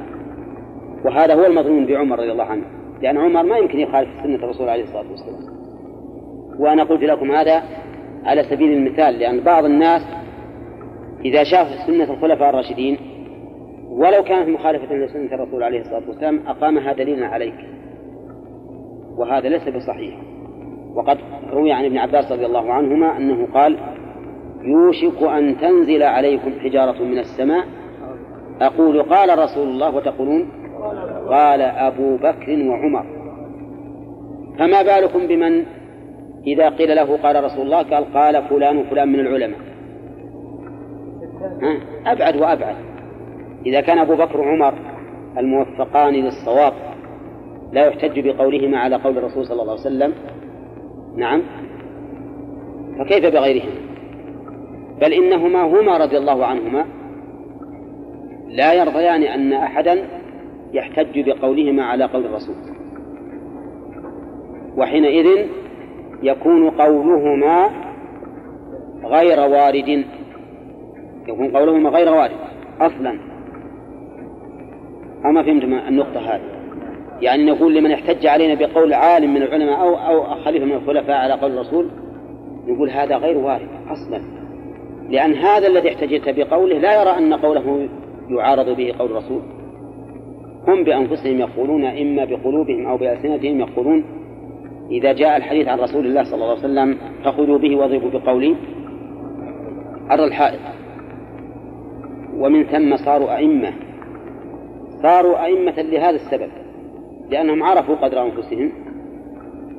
وهذا 1.04 1.34
هو 1.34 1.46
المظنون 1.46 1.86
بعمر 1.86 2.18
رضي 2.18 2.32
الله 2.32 2.44
عنه. 2.44 2.64
لأن 3.02 3.18
عمر 3.18 3.42
ما 3.42 3.56
يمكن 3.56 3.78
يخالف 3.80 4.08
سنة 4.22 4.34
الرسول 4.34 4.68
عليه 4.68 4.82
الصلاة 4.82 5.10
والسلام. 5.10 5.60
وأنا 6.58 6.84
قلت 6.84 7.02
لكم 7.02 7.30
هذا 7.32 7.62
على 8.24 8.42
سبيل 8.42 8.72
المثال 8.72 9.18
لأن 9.18 9.40
بعض 9.40 9.64
الناس 9.64 10.02
إذا 11.24 11.44
شاف 11.44 11.66
سنة 11.86 12.12
الخلفاء 12.12 12.50
الراشدين 12.50 12.98
ولو 13.90 14.22
كانت 14.22 14.48
مخالفة 14.48 14.94
لسنة 14.94 15.34
الرسول 15.34 15.62
عليه 15.62 15.80
الصلاة 15.80 16.02
والسلام 16.08 16.40
أقامها 16.46 16.92
دليلا 16.92 17.26
عليك. 17.26 17.54
وهذا 19.16 19.48
ليس 19.48 19.68
بصحيح. 19.68 20.16
وقد 20.94 21.18
روي 21.52 21.72
عن 21.72 21.84
ابن 21.84 21.98
عباس 21.98 22.32
رضي 22.32 22.46
الله 22.46 22.72
عنهما 22.72 23.16
أنه 23.16 23.48
قال 23.54 23.76
يوشك 24.62 25.22
أن 25.22 25.56
تنزل 25.60 26.02
عليكم 26.02 26.52
حجارة 26.60 27.02
من 27.02 27.18
السماء. 27.18 27.64
أقول 28.60 29.02
قال 29.02 29.38
رسول 29.38 29.68
الله. 29.68 29.96
وتقولون 29.96 30.48
قال 31.30 31.60
أبو 31.62 32.16
بكر 32.16 32.68
وعمر. 32.68 33.04
فما 34.58 34.82
بالكم 34.82 35.26
بمن 35.26 35.64
إذا 36.46 36.68
قيل 36.68 36.96
له 36.96 37.16
قال 37.16 37.44
رسول 37.44 37.66
الله 37.66 37.82
قال 37.82 38.14
قال 38.14 38.42
فلان 38.42 38.76
وفلان 38.76 39.08
من 39.08 39.20
العلماء؟ 39.20 39.58
أبعد 42.06 42.36
وأبعد. 42.36 42.76
إذا 43.66 43.80
كان 43.80 43.98
أبو 43.98 44.14
بكر 44.16 44.40
وعمر 44.40 44.74
الموفقان 45.38 46.14
للصواب 46.14 46.72
لا 47.72 47.86
يحتج 47.86 48.20
بقولهما 48.20 48.78
على 48.78 48.96
قول 48.96 49.18
الرسول 49.18 49.46
صلى 49.46 49.62
الله 49.62 49.72
عليه 49.72 49.80
وسلم. 49.80 50.12
نعم. 51.16 51.42
فكيف 52.98 53.26
بغيرهما؟ 53.26 53.72
بل 55.00 55.12
إنهما 55.12 55.62
هما 55.62 55.98
رضي 55.98 56.18
الله 56.18 56.46
عنهما. 56.46 56.84
لا 58.48 58.72
يرضيان 58.72 59.22
أن 59.22 59.52
أحدا 59.52 60.19
يحتج 60.72 61.30
بقولهما 61.30 61.84
على 61.84 62.04
قول 62.04 62.26
الرسول. 62.26 62.54
وحينئذ 64.76 65.46
يكون 66.22 66.70
قولهما 66.70 67.70
غير 69.04 69.40
وارد. 69.40 70.04
يكون 71.28 71.56
قولهما 71.56 71.90
غير 71.90 72.12
وارد 72.12 72.36
أصلا. 72.80 73.18
أو 75.24 75.32
ما 75.32 75.42
فهمتم 75.42 75.74
النقطة 75.74 76.20
هذه؟ 76.20 76.60
يعني 77.20 77.44
نقول 77.44 77.74
لمن 77.74 77.92
احتج 77.92 78.26
علينا 78.26 78.54
بقول 78.54 78.92
عالم 78.92 79.34
من 79.34 79.42
العلماء 79.42 79.80
أو 79.80 79.94
أو 79.94 80.34
خليفة 80.44 80.64
من 80.64 80.72
الخلفاء 80.72 81.16
على 81.16 81.32
قول 81.32 81.52
الرسول 81.52 81.86
نقول 82.66 82.90
هذا 82.90 83.16
غير 83.16 83.38
وارد 83.38 83.68
أصلا. 83.88 84.20
لأن 85.08 85.34
هذا 85.34 85.66
الذي 85.66 85.88
احتجت 85.88 86.28
بقوله 86.28 86.78
لا 86.78 87.02
يرى 87.02 87.18
أن 87.18 87.34
قوله 87.34 87.88
يعارض 88.28 88.76
به 88.76 88.94
قول 88.98 89.10
الرسول. 89.10 89.42
هم 90.68 90.84
بأنفسهم 90.84 91.38
يقولون 91.38 91.84
إما 91.84 92.24
بقلوبهم 92.24 92.86
أو 92.86 92.96
بألسنتهم 92.96 93.60
يقولون 93.60 94.04
إذا 94.90 95.12
جاء 95.12 95.36
الحديث 95.36 95.68
عن 95.68 95.78
رسول 95.78 96.06
الله 96.06 96.24
صلى 96.24 96.34
الله 96.34 96.48
عليه 96.48 96.58
وسلم 96.58 96.96
فخذوا 97.24 97.58
به 97.58 97.76
واضربوا 97.76 98.10
بقولي. 98.10 98.56
عرض 100.10 100.22
الحائط. 100.22 100.60
ومن 102.38 102.64
ثم 102.64 102.96
صاروا 102.96 103.36
أئمة. 103.36 103.72
صاروا 105.02 105.44
أئمة 105.44 105.82
لهذا 105.82 106.16
السبب 106.16 106.50
لأنهم 107.30 107.62
عرفوا 107.62 107.94
قدر 107.94 108.22
أنفسهم 108.22 108.72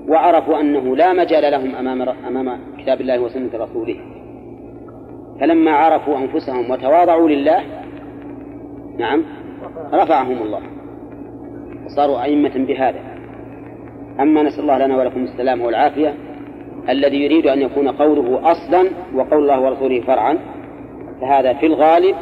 وعرفوا 0.07 0.59
أنه 0.59 0.95
لا 0.95 1.13
مجال 1.13 1.51
لهم 1.51 1.75
أمام 1.75 2.01
أمام 2.27 2.59
كتاب 2.77 3.01
الله 3.01 3.19
وسنة 3.19 3.49
رسوله. 3.53 3.95
فلما 5.39 5.71
عرفوا 5.71 6.17
أنفسهم 6.17 6.71
وتواضعوا 6.71 7.29
لله 7.29 7.63
نعم 8.97 9.23
رفعهم 9.93 10.41
الله. 10.41 10.61
وصاروا 11.85 12.23
أئمة 12.23 12.65
بهذا. 12.67 12.99
أما 14.19 14.43
نسأل 14.43 14.59
الله 14.59 14.77
لنا 14.77 14.97
ولكم 14.97 15.23
السلام 15.23 15.61
والعافية. 15.61 16.13
الذي 16.89 17.23
يريد 17.23 17.47
أن 17.47 17.61
يكون 17.61 17.87
قوله 17.87 18.51
أصلا 18.51 18.89
وقول 19.15 19.39
الله 19.43 19.61
ورسوله 19.61 20.01
فرعا 20.01 20.37
فهذا 21.21 21.53
في 21.53 21.65
الغالب 21.65 22.15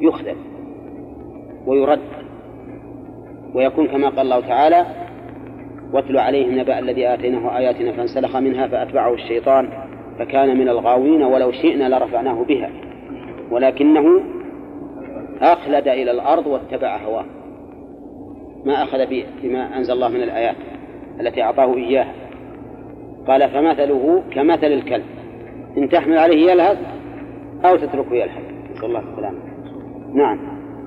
يخذل 0.00 0.36
ويرد 1.66 2.00
ويكون 3.54 3.86
كما 3.86 4.08
قال 4.08 4.20
الله 4.20 4.40
تعالى 4.40 4.86
واتل 5.92 6.18
عليهم 6.18 6.58
نبأ 6.58 6.78
الذي 6.78 7.14
آتيناه 7.14 7.58
آياتنا 7.58 7.92
فانسلخ 7.92 8.36
منها 8.36 8.66
فأتبعه 8.66 9.14
الشيطان 9.14 9.68
فكان 10.18 10.58
من 10.58 10.68
الغاوين 10.68 11.22
ولو 11.22 11.52
شئنا 11.52 11.88
لرفعناه 11.88 12.44
بها. 12.44 12.70
ولكنه 13.50 14.20
أخلد 15.42 15.88
إلى 15.88 16.10
الأرض 16.10 16.46
واتبع 16.46 16.96
هواه. 16.96 17.24
ما 18.64 18.82
أخذ 18.82 19.06
بما 19.42 19.76
أنزل 19.76 19.94
الله 19.94 20.08
من 20.08 20.22
الآيات 20.22 20.56
التي 21.20 21.42
أعطاه 21.42 21.74
إياها. 21.74 22.12
قال 23.26 23.50
فمثله 23.50 24.22
كمثل 24.30 24.66
الكلب. 24.66 25.04
إن 25.76 25.88
تحمل 25.88 26.18
عليه 26.18 26.50
يلهث 26.50 26.78
أو 27.64 27.76
تتركه 27.76 28.14
يلهث 28.14 28.44
نسأل 28.72 28.84
الله 28.84 29.02
السلامة. 29.12 29.38
نعم. 30.14 30.38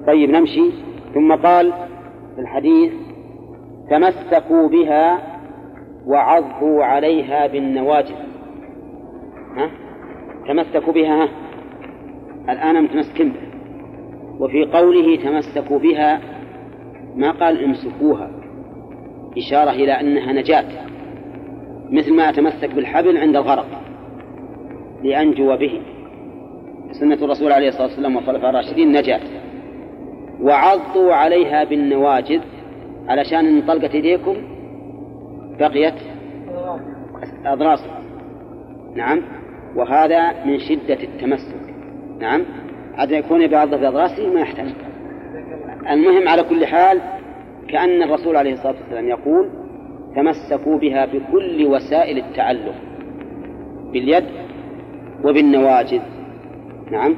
طيب 0.07 0.29
نمشي. 0.29 0.71
ثم 1.13 1.35
قال 1.35 1.73
في 2.35 2.41
الحديث 2.41 2.93
تمسكوا 3.89 4.67
بها 4.67 5.19
وعضوا 6.07 6.83
عليها 6.83 7.47
بالنواجذ. 7.47 8.15
ها؟ 9.57 9.69
تمسكوا 10.47 10.93
بها 10.93 11.23
ها؟ 11.23 11.29
الآن 12.49 12.83
متمسكين 12.83 13.29
بها؟ 13.29 13.48
وفي 14.39 14.65
قوله 14.65 15.15
تمسكوا 15.15 15.79
بها 15.79 16.21
ما 17.15 17.31
قال 17.31 17.63
امسكوها 17.63 18.31
إشارة 19.37 19.71
إلى 19.71 19.91
أنها 19.91 20.33
نجاة 20.33 20.65
مثل 21.89 22.13
ما 22.13 22.29
أتمسك 22.29 22.75
بالحبل 22.75 23.17
عند 23.17 23.35
الغرق 23.35 23.67
لأنجو 25.03 25.57
به. 25.57 25.81
سنة 26.91 27.15
الرسول 27.15 27.51
عليه 27.51 27.67
الصلاة 27.67 27.87
والسلام 27.87 28.15
والخلفاء 28.15 28.49
الراشدين 28.49 28.91
نجاة. 28.91 29.21
وعضوا 30.41 31.13
عليها 31.13 31.63
بالنواجذ 31.63 32.41
علشان 33.07 33.45
إن 33.45 33.61
طلقت 33.61 33.95
يديكم 33.95 34.35
بقيت 35.59 35.93
أضراس. 37.45 37.85
نعم. 38.95 39.21
وهذا 39.75 40.45
من 40.45 40.59
شدة 40.59 41.03
التمسك. 41.03 41.73
نعم. 42.19 42.45
عاد 42.99 43.11
يكون 43.11 43.47
بعض 43.47 43.69
بأضراسه 43.69 44.33
ما 44.33 44.39
يحتاج. 44.39 44.73
المهم 45.89 46.27
على 46.27 46.43
كل 46.43 46.65
حال 46.65 47.01
كأن 47.69 48.03
الرسول 48.03 48.35
عليه 48.35 48.53
الصلاة 48.53 48.75
والسلام 48.81 49.07
يقول 49.07 49.49
تمسكوا 50.15 50.77
بها 50.77 51.05
بكل 51.05 51.65
وسائل 51.65 52.17
التعلق 52.17 52.75
باليد 53.93 54.25
وبالنواجذ. 55.23 56.01
نعم. 56.91 57.15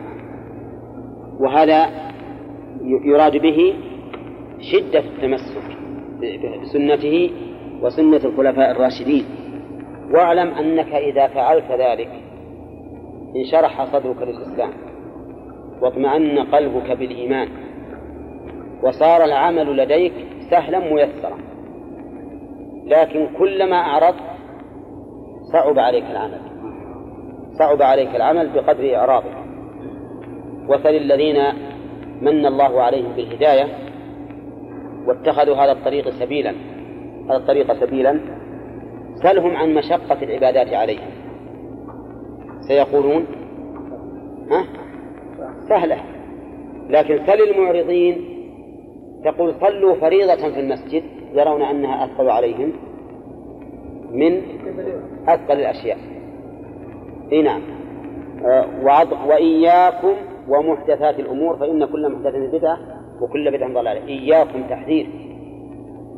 وهذا 1.40 1.90
يراد 3.06 3.38
به 3.38 3.74
شدة 4.60 5.00
التمسك 5.00 5.78
بسنته 6.62 7.32
وسنة 7.82 8.22
الخلفاء 8.26 8.72
الراشدين. 8.72 9.26
واعلم 10.14 10.48
أنك 10.54 10.94
إذا 10.94 11.28
فعلت 11.28 11.72
ذلك 11.72 12.10
انشرح 13.36 13.86
صدرك 13.86 14.22
للإسلام. 14.22 14.91
واطمأن 15.82 16.40
قلبك 16.40 16.92
بالإيمان. 16.92 17.48
وصار 18.84 19.24
العمل 19.24 19.78
لديك 19.78 20.14
سهلا 20.50 20.80
ميسرا. 20.80 21.38
لكن 22.86 23.28
كلما 23.40 23.76
أعرضت 23.76 24.22
صعب 25.54 25.80
عليك 25.80 26.04
العمل. 26.12 26.42
صعب 27.60 27.82
عليك 27.82 28.16
العمل 28.16 28.50
بقدر 28.50 28.96
إعراضك. 28.96 29.38
وسل 30.68 30.96
الذين 30.96 31.38
من 32.22 32.46
الله 32.46 32.82
عليهم 32.82 33.12
بالهداية 33.16 33.68
واتخذوا 35.08 35.56
هذا 35.56 35.72
الطريق 35.72 36.10
سبيلا. 36.10 36.54
هذا 37.30 37.38
الطريق 37.38 37.74
سبيلا. 37.74 38.20
سلهم 39.24 39.56
عن 39.56 39.74
مشقة 39.74 40.24
العبادات 40.24 40.74
عليهم. 40.74 41.12
سيقولون 42.68 43.26
ها؟ 44.52 44.81
سهلة. 45.72 45.98
لكن 46.90 47.26
سل 47.26 47.50
المعرضين 47.50 48.18
تقول 49.24 49.54
صلوا 49.62 49.96
فريضة 49.96 50.36
في 50.36 50.60
المسجد 50.60 51.04
يرون 51.34 51.62
أنها 51.62 52.06
أثقل 52.06 52.30
عليهم 52.30 52.72
من 54.12 54.42
أثقل 55.28 55.60
الأشياء. 55.60 55.98
إي 57.32 57.42
نعم. 57.42 57.62
آه، 58.46 58.66
وإياكم 59.28 60.14
ومحدثات 60.50 61.20
الأمور 61.20 61.58
فإن 61.58 61.86
كل 61.86 62.12
محدثة 62.12 62.58
بدعة 62.58 62.78
وكل 63.22 63.52
بدعة 63.52 63.74
ضلالة. 63.74 64.08
إياكم 64.08 64.64
تحذير 64.70 65.10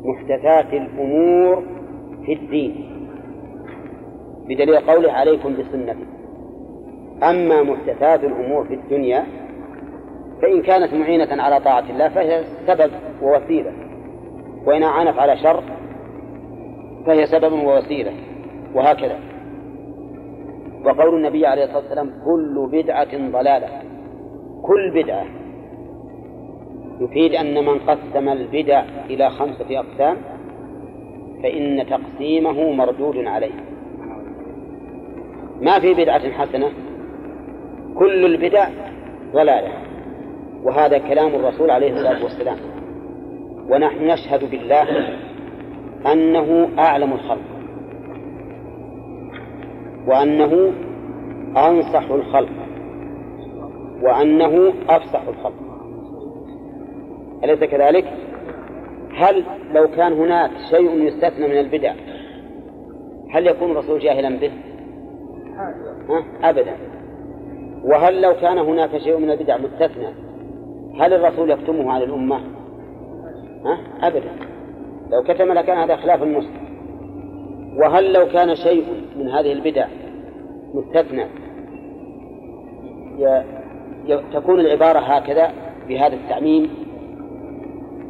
محدثات 0.04 0.72
الأمور 0.72 1.62
في 2.26 2.32
الدين. 2.32 2.90
بدليل 4.48 4.76
قوله 4.76 5.12
عليكم 5.12 5.52
بسنتي. 5.56 6.06
أما 7.22 7.62
محدثات 7.62 8.24
الأمور 8.24 8.64
في 8.64 8.74
الدنيا 8.74 9.43
فإن 10.44 10.62
كانت 10.62 10.94
معينة 10.94 11.42
على 11.42 11.60
طاعة 11.60 11.84
الله 11.90 12.08
فهي 12.08 12.44
سبب 12.66 12.90
ووسيلة. 13.22 13.72
وإن 14.66 14.82
أعانت 14.82 15.18
على 15.18 15.36
شر 15.36 15.62
فهي 17.06 17.26
سبب 17.26 17.52
ووسيلة. 17.52 18.12
وهكذا. 18.74 19.18
وقول 20.84 21.14
النبي 21.14 21.46
عليه 21.46 21.64
الصلاة 21.64 21.78
والسلام 21.78 22.10
كل 22.24 22.68
بدعة 22.72 23.30
ضلالة. 23.30 23.68
كل 24.62 25.02
بدعة. 25.02 25.24
يفيد 27.00 27.34
أن 27.34 27.64
من 27.64 27.78
قسم 27.78 28.28
البدع 28.28 28.82
إلى 29.10 29.30
خمسة 29.30 29.78
أقسام 29.80 30.16
فإن 31.42 31.86
تقسيمه 31.90 32.72
مردود 32.72 33.16
عليه. 33.16 33.54
ما 35.60 35.78
في 35.80 35.94
بدعة 35.94 36.30
حسنة. 36.30 36.68
كل 37.94 38.24
البدع 38.26 38.68
ضلالة. 39.32 39.93
وهذا 40.64 40.98
كلام 40.98 41.34
الرسول 41.34 41.70
عليه 41.70 41.92
الصلاة 41.92 42.22
والسلام. 42.24 42.56
ونحن 43.70 44.06
نشهد 44.06 44.50
بالله 44.50 44.86
أنه 46.12 46.68
أعلم 46.78 47.12
الخلق. 47.12 47.44
وأنه 50.06 50.72
أنصح 51.56 52.10
الخلق. 52.10 52.52
وأنه 54.02 54.72
أفصح 54.88 55.22
الخلق. 55.28 55.64
أليس 57.44 57.64
كذلك؟ 57.64 58.04
هل 59.16 59.44
لو 59.74 59.88
كان 59.88 60.12
هناك 60.12 60.50
شيء 60.70 61.02
يستثنى 61.02 61.48
من 61.48 61.58
البدع 61.58 61.92
هل 63.30 63.46
يكون 63.46 63.70
الرسول 63.70 64.00
جاهلا 64.00 64.38
به؟ 64.38 64.50
أبدا. 66.44 66.76
وهل 67.84 68.22
لو 68.22 68.34
كان 68.34 68.58
هناك 68.58 68.98
شيء 68.98 69.18
من 69.18 69.30
البدع 69.30 69.56
مستثنى 69.56 70.08
هل 71.00 71.12
الرسول 71.12 71.50
يكتمه 71.50 71.92
عن 71.92 72.02
الأمة؟ 72.02 72.36
ها؟ 73.64 73.78
أبدا. 74.02 74.30
لو 75.10 75.22
كتم 75.22 75.52
لكان 75.52 75.78
هذا 75.78 75.96
خلاف 75.96 76.22
المسلم. 76.22 76.64
وهل 77.76 78.12
لو 78.12 78.26
كان 78.26 78.54
شيء 78.54 78.84
من 79.16 79.28
هذه 79.28 79.52
البدع 79.52 79.86
مستثنى 80.74 81.24
تكون 84.32 84.60
العبارة 84.60 84.98
هكذا 84.98 85.52
بهذا 85.88 86.14
التعميم؟ 86.14 86.70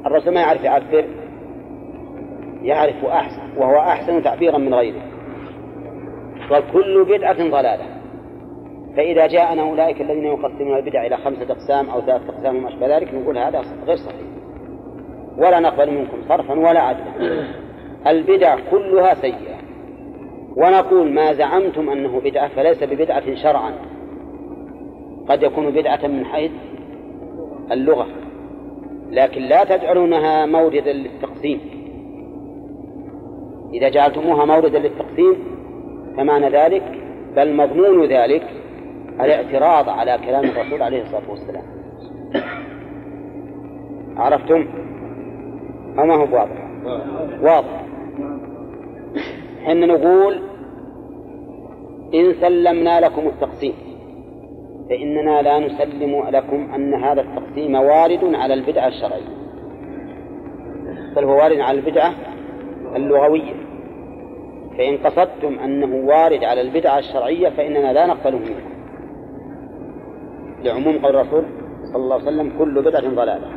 الرسول 0.07 0.35
ما 0.35 0.41
يعرف 0.41 0.65
يعبر 0.65 1.05
يعرف 2.63 3.05
أحسن 3.05 3.43
وهو 3.57 3.79
أحسن 3.79 4.23
تعبيرا 4.23 4.59
من 4.59 4.75
غيره. 4.75 5.03
قال 6.51 6.63
كل 6.73 7.05
بدعة 7.05 7.51
ضلالة. 7.51 7.94
فإذا 8.97 9.27
جاءنا 9.27 9.63
أولئك 9.63 10.01
الذين 10.01 10.25
يقسمون 10.25 10.77
البدع 10.77 11.07
إلى 11.07 11.17
خمسة 11.17 11.53
أقسام 11.53 11.91
أو 11.91 12.01
ثلاثة 12.01 12.29
أقسام 12.29 12.57
وما 12.57 12.69
أشبه 12.69 12.97
ذلك 12.97 13.15
نقول 13.15 13.39
هذا 13.39 13.63
غير 13.87 13.97
صحيح. 13.97 14.21
ولا 15.39 15.61
نقبل 15.61 15.91
منكم 15.91 16.19
صرفا 16.29 16.55
ولا 16.55 16.81
عدلا. 16.81 17.45
البدع 18.07 18.57
كلها 18.71 19.15
سيئة. 19.15 19.55
ونقول 20.57 21.13
ما 21.13 21.33
زعمتم 21.33 21.91
أنه 21.91 22.21
بدعة 22.21 22.49
فليس 22.49 22.85
ببدعة 22.85 23.35
شرعا. 23.35 23.73
قد 25.29 25.43
يكون 25.43 25.71
بدعة 25.71 26.07
من 26.07 26.25
حيث 26.25 26.53
اللغة. 27.73 28.07
لكن 29.11 29.43
لا 29.43 29.65
تجعلونها 29.65 30.47
موردا 30.47 30.93
للتقسيم. 30.93 31.61
إذا 33.75 33.89
جعلتموها 33.89 34.45
موردا 34.45 34.79
للتقسيم 34.79 35.37
فمعنى 36.17 36.49
ذلك 36.49 36.83
بل 37.37 37.57
مضمون 37.57 38.05
ذلك 38.05 38.43
الاعتراض 39.21 39.89
على 39.89 40.19
كلام 40.27 40.45
الرسول 40.45 40.83
عليه 40.83 41.03
الصلاة 41.03 41.31
والسلام. 41.31 41.63
عرفتم؟ 44.17 44.67
أو 45.99 46.07
ما 46.07 46.15
هو 46.15 46.21
واضح؟ 46.21 46.65
واضح. 47.43 47.85
حين 49.65 49.89
نقول 49.89 50.39
إن 52.15 52.35
سلمنا 52.41 53.01
لكم 53.01 53.27
التقسيم 53.27 53.75
فإننا 54.89 55.43
لا 55.43 55.59
نسلم 55.59 56.25
لكم 56.29 56.75
أن 56.75 56.95
هذا 56.95 57.21
التقسيم 57.21 57.75
وارد 57.75 58.35
على 58.35 58.55
البدعة 58.55 58.89
الشرعية. 58.89 59.35
بل 61.17 61.25
هو 61.25 61.37
وارد 61.37 61.61
على 61.61 61.79
البدعة 61.79 62.13
اللغوية. 62.97 63.55
فإن 64.79 64.97
قصدتم 64.97 65.59
أنه 65.59 66.07
وارد 66.07 66.45
على 66.45 66.61
البدعة 66.61 66.99
الشرعية 66.99 67.49
فإننا 67.49 67.93
لا 67.93 68.07
نقبله 68.07 68.39
منكم. 68.39 68.74
لعموم 70.65 70.99
قول 70.99 71.17
الرسول 71.17 71.45
صلى 71.85 72.03
الله 72.03 72.15
عليه 72.15 72.25
وسلم 72.25 72.53
كل 72.59 72.83
بدعة 72.83 73.09
ضلالة. 73.09 73.49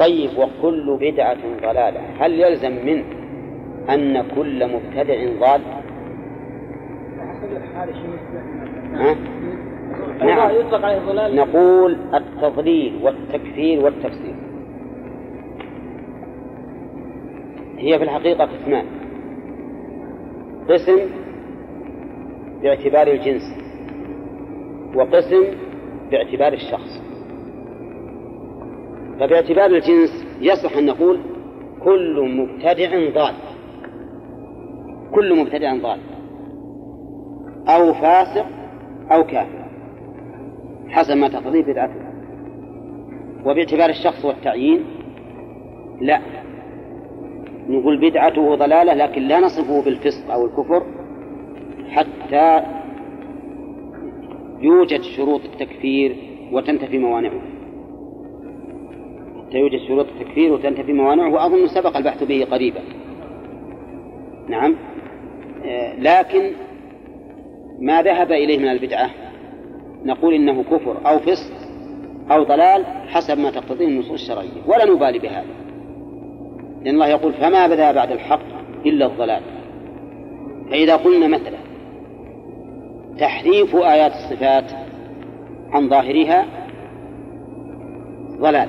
طيب 0.00 0.30
وكل 0.38 0.98
بدعة 1.00 1.38
ضلالة. 1.62 2.00
هل 2.18 2.40
يلزم 2.40 2.86
منه 2.86 3.04
أن 3.90 4.22
كل 4.34 4.72
مبتدع 4.74 5.14
ضال؟ 5.40 5.60
ها؟ 8.94 9.16
نعم. 10.20 10.50
يطلق 10.50 10.84
عليه 10.84 10.98
ضلال 10.98 11.36
نقول 11.36 11.96
التضليل 12.14 13.00
والتكفير 13.02 13.84
والتفسير. 13.84 14.34
هي 17.78 17.98
في 17.98 18.04
الحقيقة 18.04 18.44
قسمان. 18.44 18.86
قسم 20.68 20.98
باعتبار 22.62 23.06
الجنس 23.06 23.42
وقسم 24.94 25.44
باعتبار 26.10 26.52
الشخص. 26.52 27.02
فباعتبار 29.20 29.66
الجنس 29.66 30.26
يصح 30.40 30.76
أن 30.76 30.86
نقول 30.86 31.20
كل 31.84 32.36
مبتدع 32.36 33.10
ضال. 33.14 33.34
كل 35.14 35.40
مبتدع 35.40 35.76
ضال. 35.76 35.98
أو 37.68 37.94
فاسق 37.94 38.46
أو 39.12 39.24
كافر. 39.24 39.66
حسب 40.88 41.16
ما 41.16 41.28
تقضيه 41.28 41.62
بدعته 41.62 42.06
وباعتبار 43.44 43.90
الشخص 43.90 44.24
والتعيين 44.24 44.84
لا. 46.00 46.20
نقول 47.68 48.10
بدعته 48.10 48.54
ضلالة 48.54 48.94
لكن 48.94 49.22
لا 49.22 49.40
نصفه 49.40 49.82
بالفسق 49.84 50.32
أو 50.32 50.46
الكفر 50.46 50.82
حتى 51.88 52.62
يوجد 54.60 55.02
شروط 55.02 55.40
التكفير 55.44 56.16
وتنتفي 56.52 56.98
موانعه. 56.98 57.40
حتى 59.46 59.58
يوجد 59.58 59.78
شروط 59.88 60.06
التكفير 60.08 60.52
وتنتفي 60.52 60.92
موانعه 60.92 61.32
وأظن 61.32 61.66
سبق 61.66 61.96
البحث 61.96 62.24
به 62.24 62.46
قريبا. 62.50 62.80
نعم. 64.48 64.76
لكن 65.98 66.50
ما 67.80 68.02
ذهب 68.02 68.32
إليه 68.32 68.58
من 68.58 68.68
البدعة 68.68 69.10
نقول 70.04 70.34
إنه 70.34 70.62
كفر 70.62 70.96
أو 71.06 71.18
فسق 71.18 71.52
أو 72.30 72.42
ضلال 72.42 72.84
حسب 72.84 73.38
ما 73.38 73.50
تقتضيه 73.50 73.88
النصوص 73.88 74.12
الشرعية 74.22 74.62
ولا 74.66 74.84
نبالي 74.84 75.18
بهذا. 75.18 75.54
لأن 76.82 76.94
الله 76.94 77.08
يقول 77.08 77.32
فما 77.32 77.66
بدا 77.66 77.92
بعد 77.92 78.12
الحق 78.12 78.40
إلا 78.86 79.06
الضلال. 79.06 79.42
فإذا 80.70 80.96
قلنا 80.96 81.26
مثلا 81.26 81.58
تحريف 83.18 83.76
آيات 83.76 84.12
الصفات 84.12 84.64
عن 85.72 85.88
ظاهرها 85.88 86.44
ضلال. 88.40 88.68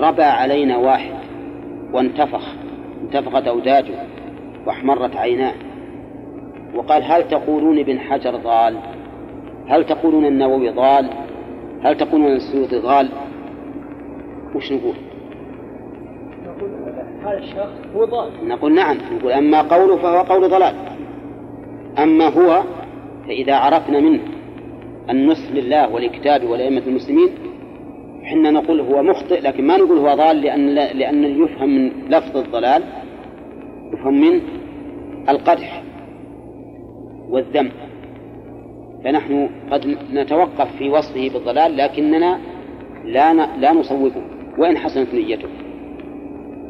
ربى 0.00 0.22
علينا 0.22 0.76
واحد 0.76 1.14
وانتفخ 1.92 2.54
انتفخت 3.02 3.46
أوداجه 3.46 3.94
واحمرت 4.66 5.16
عيناه. 5.16 5.54
وقال 6.74 7.02
هل 7.02 7.28
تقولون 7.28 7.78
ابن 7.78 8.00
حجر 8.00 8.36
ضال؟ 8.36 8.76
هل 9.68 9.84
تقولون 9.84 10.24
النووي 10.26 10.70
ضال؟ 10.70 11.10
هل 11.82 11.96
تقولون 11.96 12.32
السيوطي 12.32 12.78
ضال؟ 12.78 13.08
وش 14.54 14.72
نقول؟ 14.72 14.94
نقول 16.46 16.70
هذا 17.24 17.38
الشخص 17.38 17.72
هو 17.96 18.04
ضال. 18.04 18.48
نقول 18.48 18.74
نعم 18.74 18.96
نقول 19.18 19.32
أما 19.32 19.62
قوله 19.62 19.96
فهو 19.96 20.22
قول 20.22 20.48
ضلال. 20.50 20.74
أما 21.98 22.28
هو 22.28 22.62
فإذا 23.26 23.54
عرفنا 23.54 24.00
منه 24.00 24.20
النصح 25.10 25.50
لله 25.52 25.94
ولكتابه 25.94 26.46
ولأئمة 26.46 26.82
المسلمين 26.86 27.28
حنا 28.22 28.50
نقول 28.50 28.80
هو 28.80 29.02
مخطئ 29.02 29.40
لكن 29.40 29.66
ما 29.66 29.76
نقول 29.76 29.98
هو 29.98 30.14
ضال 30.14 30.40
لأن 30.40 30.74
لأن 30.74 31.24
يفهم 31.24 31.68
من 31.68 31.90
لفظ 32.08 32.36
الضلال 32.36 32.82
يفهم 33.92 34.20
منه 34.20 34.40
القدح 35.28 35.82
والذم. 37.28 37.70
فنحن 39.04 39.48
قد 39.70 39.96
نتوقف 40.12 40.76
في 40.76 40.88
وصفه 40.88 41.28
بالضلال 41.28 41.76
لكننا 41.76 42.40
لا 43.04 43.34
لا 43.56 43.72
نصوبه 43.72 44.22
وإن 44.58 44.78
حسنت 44.78 45.14
نيته. 45.14 45.48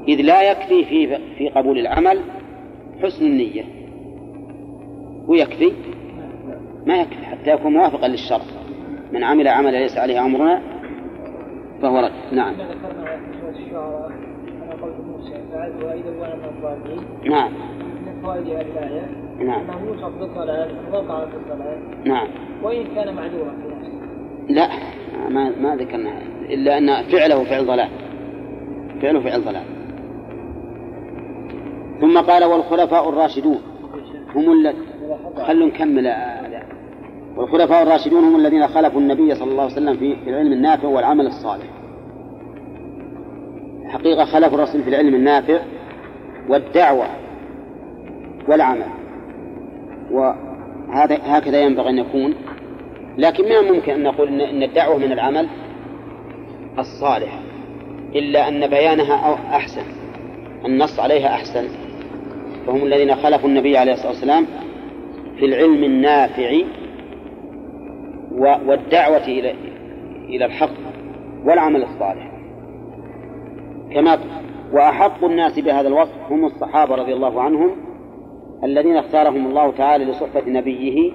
إذ 0.08 0.20
لا 0.20 0.50
يكفي 0.50 0.84
في 0.84 1.18
في 1.38 1.48
قبول 1.48 1.78
العمل 1.78 2.20
حسن 3.02 3.26
النية. 3.26 3.64
ويكفي 5.28 5.72
ما 6.86 6.96
يكفي 6.96 7.26
حتى 7.26 7.50
يكون 7.50 7.72
موافقا 7.72 8.08
للشرع. 8.08 8.40
من 9.12 9.24
عمل 9.24 9.48
عملا 9.48 9.76
ليس 9.76 9.98
عليه 9.98 10.26
أمرنا 10.26 10.62
فهو 11.82 11.98
رد. 11.98 12.12
نعم. 12.32 12.54
نعم. 17.24 17.52
نعم. 19.40 19.60
أنه 19.60 19.86
يوصف 19.86 20.12
نعم. 22.04 22.28
وإن 22.62 22.84
كان 22.94 23.14
معذورا 23.14 23.54
لا 24.48 24.68
ما 25.28 25.50
ما 25.60 25.76
ذكرنا. 25.76 26.10
إلا 26.42 26.78
أن 26.78 27.02
فعله 27.02 27.44
فعل 27.44 27.66
ضلال. 27.66 27.88
فعله 29.02 29.20
فعل 29.20 29.40
ضلال. 29.40 29.64
ثم 32.00 32.18
قال 32.18 32.44
والخلفاء 32.44 33.08
الراشدون 33.08 33.58
هم 34.34 34.52
الذين 34.52 34.87
خلوا 35.46 35.66
نكمل. 35.66 36.12
والخلفاء 37.36 37.82
الراشدون 37.82 38.24
هم 38.24 38.36
الذين 38.36 38.66
خلفوا 38.66 39.00
النبي 39.00 39.34
صلى 39.34 39.50
الله 39.50 39.62
عليه 39.62 39.72
وسلم 39.72 39.96
في 39.96 40.30
العلم 40.30 40.52
النافع 40.52 40.88
والعمل 40.88 41.26
الصالح. 41.26 41.66
حقيقة 43.88 44.24
خلف 44.24 44.54
الرسول 44.54 44.82
في 44.82 44.90
العلم 44.90 45.14
النافع 45.14 45.60
والدعوة 46.48 47.06
والعمل. 48.48 48.86
وهذا 50.10 51.18
هكذا 51.24 51.60
ينبغي 51.60 51.90
أن 51.90 51.98
يكون. 51.98 52.34
لكن 53.18 53.44
من 53.44 53.52
الممكن 53.52 53.92
أن 53.92 54.02
نقول 54.02 54.40
إن 54.40 54.62
الدعوة 54.62 54.98
من 54.98 55.12
العمل 55.12 55.48
الصالح 56.78 57.40
إلا 58.14 58.48
أن 58.48 58.66
بيانها 58.66 59.38
أحسن 59.50 59.82
النص 60.64 61.00
عليها 61.00 61.28
أحسن. 61.28 61.68
فهم 62.66 62.82
الذين 62.82 63.14
خلفوا 63.14 63.48
النبي 63.48 63.78
عليه 63.78 63.92
الصلاة 63.92 64.08
والسلام 64.08 64.46
في 65.38 65.44
العلم 65.44 65.84
النافع 65.84 66.50
والدعوة 68.66 69.24
إلى 69.24 69.54
إلى 70.28 70.44
الحق 70.44 70.70
والعمل 71.44 71.82
الصالح. 71.82 72.30
كما 73.94 74.18
وأحق 74.72 75.24
الناس 75.24 75.60
بهذا 75.60 75.88
الوصف 75.88 76.14
هم 76.30 76.44
الصحابة 76.44 76.94
رضي 76.94 77.12
الله 77.12 77.42
عنهم 77.42 77.70
الذين 78.64 78.96
اختارهم 78.96 79.46
الله 79.46 79.70
تعالى 79.70 80.04
لصحبة 80.04 80.42
نبيه 80.46 81.12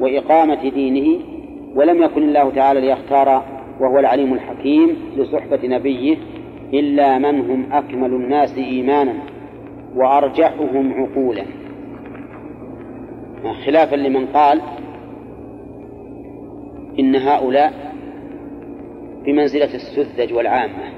وإقامة 0.00 0.68
دينه 0.70 1.20
ولم 1.74 2.02
يكن 2.02 2.22
الله 2.22 2.50
تعالى 2.50 2.80
ليختار 2.80 3.42
وهو 3.80 3.98
العليم 3.98 4.34
الحكيم 4.34 4.96
لصحبة 5.16 5.60
نبيه 5.64 6.16
إلا 6.74 7.18
من 7.18 7.50
هم 7.50 7.72
أكمل 7.72 8.10
الناس 8.10 8.58
إيمانا 8.58 9.14
وأرجحهم 9.96 10.92
عقولا. 10.92 11.44
خلافا 13.66 13.96
لمن 13.96 14.26
قال 14.26 14.60
إن 16.98 17.16
هؤلاء 17.16 17.72
بمنزلة 19.24 19.74
السذج 19.74 20.32
والعامة 20.32 20.92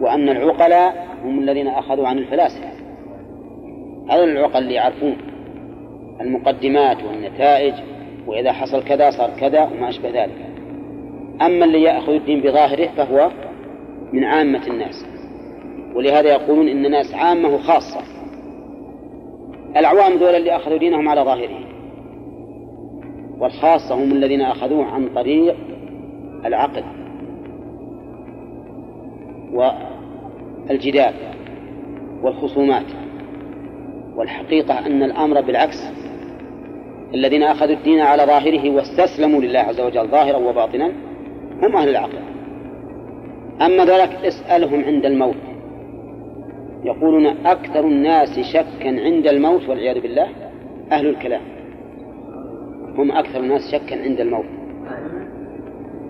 وأن 0.00 0.28
العقلاء 0.28 1.06
هم 1.24 1.38
الذين 1.38 1.68
أخذوا 1.68 2.08
عن 2.08 2.18
الفلاسفة. 2.18 2.68
هذا 4.10 4.24
العقل 4.24 4.58
اللي 4.58 4.74
يعرفون 4.74 5.16
المقدمات 6.20 7.04
والنتائج 7.04 7.74
وإذا 8.26 8.52
حصل 8.52 8.84
كذا 8.84 9.10
صار 9.10 9.30
كذا 9.40 9.62
وما 9.62 9.88
أشبه 9.88 10.24
ذلك. 10.24 10.46
أما 11.42 11.64
اللي 11.64 11.82
يأخذ 11.82 12.12
الدين 12.12 12.40
بظاهره 12.40 12.88
فهو 12.96 13.30
من 14.12 14.24
عامة 14.24 14.66
الناس 14.66 15.06
ولهذا 15.94 16.28
يقولون 16.28 16.68
إن 16.68 16.86
الناس 16.86 17.14
عامة 17.14 17.48
وخاصة. 17.48 18.15
العوام 19.76 20.18
دول 20.18 20.34
اللي 20.34 20.56
أخذوا 20.56 20.76
دينهم 20.78 21.08
على 21.08 21.20
ظاهره 21.20 21.60
والخاصة 23.38 23.94
هم 23.94 24.12
الذين 24.12 24.40
أخذوه 24.40 24.84
عن 24.84 25.08
طريق 25.14 25.56
العقل 26.44 26.84
والجدال 29.52 31.14
والخصومات. 32.22 32.86
والحقيقة 34.16 34.86
أن 34.86 35.02
الأمر 35.02 35.40
بالعكس 35.40 35.84
الذين 37.14 37.42
أخذوا 37.42 37.74
الدين 37.74 38.00
على 38.00 38.22
ظاهره 38.22 38.70
واستسلموا 38.70 39.40
لله 39.40 39.58
عز 39.58 39.80
وجل 39.80 40.08
ظاهرا 40.08 40.36
وباطنا 40.36 40.92
هم 41.62 41.76
أهل 41.76 41.88
العقل. 41.88 42.18
أما 43.62 43.84
ذلك 43.84 44.10
اسألهم 44.24 44.84
عند 44.84 45.06
الموت. 45.06 45.36
يقولون 46.86 47.26
أكثر 47.26 47.80
الناس 47.80 48.40
شكا 48.40 49.04
عند 49.04 49.26
الموت 49.26 49.68
والعياذ 49.68 50.00
بالله 50.00 50.28
أهل 50.92 51.06
الكلام. 51.06 51.40
هم 52.98 53.12
أكثر 53.12 53.40
الناس 53.40 53.72
شكا 53.72 54.02
عند 54.02 54.20
الموت. 54.20 54.44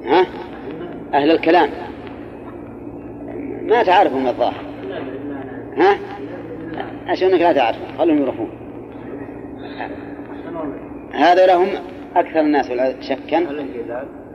ها؟ 0.05 0.27
أهل 1.15 1.31
الكلام. 1.31 1.69
ما 3.63 3.83
تعرفهم 3.83 4.27
الظاهر. 4.27 4.65
ها؟ 5.77 5.99
عشان 7.07 7.29
لا 7.29 7.53
تعرف 7.53 7.99
خلهم 7.99 8.23
يروحون 8.23 8.51
هذا 11.13 11.47
لهم 11.47 11.69
أكثر 12.17 12.41
الناس 12.41 12.67
شكا. 13.01 13.39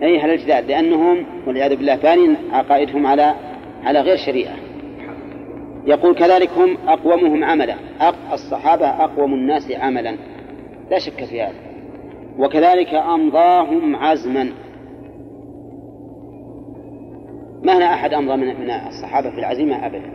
أي 0.02 0.22
أهل 0.22 0.30
الجدال. 0.30 0.68
لأنهم 0.68 1.26
والعياذ 1.48 1.76
بالله 1.76 1.96
بانين 1.96 2.36
عقائدهم 2.52 3.08
على 3.08 3.36
على 3.84 4.02
غير 4.02 4.18
شريعة. 4.18 4.71
يقول 5.86 6.16
كذلك 6.16 6.50
هم 6.58 6.78
أقومهم 6.88 7.44
عملا. 7.44 7.76
الصحابة 8.34 8.88
أقوم 8.88 9.34
الناس 9.34 9.72
عملا. 9.72 10.16
لا 10.92 11.00
شك 11.00 11.26
في 11.26 11.42
هذا. 11.42 11.56
وكذلك 12.40 12.94
أمضاهم 12.94 13.96
عزما. 13.96 14.52
ما 17.64 17.78
هنا 17.78 17.94
أحد 17.94 18.14
أمضى 18.14 18.36
من 18.36 18.70
الصحابة 18.70 19.30
في 19.30 19.40
العزيمة 19.40 19.86
أبدا. 19.86 20.12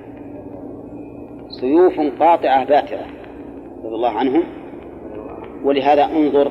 سيوف 1.61 2.01
قاطعة 2.21 2.65
باترة 2.65 3.07
رضي 3.85 3.95
الله 3.95 4.11
عنهم. 4.11 4.43
ولهذا 5.65 6.05
انظر 6.05 6.51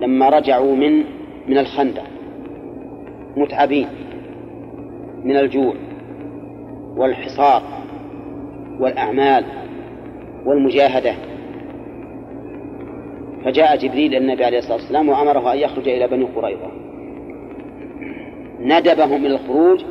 لما 0.00 0.28
رجعوا 0.28 0.76
من 0.76 1.04
من 1.48 1.58
الخندق. 1.58 2.04
متعبين. 3.36 3.88
من 5.24 5.36
الجوع. 5.36 5.74
والحصار. 6.96 7.62
والأعمال 8.80 9.44
والمجاهدة. 10.46 11.14
فجاء 13.44 13.76
جبريل 13.76 14.14
النبي 14.14 14.44
عليه 14.44 14.58
الصلاة 14.58 14.76
والسلام 14.76 15.08
وأمره 15.08 15.52
أن 15.52 15.58
يخرج 15.58 15.88
إلى 15.88 16.08
بني 16.08 16.24
قريظة. 16.24 16.70
ندبهم 18.60 19.26
إلى 19.26 19.34
الخروج 19.34 19.84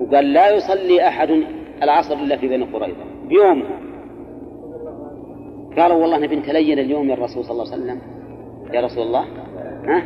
وقال 0.00 0.32
لا 0.32 0.56
يصلي 0.56 1.08
أحد 1.08 1.30
العصر 1.82 2.14
إلا 2.14 2.36
في 2.36 2.48
بني 2.48 2.64
قريظة. 2.64 3.04
بيوم 3.28 3.62
قالوا 5.78 5.96
والله 5.96 6.18
نبي 6.18 6.36
نتلين 6.36 6.78
اليوم 6.78 7.08
يا 7.08 7.14
الرسول 7.14 7.44
صلى 7.44 7.52
الله 7.52 7.72
عليه 7.72 7.82
وسلم. 7.82 8.00
يا 8.72 8.80
رسول 8.80 9.06
الله. 9.06 9.24
ها؟ 9.86 10.02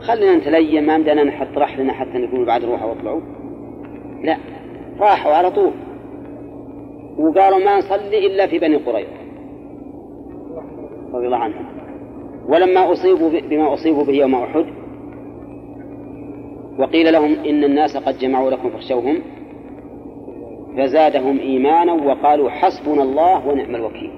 خلينا 0.00 0.36
نتلين 0.36 0.86
ما 0.86 0.98
بدنا 0.98 1.24
نحط 1.24 1.58
رحلنا 1.58 1.92
حتى 1.92 2.18
نقول 2.18 2.44
بعد 2.46 2.64
روحوا 2.64 2.88
واطلعوا. 2.88 3.20
لا 4.22 4.36
راحوا 5.00 5.32
على 5.32 5.50
طول. 5.50 5.72
وقالوا 7.18 7.58
ما 7.58 7.78
نصلي 7.78 8.26
إلا 8.26 8.46
في 8.46 8.58
بني 8.58 8.76
قريظة. 8.76 9.10
رضي 11.14 11.26
الله 11.26 11.36
عنهم. 11.36 11.66
ولما 12.48 12.92
أصيبوا 12.92 13.30
بما 13.30 13.74
أصيبوا 13.74 14.04
به 14.04 14.12
يوم 14.12 14.34
أحد 14.34 14.66
وقيل 16.78 17.12
لهم 17.12 17.34
إن 17.46 17.64
الناس 17.64 17.96
قد 17.96 18.18
جمعوا 18.18 18.50
لكم 18.50 18.70
فاخشوهم 18.70 19.22
فزادهم 20.76 21.38
إيمانا 21.38 21.92
وقالوا 21.92 22.50
حسبنا 22.50 23.02
الله 23.02 23.48
ونعم 23.48 23.74
الوكيل. 23.74 24.10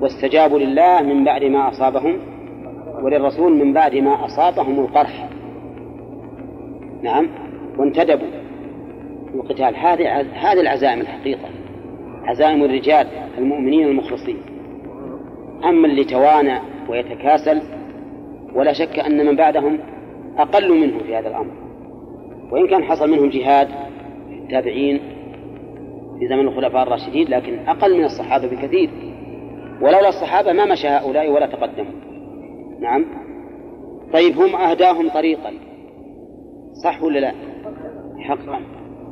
واستجابوا 0.00 0.58
لله 0.58 1.02
من 1.02 1.24
بعد 1.24 1.44
ما 1.44 1.68
أصابهم 1.68 2.18
وللرسول 3.02 3.52
من 3.52 3.72
بعد 3.72 3.94
ما 3.94 4.24
أصابهم 4.24 4.80
القرح. 4.80 5.28
نعم 7.02 7.28
وانتدبوا. 7.78 8.45
القتال. 9.40 9.76
هذه 9.76 10.20
هذه 10.20 10.60
العزائم 10.60 11.00
الحقيقة. 11.00 11.48
عزائم 12.24 12.64
الرجال 12.64 13.06
المؤمنين 13.38 13.86
المخلصين. 13.86 14.36
أما 15.64 15.86
اللي 15.86 16.04
توانى 16.04 16.58
ويتكاسل 16.88 17.62
ولا 18.54 18.72
شك 18.72 18.98
أن 18.98 19.26
من 19.26 19.36
بعدهم 19.36 19.78
أقل 20.38 20.80
منهم 20.80 20.98
في 20.98 21.16
هذا 21.16 21.28
الأمر. 21.28 21.52
وإن 22.52 22.68
كان 22.68 22.84
حصل 22.84 23.10
منهم 23.10 23.28
جهاد 23.28 23.68
التابعين 24.30 25.00
في 26.18 26.28
زمن 26.28 26.48
الخلفاء 26.48 26.82
الراشدين 26.82 27.28
لكن 27.28 27.58
أقل 27.68 27.98
من 27.98 28.04
الصحابة 28.04 28.46
بكثير. 28.46 28.90
ولولا 29.80 30.08
الصحابة 30.08 30.52
ما 30.52 30.64
مشى 30.64 30.88
هؤلاء 30.88 31.30
ولا 31.30 31.46
تقدموا. 31.46 31.92
نعم. 32.80 33.04
طيب 34.12 34.38
هم 34.38 34.56
أهداهم 34.56 35.08
طريقا. 35.08 35.52
صح 36.84 37.02
ولا 37.02 37.18
لا؟ 37.18 37.32
حقا. 38.18 38.60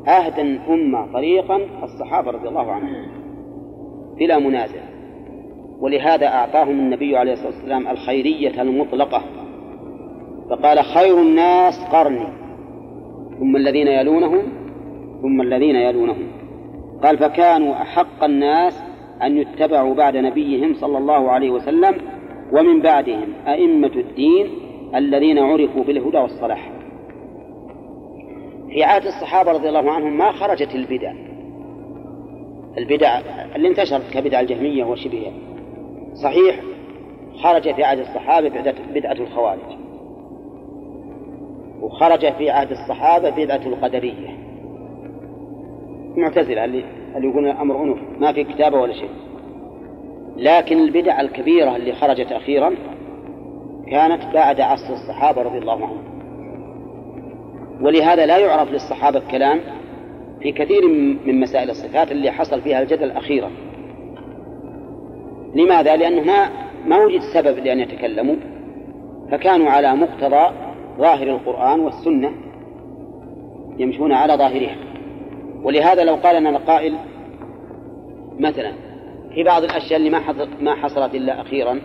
أهدى 0.09 0.43
الأمة 0.43 1.13
طريقا 1.13 1.61
الصحابة 1.83 2.31
رضي 2.31 2.49
الله 2.49 2.73
عنهم. 2.73 3.07
بلا 4.19 4.39
منازع. 4.39 4.81
ولهذا 5.81 6.27
أعطاهم 6.27 6.71
النبي 6.71 7.17
عليه 7.17 7.33
الصلاة 7.33 7.53
والسلام 7.53 7.89
الخيرية 7.89 8.63
المطلقة. 8.63 9.23
فقال 10.51 10.85
خير 10.85 11.21
الناس 11.21 11.85
قرني. 11.93 12.27
ثم 13.39 13.57
الذين 13.57 13.87
يلونهم 13.87 14.43
ثم 15.23 15.41
الذين 15.41 15.77
يلونهم. 15.77 16.27
قال 17.03 17.19
فكانوا 17.19 17.75
أحق 17.75 18.25
الناس 18.25 18.83
أن 19.23 19.37
يتبعوا 19.37 19.95
بعد 19.95 20.17
نبيهم 20.17 20.75
صلى 20.75 20.99
الله 20.99 21.31
عليه 21.31 21.51
وسلم 21.51 21.95
ومن 22.53 22.81
بعدهم 22.81 23.29
أئمة 23.47 23.93
الدين 23.97 24.47
الذين 24.95 25.39
عرفوا 25.39 25.85
بالهدى 25.85 26.19
والصلاح. 26.19 26.84
في 28.75 28.85
عهد 28.85 29.07
الصحابة 29.07 29.53
رضي 29.53 29.68
الله 29.68 29.93
عنهم 29.93 30.18
ما 30.18 30.33
خرجت 30.33 30.75
البدع. 30.75 31.12
البدع 32.79 33.20
اللي 33.57 33.68
انتشرت 33.68 34.11
كبدع 34.14 34.41
الجهمية 34.41 34.85
وشبهها 34.85 35.33
صحيح 36.22 36.61
خرج 37.43 37.75
في 37.75 37.85
عهد 37.85 37.99
الصحابة 37.99 38.49
بدعة 38.95 39.12
الخوارج. 39.12 39.59
وخرج 41.81 42.33
في 42.33 42.51
عهد 42.51 42.70
الصحابة 42.70 43.31
بدعة 43.31 43.66
القدرية. 43.66 44.39
معتزلة 46.16 46.64
اللي 46.64 46.85
اللي 47.16 47.29
يقولون 47.29 47.51
الأمر 47.51 47.83
أنف 47.83 47.99
ما 48.18 48.33
في 48.33 48.45
كتابة 48.45 48.81
ولا 48.81 48.93
شيء. 48.93 49.11
لكن 50.37 50.79
البدع 50.79 51.20
الكبيرة 51.20 51.77
اللي 51.77 51.93
خرجت 51.93 52.33
أخيرا 52.33 52.75
كانت 53.91 54.35
بعد 54.35 54.61
عصر 54.61 54.93
الصحابة 54.93 55.43
رضي 55.43 55.59
الله 55.59 55.72
عنهم. 55.72 56.14
ولهذا 57.81 58.27
لا 58.27 58.39
يعرف 58.39 58.70
للصحابة 58.70 59.22
كلام 59.31 59.61
في 60.41 60.53
كثير 60.53 60.89
من 61.27 61.41
مسائل 61.41 61.70
الصفات 61.70 62.12
اللي 62.12 62.31
حصل 62.31 62.61
فيها 62.61 62.83
الجدل 62.83 63.11
أخيرا 63.11 63.51
لماذا؟ 65.55 65.97
لأنه 65.97 66.22
ما 66.22 66.49
ما 66.87 67.05
وجد 67.05 67.20
سبب 67.35 67.59
لأن 67.59 67.81
يتكلموا 67.81 68.37
فكانوا 69.31 69.70
على 69.70 69.97
مقتضى 69.97 70.55
ظاهر 70.99 71.29
القرآن 71.29 71.81
والسنة 71.81 72.31
يمشون 73.79 74.12
على 74.12 74.35
ظاهرها 74.35 74.77
ولهذا 75.62 76.05
لو 76.05 76.14
قال 76.14 76.43
لنا 76.43 76.59
قائل 76.59 76.95
مثلا 78.39 78.72
في 79.35 79.45
بعض 79.45 79.62
الأشياء 79.62 79.99
اللي 79.99 80.11
ما 80.11 80.20
ما 80.61 80.75
حصلت 80.75 81.14
إلا 81.14 81.41
أخيرا 81.41 81.81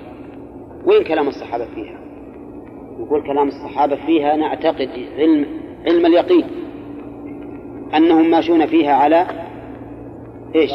وين 0.86 1.04
كلام 1.04 1.28
الصحابة 1.28 1.66
فيها؟ 1.66 2.00
يقول 3.00 3.24
كلام 3.24 3.48
الصحابة 3.48 3.96
فيها 3.96 4.36
نعتقد 4.36 4.90
علم 5.18 5.46
علم 5.88 6.06
اليقين. 6.06 6.46
أنهم 7.96 8.30
ماشون 8.30 8.66
فيها 8.66 8.94
على 8.94 9.28
إيش؟ 10.56 10.72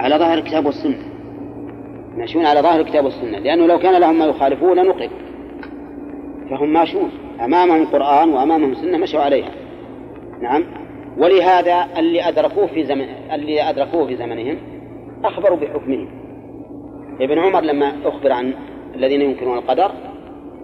على 0.00 0.16
ظاهر 0.16 0.38
الكتاب 0.38 0.66
والسنة. 0.66 0.98
ماشون 2.16 2.46
على 2.46 2.60
ظاهر 2.60 2.80
الكتاب 2.80 3.04
والسنة. 3.04 3.38
لأنه 3.38 3.66
لو 3.66 3.78
كان 3.78 4.00
لهم 4.00 4.18
ما 4.18 4.26
يخالفون 4.26 4.78
لنقل. 4.78 5.10
فهم 6.50 6.72
ماشون. 6.72 7.10
أمامهم 7.44 7.86
قرآن 7.86 8.28
وأمامهم 8.28 8.74
سنة 8.74 8.98
مشوا 8.98 9.20
عليها. 9.20 9.50
نعم. 10.42 10.64
ولهذا 11.18 11.86
اللي 11.98 12.28
أدركوه 12.28 12.66
في 12.66 12.84
زمن 12.84 13.06
اللي 13.32 13.70
أدركوه 13.70 14.06
في 14.06 14.16
زمنهم 14.16 14.58
أخبروا 15.24 15.56
بحكمهم. 15.56 16.08
ابن 17.20 17.38
عمر 17.38 17.60
لما 17.60 17.92
أخبر 18.04 18.32
عن 18.32 18.54
الذين 18.94 19.20
ينكرون 19.20 19.58
القدر 19.58 19.92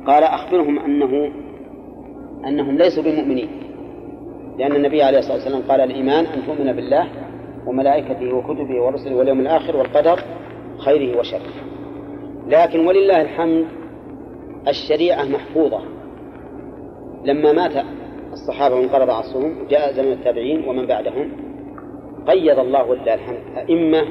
قال 0.07 0.25
أخبرهم 0.25 0.79
أنه 0.79 1.33
أنهم 2.47 2.79
ليسوا 2.79 3.03
بمؤمنين. 3.03 3.49
لأن 4.59 4.77
النبي 4.77 5.03
عليه 5.03 5.19
الصلاة 5.19 5.35
والسلام 5.35 5.63
قال 5.63 5.81
الإيمان 5.81 6.25
أن 6.25 6.47
تؤمن 6.47 6.73
بالله 6.73 7.07
وملائكته 7.67 8.35
وكتبه 8.35 8.83
ورسله 8.83 9.17
واليوم 9.17 9.41
الآخر 9.41 9.77
والقدر 9.77 10.21
خيره 10.79 11.19
وشره. 11.19 11.53
لكن 12.49 12.87
ولله 12.87 13.21
الحمد 13.21 13.65
الشريعة 14.69 15.25
محفوظة. 15.25 15.81
لما 17.25 17.53
مات 17.53 17.85
الصحابة 18.33 18.75
وانقرض 18.75 19.11
عصرهم 19.11 19.55
جاء 19.71 19.93
زمن 19.93 20.13
التابعين 20.13 20.69
ومن 20.69 20.87
بعدهم 20.87 21.33
قيض 22.27 22.59
الله 22.59 22.91
ولله 22.91 23.15
الحمد 23.15 23.41
أئمة 23.57 24.05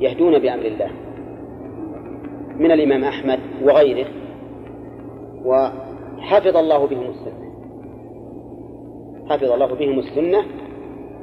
يهدون 0.00 0.38
بأمر 0.38 0.64
الله. 0.64 0.90
من 2.58 2.72
الإمام 2.72 3.04
أحمد 3.04 3.38
وغيره. 3.62 4.06
وحفظ 6.24 6.56
الله 6.56 6.86
بهم 6.86 7.10
السنة. 7.10 7.44
حفظ 9.30 9.52
الله 9.52 9.74
بهم 9.74 9.98
السنة 9.98 10.44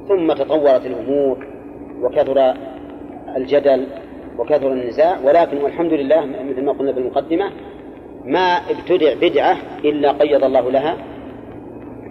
ثم 0.08 0.34
تطورت 0.34 0.86
الأمور 0.86 1.48
وكثر 2.02 2.54
الجدل 3.38 3.88
وكثر 4.40 4.74
النزاع 4.74 5.20
ولكن 5.24 5.58
والحمد 5.58 5.94
لله 5.94 6.26
مثل 6.26 6.66
ما 6.66 6.72
قلنا 6.72 6.94
في 6.94 7.00
المقدمة 7.00 7.52
ما 8.26 8.58
ابتدع 8.58 9.14
بدعة 9.22 9.58
إلا 9.86 10.12
قيض 10.12 10.44
الله 10.44 10.72
لها 10.72 10.98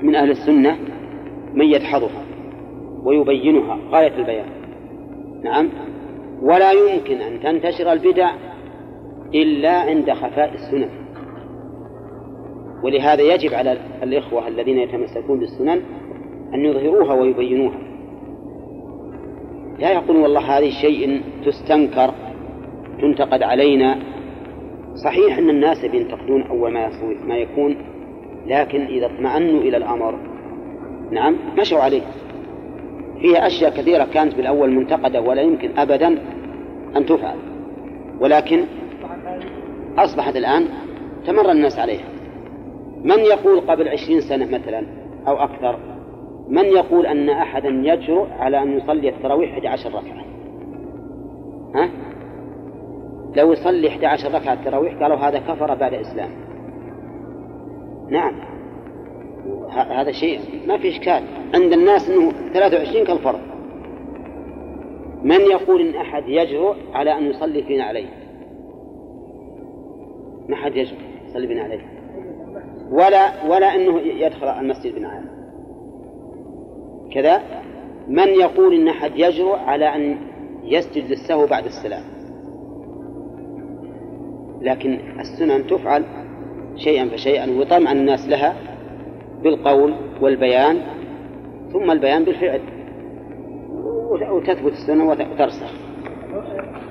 من 0.02 0.14
أهل 0.14 0.30
السنة 0.30 0.78
من 1.54 1.66
يدحضها 1.66 2.24
ويبينها 3.04 3.78
غاية 3.90 4.16
البيان. 4.16 4.46
نعم. 5.42 5.68
ولا 6.42 6.72
يمكن 6.72 7.20
أن 7.20 7.40
تنتشر 7.40 7.92
البدع 7.92 8.30
إلا 9.34 9.80
عند 9.80 10.12
خفاء 10.12 10.54
السنن 10.54 10.99
ولهذا 12.82 13.22
يجب 13.22 13.54
على 13.54 13.78
الإخوة 14.02 14.48
الذين 14.48 14.78
يتمسكون 14.78 15.40
بالسنن 15.40 15.80
أن 16.54 16.64
يظهروها 16.64 17.14
ويبينوها. 17.14 17.78
لا 19.78 19.92
يقولون 19.92 20.22
والله 20.22 20.58
هذه 20.58 20.70
شيء 20.70 21.22
تستنكر 21.44 22.14
تنتقد 23.00 23.42
علينا. 23.42 23.98
صحيح 25.04 25.38
أن 25.38 25.50
الناس 25.50 25.84
بينتقدون 25.84 26.42
أول 26.42 26.72
ما 26.72 26.90
ما 27.26 27.36
يكون 27.36 27.76
لكن 28.46 28.80
إذا 28.80 29.06
اطمأنوا 29.06 29.60
إلى 29.60 29.76
الأمر 29.76 30.14
نعم 31.10 31.36
مشوا 31.58 31.78
عليه. 31.78 32.02
فيها 33.20 33.46
أشياء 33.46 33.70
كثيرة 33.70 34.04
كانت 34.04 34.34
بالأول 34.34 34.70
منتقدة 34.70 35.20
ولا 35.20 35.42
يمكن 35.42 35.78
أبدا 35.78 36.18
أن 36.96 37.06
تفعل. 37.06 37.36
ولكن 38.20 38.64
أصبحت 39.98 40.36
الآن 40.36 40.66
تمر 41.26 41.50
الناس 41.50 41.78
عليها. 41.78 42.19
من 43.04 43.18
يقول 43.18 43.60
قبل 43.60 43.88
عشرين 43.88 44.20
سنة 44.20 44.44
مثلا 44.58 44.86
أو 45.28 45.36
أكثر؟ 45.36 45.78
من 46.48 46.64
يقول 46.64 47.06
أن 47.06 47.30
أحدا 47.30 47.68
يجرؤ 47.68 48.26
على 48.38 48.62
أن 48.62 48.76
يصلي 48.76 49.08
التراويح 49.08 49.52
11 49.52 49.88
ركعة؟ 49.88 50.24
ها؟ 51.74 51.90
لو 53.36 53.52
يصلي 53.52 53.88
11 53.88 54.34
ركعة 54.34 54.52
التراويح 54.52 54.94
قالوا 55.02 55.16
هذا 55.16 55.38
كفر 55.38 55.74
بعد 55.74 55.94
إسلام 55.94 56.30
نعم. 58.10 58.34
هذا 59.70 60.12
شيء 60.12 60.40
ما 60.66 60.78
في 60.78 60.88
إشكال. 60.88 61.22
عند 61.54 61.72
الناس 61.72 62.10
أنه 62.10 62.32
23 62.52 63.04
كالفرض. 63.04 63.40
من 65.22 65.40
يقول 65.40 65.80
إن 65.80 65.94
أحد 65.94 66.22
يجرؤ 66.28 66.74
على 66.94 67.18
أن 67.18 67.26
يصلي 67.26 67.62
فينا 67.62 67.84
عليه؟ 67.84 68.06
ما 70.48 70.56
حد 70.56 70.76
يجرؤ 70.76 70.98
يصلي 71.28 71.46
بنا 71.46 71.62
عليه. 71.62 71.89
ولا 72.90 73.46
ولا 73.48 73.74
أنه 73.74 74.00
يدخل 74.00 74.46
المسجد 74.46 74.94
بنا 74.94 75.24
كذا 77.14 77.42
من 78.08 78.28
يقول 78.28 78.74
إن 78.74 78.88
أحد 78.88 79.12
يجرؤ 79.16 79.56
على 79.56 79.94
أن 79.96 80.18
يسجد 80.64 81.10
للسهو 81.10 81.46
بعد 81.46 81.64
السلام. 81.64 82.02
لكن 84.60 84.98
السنن 85.20 85.66
تفعل 85.66 86.04
شيئا 86.76 87.08
فشيئا 87.08 87.50
ويطمع 87.50 87.92
الناس 87.92 88.28
لها 88.28 88.56
بالقول 89.42 89.94
والبيان 90.20 90.80
ثم 91.72 91.90
البيان 91.90 92.24
بالفعل. 92.24 92.60
وتثبت 94.30 94.72
السنة 94.72 95.10
وترسخ. 95.10 95.72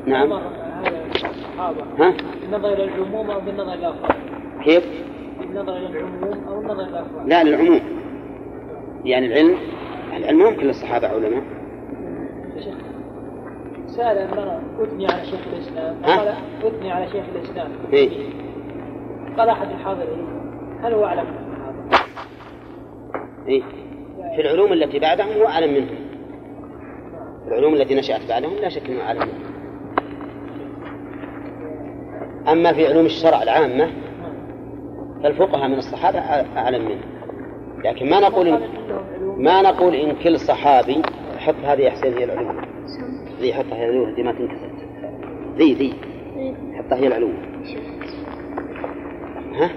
نعم. 0.05 0.31
ها؟ 1.99 2.13
بالنظر 2.41 2.73
إلى 2.73 2.83
العموم 2.83 3.31
أو 3.31 3.39
بالنظر 3.39 3.73
إلى 3.73 3.93
كيف؟ 4.63 4.83
بالنظر 5.49 5.77
إلى 5.77 5.87
العموم 5.87 6.47
أو 6.47 6.59
النظر 6.59 6.81
إلى 6.81 6.89
الأفراد 6.89 7.27
لا 7.27 7.43
للعموم 7.43 7.79
يعني 9.05 9.25
العلم 9.25 9.57
العلم 10.17 10.41
هم 10.41 10.55
كل 10.55 10.69
الصحابة 10.69 11.07
علماء 11.07 11.43
سأل 13.87 14.17
امرأة 14.17 14.61
أثني 14.81 15.07
على 15.07 15.25
شيخ 15.25 15.39
الإسلام؟ 15.53 15.95
قال 16.03 16.33
أثني 16.63 16.91
على 16.91 17.07
شيخ 17.07 17.23
الإسلام 17.35 17.71
إيه؟ 17.93 18.09
قال 19.37 19.49
أحد 19.49 19.67
الحاضرين 19.69 20.27
هل 20.83 20.93
هو 20.93 21.05
أعلم 21.05 21.25
من 21.25 21.37
الصحابة؟ 21.37 22.05
إيه؟ 23.47 23.61
في 24.35 24.41
العلوم 24.41 24.73
التي 24.73 24.99
بعدهم 24.99 25.27
هو 25.41 25.47
أعلم 25.47 25.73
منهم 25.73 26.09
العلوم 27.47 27.73
التي 27.73 27.95
نشأت 27.95 28.21
بعدهم 28.29 28.55
لا 28.61 28.69
شك 28.69 28.89
أنه 28.89 29.01
أعلم 29.01 29.19
منهم 29.19 29.49
أما 32.47 32.73
في 32.73 32.87
علوم 32.87 33.05
الشرع 33.05 33.43
العامة 33.43 33.89
فالفقهاء 35.23 35.67
من 35.67 35.77
الصحابة 35.77 36.19
أعلم 36.57 36.85
منه. 36.85 37.01
لكن 37.85 38.09
ما 38.09 38.19
نقول 38.19 38.47
إن 38.47 38.61
ما 39.37 39.61
نقول 39.61 39.95
إن 39.95 40.15
كل 40.23 40.39
صحابي 40.39 41.01
حط 41.37 41.55
هذه 41.63 41.81
يا 41.81 41.89
حسين 41.89 42.13
هي 42.17 42.23
العلوم. 42.23 42.61
ذي 43.39 43.53
حطها 43.53 43.75
هي 43.75 43.85
العلوم 43.85 44.09
ذي 44.15 44.23
ما 44.23 44.31
تنكسر 44.31 44.69
ذي 45.57 45.73
ذي. 45.73 45.93
حطها 46.77 46.97
هي 46.97 47.07
العلوم. 47.07 47.33
ها؟ 49.53 49.69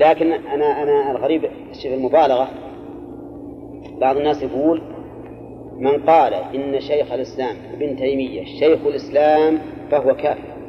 لكن 0.00 0.32
أنا 0.32 0.82
أنا 0.82 1.10
الغريب 1.10 1.50
الشيء 1.70 1.94
المبالغة 1.94 2.48
بعض 4.00 4.16
الناس 4.16 4.42
يقول 4.42 4.82
من 5.76 6.02
قال 6.02 6.34
إن 6.34 6.80
شيخ 6.80 7.12
الإسلام 7.12 7.56
ابن 7.72 7.96
تيمية 7.96 8.44
شيخ 8.44 8.86
الإسلام 8.86 9.58
فهو 9.90 10.14
كافر. 10.16 10.59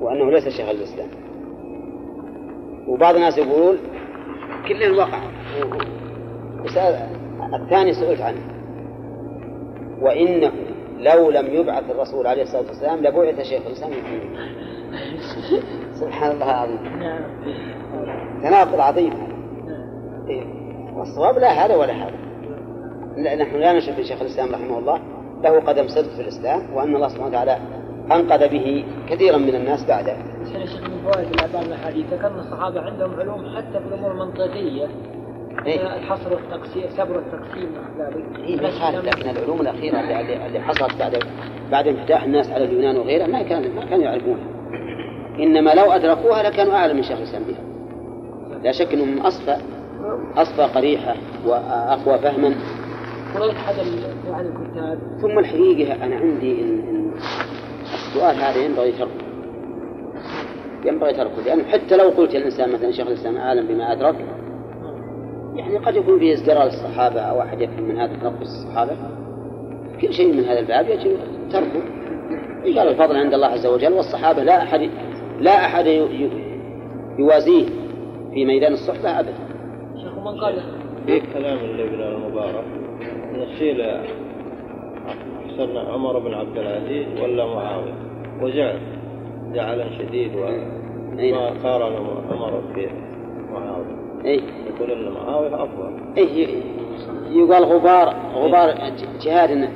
وأنه 0.00 0.30
ليس 0.30 0.48
شيخ 0.48 0.68
الإسلام. 0.68 1.08
وبعض 2.88 3.14
الناس 3.14 3.38
يقول 3.38 3.78
كل 4.68 4.82
وسأل 6.64 7.08
الثاني 7.54 7.92
سئلت 7.92 8.20
عنه. 8.20 8.40
وإنه 10.00 10.52
لو 10.98 11.30
لم 11.30 11.46
يبعث 11.46 11.90
الرسول 11.90 12.26
عليه 12.26 12.42
الصلاة 12.42 12.66
والسلام 12.68 12.98
لبعث 12.98 13.40
شيخ 13.40 13.66
الإسلام. 13.66 13.92
سبحان 16.00 16.30
الله 16.30 16.50
العظيم. 16.50 16.78
تناقض 18.42 18.80
عظيم. 18.80 19.12
إيه. 20.28 20.44
والصواب 20.96 21.38
لا 21.38 21.66
هذا 21.66 21.76
ولا 21.76 21.92
هذا. 21.92 22.16
نحن 23.36 23.56
لا 23.56 23.72
نشك 23.72 23.92
في 23.92 24.04
شيخ 24.04 24.20
الإسلام 24.20 24.48
رحمه 24.48 24.78
الله. 24.78 25.00
له 25.42 25.60
قدم 25.60 25.88
صدق 25.88 26.08
في 26.08 26.20
الإسلام 26.20 26.62
وأن 26.74 26.96
الله 26.96 27.08
سبحانه 27.08 27.28
وتعالى 27.28 27.58
أنقذ 28.12 28.48
به 28.48 28.84
كثيرا 29.08 29.36
من 29.36 29.54
الناس 29.54 29.84
بعده 29.84 30.16
شيخ 30.52 30.82
من 30.82 31.12
فوائد 31.12 31.28
الحديث 31.72 32.06
ذكرنا 32.12 32.40
الصحابة 32.40 32.80
عندهم 32.80 33.20
علوم 33.20 33.56
حتى 33.56 33.80
في 33.80 33.86
الأمور 33.88 34.12
المنطقية. 34.12 34.86
إيه؟ 35.66 35.96
الحصر 35.96 36.32
والتقسيم 36.32 36.84
السبر 36.84 37.16
والتقسيم 37.16 37.68
ذلك 37.98 38.38
إيه 38.38 38.62
يخالف 38.62 39.04
لكن 39.04 39.30
العلوم 39.30 39.60
الأخيرة 39.60 40.00
اللي, 40.00 40.46
اللي 40.46 40.60
حصلت 40.60 40.98
بعد 40.98 41.18
بعد 41.70 41.86
انفتاح 41.88 42.22
الناس 42.22 42.50
على 42.50 42.64
اليونان 42.64 42.96
وغيرها 42.96 43.26
ما 43.26 43.42
كان 43.42 43.74
ما 43.74 43.84
كانوا 43.84 44.04
يعرفونها. 44.04 44.46
إنما 45.38 45.70
لو 45.70 45.92
أدركوها 45.92 46.42
لكانوا 46.42 46.74
أعلم 46.74 46.96
من 46.96 47.02
شيخ 47.02 47.18
الإسلام 47.18 47.42
بها. 47.42 47.62
لا 48.62 48.72
شك 48.72 48.92
أنهم 48.94 49.18
أصفى 49.18 49.56
أصفى 50.36 50.62
قريحة 50.62 51.14
وأقوى 51.46 52.18
فهما. 52.18 52.54
ثم 55.20 55.38
الحقيقة 55.38 56.04
أنا 56.04 56.16
عندي 56.16 56.62
إن, 56.62 56.78
إن 56.88 57.10
السؤال 58.08 58.36
هذا 58.36 58.64
ينبغي 58.64 58.92
تركه 58.92 59.28
ينبغي 60.84 61.12
تركه 61.12 61.42
لأنه 61.46 61.64
حتى 61.64 61.96
لو 61.96 62.08
قلت 62.08 62.34
الإنسان 62.34 62.72
مثلا 62.72 62.90
شيخ 62.90 63.06
الإسلام 63.06 63.36
أعلم 63.36 63.66
بما 63.66 63.92
أدرك 63.92 64.16
يعني 65.56 65.78
قد 65.78 65.96
يكون 65.96 66.18
فيه 66.18 66.32
ازدراء 66.32 66.64
للصحابة 66.64 67.20
أو 67.20 67.42
أحد 67.42 67.60
يفهم 67.60 67.82
من 67.82 67.96
هذا 67.98 68.16
تنقص 68.16 68.40
الصحابة. 68.40 68.92
كل 70.00 70.12
شيء 70.12 70.32
من 70.32 70.44
هذا 70.44 70.58
الباب 70.58 70.88
يجب 70.88 71.16
تركه. 71.52 71.82
قال 72.64 72.88
الفضل 72.88 73.16
عند 73.16 73.34
الله 73.34 73.46
عز 73.46 73.66
وجل 73.66 73.92
والصحابة 73.92 74.42
لا 74.42 74.62
أحد 74.62 74.90
لا 75.40 75.64
أحد 75.66 75.86
يوازيه 77.18 77.66
في 78.34 78.44
ميدان 78.44 78.72
الصحبة 78.72 79.20
أبدا. 79.20 79.34
شيخ 80.02 80.18
من 80.18 80.40
قال؟ 80.40 80.62
في 81.06 81.20
كلام 81.20 81.58
الابن 81.58 82.00
المبارك 82.00 82.64
نشيل 83.32 83.80
أحسن 85.58 85.76
عمر 85.76 86.18
بن 86.18 86.34
عبد 86.34 86.58
العزيز 86.58 87.06
ولا 87.22 87.46
معاوية. 87.46 87.94
وزعل 88.42 88.78
زعلا 89.54 89.98
شديد 89.98 90.32
وما 90.36 91.50
قارن 91.62 91.96
عمر 92.30 92.62
في 92.74 92.88
معاوية. 93.52 94.24
أي. 94.24 94.40
يقول 94.66 94.90
إن 94.90 95.12
معاوية 95.12 95.62
أفضل. 95.62 95.90
أي 96.18 96.48
يقال 97.30 97.64
غبار 97.64 98.14
غبار 98.34 98.74
جهاد 99.20 99.68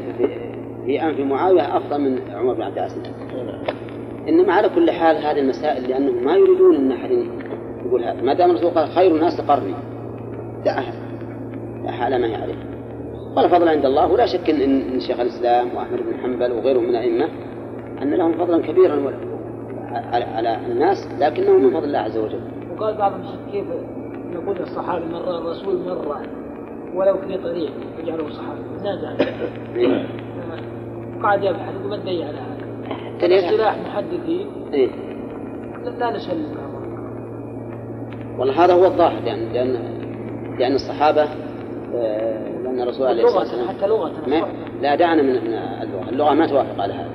في 0.87 1.03
أنف 1.03 1.21
معاوية 1.21 1.77
أفضل 1.77 2.01
من 2.01 2.19
عمر 2.35 2.55
بن 2.55 2.63
عبد 2.63 2.79
العزيز. 2.79 3.03
نعم. 3.47 3.77
إنما 4.29 4.53
على 4.53 4.69
كل 4.69 4.91
حال 4.91 5.17
هذه 5.17 5.39
المسائل 5.39 5.89
لأنهم 5.89 6.25
ما 6.25 6.37
يريدون 6.37 6.77
أن 6.77 6.93
أحد 6.93 7.11
يقول 7.87 8.05
هذا. 8.05 8.23
ما 8.23 8.35
دام 8.35 8.51
الرسول 8.51 8.71
قال 8.71 8.89
خير 8.89 9.17
الناس 9.17 9.41
قرني 9.41 9.75
دعها 10.65 10.93
دعها 11.85 12.05
على 12.05 12.19
ما 12.19 12.27
هي 12.27 12.35
عليه 12.35 12.72
قال 13.37 13.51
فضل 13.51 13.69
عند 13.69 13.85
الله 13.87 14.13
ولا 14.13 14.27
شك 14.27 14.51
إن, 14.51 14.61
إن 14.95 15.01
شيخ 15.01 15.21
الإسلام 15.21 15.75
وأحمد 15.77 15.99
بن 15.99 16.21
حنبل 16.23 16.53
وغيرهم 16.53 16.83
من 16.83 16.91
الأئمة 16.91 17.29
أن 18.03 18.11
لهم 18.15 18.33
فضلا 18.33 18.63
كبيرا 18.63 19.13
على, 20.13 20.25
الناس 20.67 20.97
لكنه 21.21 21.53
من 21.59 21.71
فضل 21.71 21.85
الله 21.85 21.99
عز 21.99 22.19
وجل 22.19 22.41
وقال 22.71 22.95
بعضهم 22.97 23.21
كيف 23.53 23.65
يقول 24.33 24.57
الصحابي 24.61 25.05
مرة 25.13 25.39
الرسول 25.39 25.77
مرة 25.87 26.21
ولو 26.95 27.17
في 27.29 27.39
طريق 27.39 27.73
يجعله 28.03 28.29
صحابي 28.31 28.61
نازع 28.85 29.13
إيه. 29.77 30.07
قاعد 31.23 31.43
يبحث 31.45 31.75
وما 31.85 31.97
تدعي 31.97 32.25
على 32.25 32.39
هذا 32.39 32.63
اصطلاح 33.49 33.77
محدثين 33.87 34.47
إيه. 34.73 34.89
لا- 35.85 35.91
لهم. 36.35 36.73
والله 38.39 38.65
هذا 38.65 38.73
هو 38.75 38.85
الظاهر 38.85 39.21
لأن 39.25 39.53
لأن 39.53 39.77
لأن 40.59 40.75
الصحابة 40.75 41.29
لأن 41.93 42.81
الرسول 42.81 43.07
عليه 43.07 43.25
الصلاة 43.25 43.39
والسلام 43.39 43.69
حتى 43.69 43.87
لغة. 43.87 44.13
ما 44.27 44.47
لا 44.83 44.95
دعنا 44.95 45.23
من 45.23 45.37
اللغة، 45.37 46.09
اللغة 46.09 46.35
ما 46.35 46.47
توافق 46.47 46.83
على 46.83 46.95
هذا. 46.95 47.11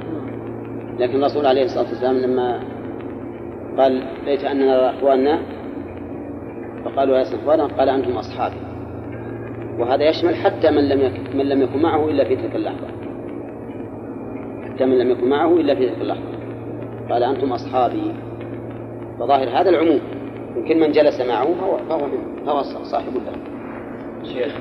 لكن 0.99 1.16
الرسول 1.16 1.45
عليه 1.45 1.64
الصلاة 1.64 1.90
والسلام 1.90 2.18
لما 2.18 2.60
قال 3.78 4.04
ليت 4.26 4.44
أننا 4.44 4.66
نرى 4.66 4.90
إخواننا 4.90 5.40
فقالوا 6.86 7.18
يا 7.18 7.22
إخواننا 7.22 7.66
قال 7.66 7.90
أنتم 7.90 8.12
أصحابي. 8.12 8.58
وهذا 9.80 10.10
يشمل 10.10 10.36
حتى 10.36 10.72
من 10.72 10.90
لم 10.90 11.02
يكن 11.02 11.38
من 11.38 11.45
لم 11.45 11.62
يكن 11.62 11.82
معه 11.82 12.10
إلا 12.10 12.24
في 12.24 12.36
تلك 12.36 12.56
اللحظة. 12.56 12.88
حتى 14.66 14.86
من 14.86 14.98
لم 14.98 15.12
يكن 15.12 15.30
معه 15.30 15.54
إلا 15.54 15.76
في 15.76 15.90
تلك 15.90 16.02
اللحظة. 16.02 16.38
قال 17.10 17.24
أنتم 17.24 17.52
أصحابي. 17.52 18.14
فظاهر 19.20 19.49
هذا 19.49 19.70
العموم. 19.70 19.99
يمكن 20.56 20.80
من 20.80 20.91
جلس 20.91 21.22
معه 21.22 21.54
فهو 21.90 21.99
فهو 22.45 22.62
صاحب 22.64 23.14
له 23.16 23.56
شيخ. 24.23 24.53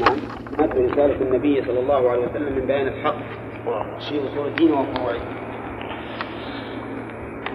نعم. 0.00 0.16
هذه 0.58 0.92
رسالة 0.92 1.22
النبي 1.22 1.62
صلى 1.62 1.80
الله 1.80 2.10
عليه 2.10 2.26
وسلم 2.26 2.52
من 2.52 2.66
بيان 2.66 2.88
الحق. 2.88 3.16
في 3.98 4.18
أصول 4.18 4.46
الدين 4.46 4.72
وفروعه 4.72 5.20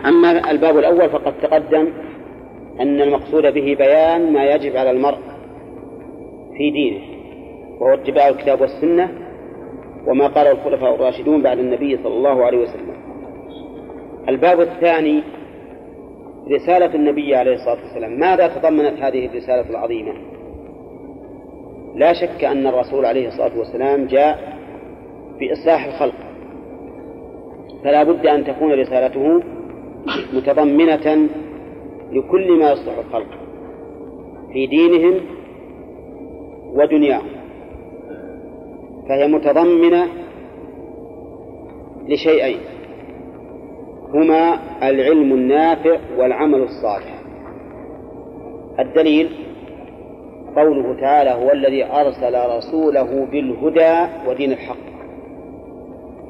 أما 0.06 0.52
الباب 0.52 0.78
الأول 0.78 1.10
فقد 1.10 1.34
تقدم 1.42 1.88
أن 2.80 3.02
المقصود 3.02 3.44
به 3.44 3.76
بيان 3.80 4.34
ما 4.34 4.46
يجب 4.46 4.76
على 4.76 4.92
المرء 4.92 5.20
في 6.58 6.72
دينه 6.72 7.02
وهو 7.80 7.94
اتباع 7.94 8.28
الكتاب 8.28 8.62
والسنة 8.62 9.12
وما 10.08 10.28
قاله 10.28 10.52
الخلفاء 10.52 10.96
الراشدون 10.96 11.42
بعد 11.42 11.60
النبي 11.60 11.98
صلى 11.98 12.14
الله 12.14 12.46
عليه 12.46 12.58
وسلم. 12.58 12.96
الباب 14.30 14.62
الثاني 14.62 15.24
رسالة 16.52 16.96
النبي 16.96 17.36
عليه 17.36 17.54
الصلاة 17.54 17.84
والسلام. 17.84 18.20
ماذا 18.20 18.48
تضمنت 18.48 19.00
هذه 19.00 19.26
الرسالة 19.26 19.70
العظيمة؟ 19.70 20.14
لا 21.96 22.14
شك 22.14 22.44
أن 22.44 22.68
الرسول 22.68 23.06
عليه 23.06 23.28
الصلاة 23.28 23.58
والسلام 23.58 24.06
جاء 24.06 24.58
بإصلاح 25.40 25.86
الخلق. 25.86 26.16
فلا 27.84 28.04
بد 28.04 28.28
أن 28.28 28.46
تكون 28.46 28.72
رسالته 28.72 29.44
متضمنة 30.34 31.28
لكل 32.12 32.60
ما 32.60 32.72
يصلح 32.72 32.98
الخلق 32.98 33.28
في 34.54 34.68
دينهم 34.68 35.22
ودنياهم. 36.74 37.30
فهي 39.10 39.28
متضمنة 39.28 40.08
لشيئين 42.08 42.60
هما 44.14 44.60
العلم 44.84 45.34
النافع 45.34 45.98
والعمل 46.18 46.62
الصالح. 46.62 47.22
الدليل 48.80 49.30
قوله 50.56 50.96
تعالى 51.02 51.32
هو 51.32 51.52
الذي 51.52 51.86
أرسل 51.86 52.58
رسوله 52.58 53.28
بالهدى 53.32 54.12
ودين 54.28 54.52
الحق. 54.52 54.94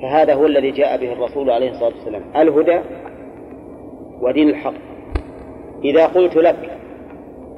فهذا 0.02 0.34
هو 0.34 0.46
الذي 0.46 0.72
جاء 0.72 0.98
به 0.98 1.14
الرسول 1.14 1.50
عليه 1.50 1.72
الصلاة 1.72 1.94
والسلام. 1.96 2.22
الهدى 2.36 2.80
ودين 4.22 4.50
الحق. 4.50 4.74
إذا 5.84 6.06
قلت 6.06 6.36
لك 6.36 6.78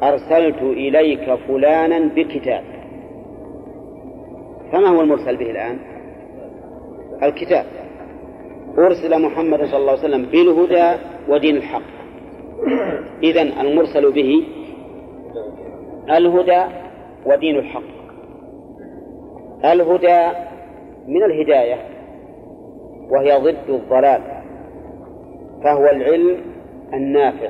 أرسلت 0.04 0.62
إليك 0.62 1.36
فلانا 1.48 2.00
بكتاب 2.00 2.64
فما 4.72 4.88
هو 4.88 5.02
المرسل 5.02 5.38
به 5.38 5.52
الآن؟ 5.52 5.78
الكتاب. 7.24 7.66
أرسل 8.78 9.22
محمد 9.22 9.66
صلى 9.66 9.78
الله 9.78 9.92
عليه 9.92 10.02
وسلم 10.02 10.26
بالهدى 10.26 11.00
ودين 11.30 11.58
الحق. 11.58 11.82
إذن 13.24 13.52
المرسل 13.62 14.12
به 14.12 14.44
الهدى 16.10 16.64
ودين 17.26 17.56
الحق. 17.56 17.96
الهدى 19.66 20.38
من 21.08 21.24
الهداية 21.24 21.78
وهي 23.10 23.38
ضد 23.38 23.70
الضلال 23.70 24.22
فهو 25.64 25.86
العلم 25.86 26.38
النافع. 26.94 27.50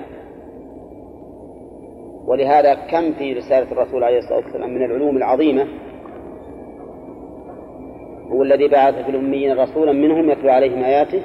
ولهذا 2.28 2.74
كم 2.74 3.14
في 3.14 3.34
رسالة 3.34 3.72
الرسول 3.72 4.04
عليه 4.04 4.18
الصلاة 4.18 4.38
والسلام 4.38 4.70
من 4.70 4.86
العلوم 4.86 5.18
العظيمة 5.18 5.68
هو 8.32 8.44
الذي 8.44 8.68
بعث 8.68 8.96
في 9.06 9.10
الأميين 9.10 9.60
رسولا 9.60 9.92
منهم 9.92 10.30
يتلو 10.30 10.50
عليهم 10.50 10.84
آياته 10.84 11.22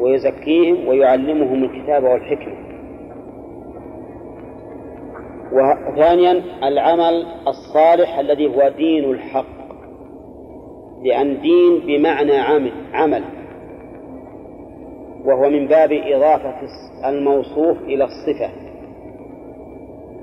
ويزكيهم 0.00 0.88
ويعلمهم 0.88 1.64
الكتاب 1.64 2.04
والحكمة. 2.04 2.54
وثانيا 5.52 6.42
العمل 6.62 7.26
الصالح 7.48 8.18
الذي 8.18 8.46
هو 8.46 8.72
دين 8.76 9.04
الحق 9.04 9.56
لأن 11.02 11.40
دين 11.40 11.78
بمعنى 11.86 12.36
عمل 12.36 12.72
عمل. 12.92 13.22
وهو 15.24 15.50
من 15.50 15.66
باب 15.66 15.92
إضافة 15.92 16.56
الموصوف 17.04 17.82
إلى 17.82 18.04
الصفة. 18.04 18.50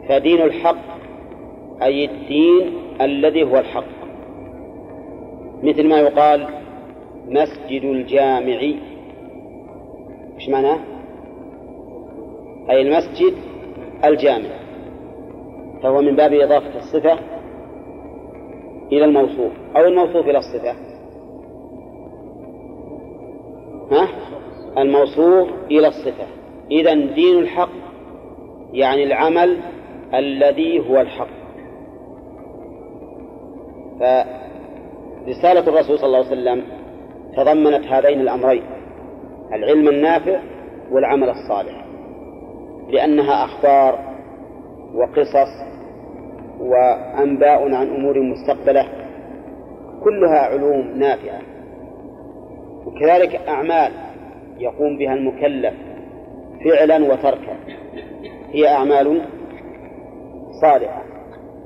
فدين 0.09 0.41
الحق 0.41 0.77
أي 1.83 2.05
الدين 2.05 2.73
الذي 3.01 3.43
هو 3.43 3.57
الحق. 3.57 4.03
مثل 5.63 5.87
ما 5.87 5.99
يقال 5.99 6.47
مسجد 7.27 7.83
الجامع. 7.83 8.59
إيش 10.35 10.49
معناه؟ 10.49 10.79
أي 12.69 12.81
المسجد 12.81 13.33
الجامع. 14.05 14.62
فهو 15.83 16.01
من 16.01 16.15
باب 16.15 16.33
إضافة 16.33 16.77
الصفة 16.77 17.19
إلى 18.91 19.05
الموصوف 19.05 19.51
أو 19.75 19.81
الموصوف 19.81 20.27
إلى 20.27 20.37
الصفة. 20.37 20.75
ها؟ 23.91 24.07
الموصوف 24.77 25.49
إلى 25.71 25.87
الصفة. 25.87 26.25
إذا 26.71 26.93
دين 26.93 27.37
الحق 27.37 27.69
يعني 28.73 29.03
العمل 29.03 29.59
الذي 30.13 30.89
هو 30.89 31.01
الحق. 31.01 31.43
فرسالة 33.99 35.67
الرسول 35.67 35.99
صلى 35.99 36.05
الله 36.05 36.17
عليه 36.17 36.27
وسلم 36.27 36.63
تضمنت 37.37 37.85
هذين 37.85 38.21
الأمرين 38.21 38.63
العلم 39.53 39.87
النافع 39.87 40.39
والعمل 40.91 41.29
الصالح 41.29 41.85
لأنها 42.89 43.45
أخبار 43.45 43.99
وقصص 44.93 45.72
وأنباء 46.63 47.73
عن 47.75 47.95
أمور 47.95 48.19
مستقبلة 48.19 48.87
كلها 50.03 50.39
علوم 50.39 50.87
نافعة. 50.95 51.39
وكذلك 52.85 53.35
أعمال 53.47 53.91
يقوم 54.57 54.97
بها 54.97 55.13
المكلف 55.13 55.73
فعلا 56.65 57.13
وتركا 57.13 57.57
هي 58.51 58.67
أعمال 58.67 59.21
صالحة. 60.61 61.03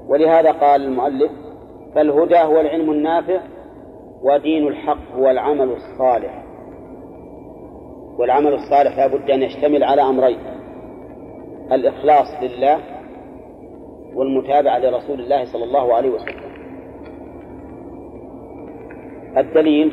ولهذا 0.08 0.52
قال 0.52 0.84
المؤلف 0.84 1.32
فالهدى 1.96 2.38
هو 2.38 2.62
العلم 2.62 2.92
النافع 2.92 3.40
ودين 4.24 4.68
الحق 4.68 5.12
هو 5.16 5.30
العمل 5.30 5.70
الصالح. 5.70 6.44
والعمل 8.20 8.54
الصالح 8.54 8.98
لا 8.98 9.08
بد 9.08 9.32
أن 9.32 9.44
يشتمل 9.44 9.84
على 9.84 10.02
أمرين 10.02 10.38
الإخلاص 11.72 12.28
لله 12.42 12.78
والمتابعة 14.16 14.80
لرسول 14.80 15.20
الله 15.20 15.46
صلى 15.46 15.64
الله 15.64 15.94
عليه 15.94 16.10
وسلم. 16.10 16.48
الدليل 19.38 19.92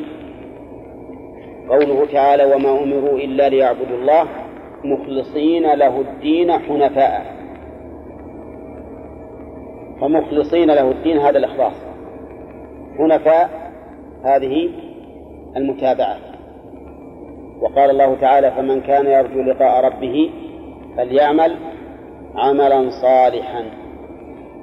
قوله 1.69 2.07
تعالى 2.13 2.55
وما 2.55 2.83
أمروا 2.83 3.19
إلا 3.19 3.49
ليعبدوا 3.49 3.97
الله 3.97 4.25
مخلصين 4.85 5.75
له 5.75 6.01
الدين 6.01 6.53
حنفاء. 6.53 7.27
فمخلصين 10.01 10.71
له 10.71 10.91
الدين 10.91 11.19
هذا 11.19 11.39
الإخلاص. 11.39 11.73
حنفاء 12.99 13.73
هذه 14.25 14.71
المتابعة. 15.57 16.17
وقال 17.61 17.91
الله 17.91 18.15
تعالى 18.15 18.51
فمن 18.51 18.81
كان 18.81 19.07
يرجو 19.07 19.43
لقاء 19.43 19.85
ربه 19.85 20.31
فليعمل 20.97 21.57
عملا 22.35 22.91
صالحا. 22.91 23.84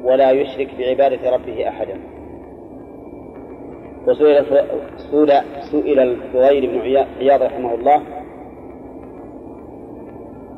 ولا 0.03 0.32
يشرك 0.32 0.76
بعبادة 0.78 1.32
ربه 1.32 1.68
أحدا. 1.68 1.99
وسئل 4.07 4.45
سئل 5.11 5.41
سئل 5.72 5.99
الفضيل 5.99 6.68
بن 6.68 6.80
عياض 7.19 7.41
رحمه 7.41 7.73
الله 7.73 8.02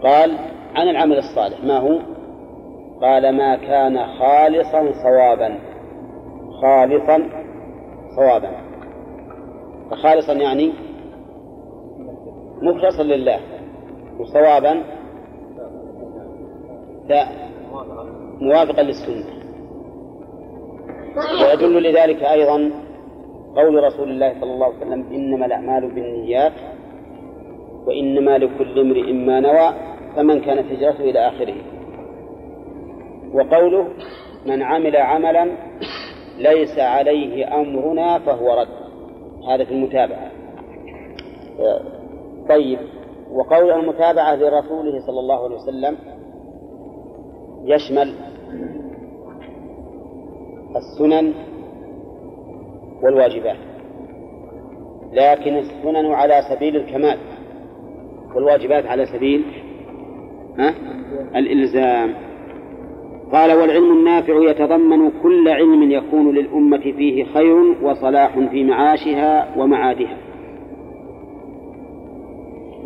قال 0.04 0.38
عن 0.76 0.88
العمل 0.88 1.18
الصالح 1.18 1.64
ما 1.64 1.78
هو؟ 1.78 2.00
قال 3.02 3.38
ما 3.38 3.56
كان 3.56 4.06
خالصا 4.06 4.92
صوابا. 5.04 5.60
خالصا 6.62 7.30
صوابا. 8.16 8.52
فخالصا 9.92 10.34
يعني 10.34 10.74
مخلصا 12.62 13.04
لله 13.04 13.40
وصوابا 14.20 14.84
موافقا 18.44 18.84
للسنة. 18.84 19.26
ويدل 21.42 21.84
لذلك 21.84 22.24
أيضا 22.24 22.72
قول 23.56 23.84
رسول 23.84 24.10
الله 24.10 24.40
صلى 24.42 24.54
الله 24.54 24.66
عليه 24.66 24.78
وسلم 24.78 25.06
إنما 25.14 25.46
الأعمال 25.46 25.96
بالنيات 25.96 26.54
وإنما 27.88 28.38
لكل 28.38 28.80
امرئ 28.80 29.12
ما 29.14 29.40
نوى 29.40 29.74
فمن 30.16 30.42
كانت 30.42 30.72
هجرته 30.72 31.04
إلى 31.10 31.20
آخره. 31.28 31.56
وقوله 33.34 33.88
من 34.46 34.62
عمل 34.62 34.96
عملا 34.98 35.46
ليس 36.38 36.80
عليه 36.80 37.62
أمرنا 37.62 38.20
فهو 38.20 38.62
رد. 38.62 38.84
هذا 39.50 39.64
في 39.64 39.72
المتابعة. 39.72 40.32
طيب 42.50 42.80
وقوله 43.32 43.80
المتابعة 43.80 44.36
لرسوله 44.36 45.00
صلى 45.08 45.20
الله 45.20 45.44
عليه 45.44 45.56
وسلم 45.56 45.98
يشمل 47.64 48.14
السنن 50.76 51.34
والواجبات 53.04 53.58
لكن 55.14 55.56
السنن 55.58 56.06
على 56.12 56.42
سبيل 56.50 56.76
الكمال 56.76 57.18
والواجبات 58.36 58.86
على 58.86 59.06
سبيل 59.06 59.44
ها؟ 60.60 60.74
الإلزام 61.36 62.14
قال 63.32 63.54
والعلم 63.54 63.92
النافع 63.92 64.34
يتضمن 64.34 65.12
كل 65.24 65.50
علم 65.50 65.92
يكون 65.92 66.36
للأمة 66.36 66.82
فيه 66.82 67.24
خير 67.24 67.76
وصلاح 67.84 68.40
في 68.40 68.64
معاشها 68.64 69.58
ومعادها 69.58 70.18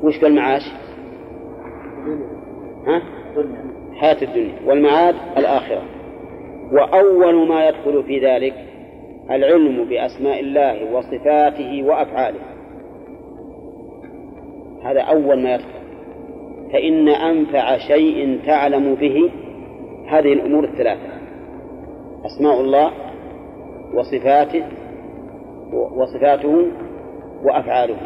وش 0.04 0.24
المعاش 0.24 0.62
ها؟ 2.88 3.02
حياة 3.98 4.18
الدنيا 4.22 4.56
والمعاد 4.66 5.16
الآخرة. 5.38 5.82
وأول 6.72 7.48
ما 7.48 7.68
يدخل 7.68 8.04
في 8.04 8.20
ذلك 8.20 8.54
العلم 9.32 9.86
بأسماء 9.86 10.40
الله 10.40 10.94
وصفاته 10.94 11.84
وأفعاله. 11.84 12.40
هذا 14.84 15.02
أول 15.02 15.44
ما 15.44 15.56
يدخل. 15.56 15.78
فإن 16.74 17.10
أنفع 17.10 17.78
شيء 17.78 18.40
تعلم 18.46 18.96
به 18.96 19.32
هذه 20.08 20.34
الأمور 20.34 20.64
الثلاثة 20.64 21.10
أسماء 22.26 22.62
الله 22.62 22.92
وصفاته 23.94 24.64
وصفاته 25.74 26.72
وأفعاله. 27.44 27.98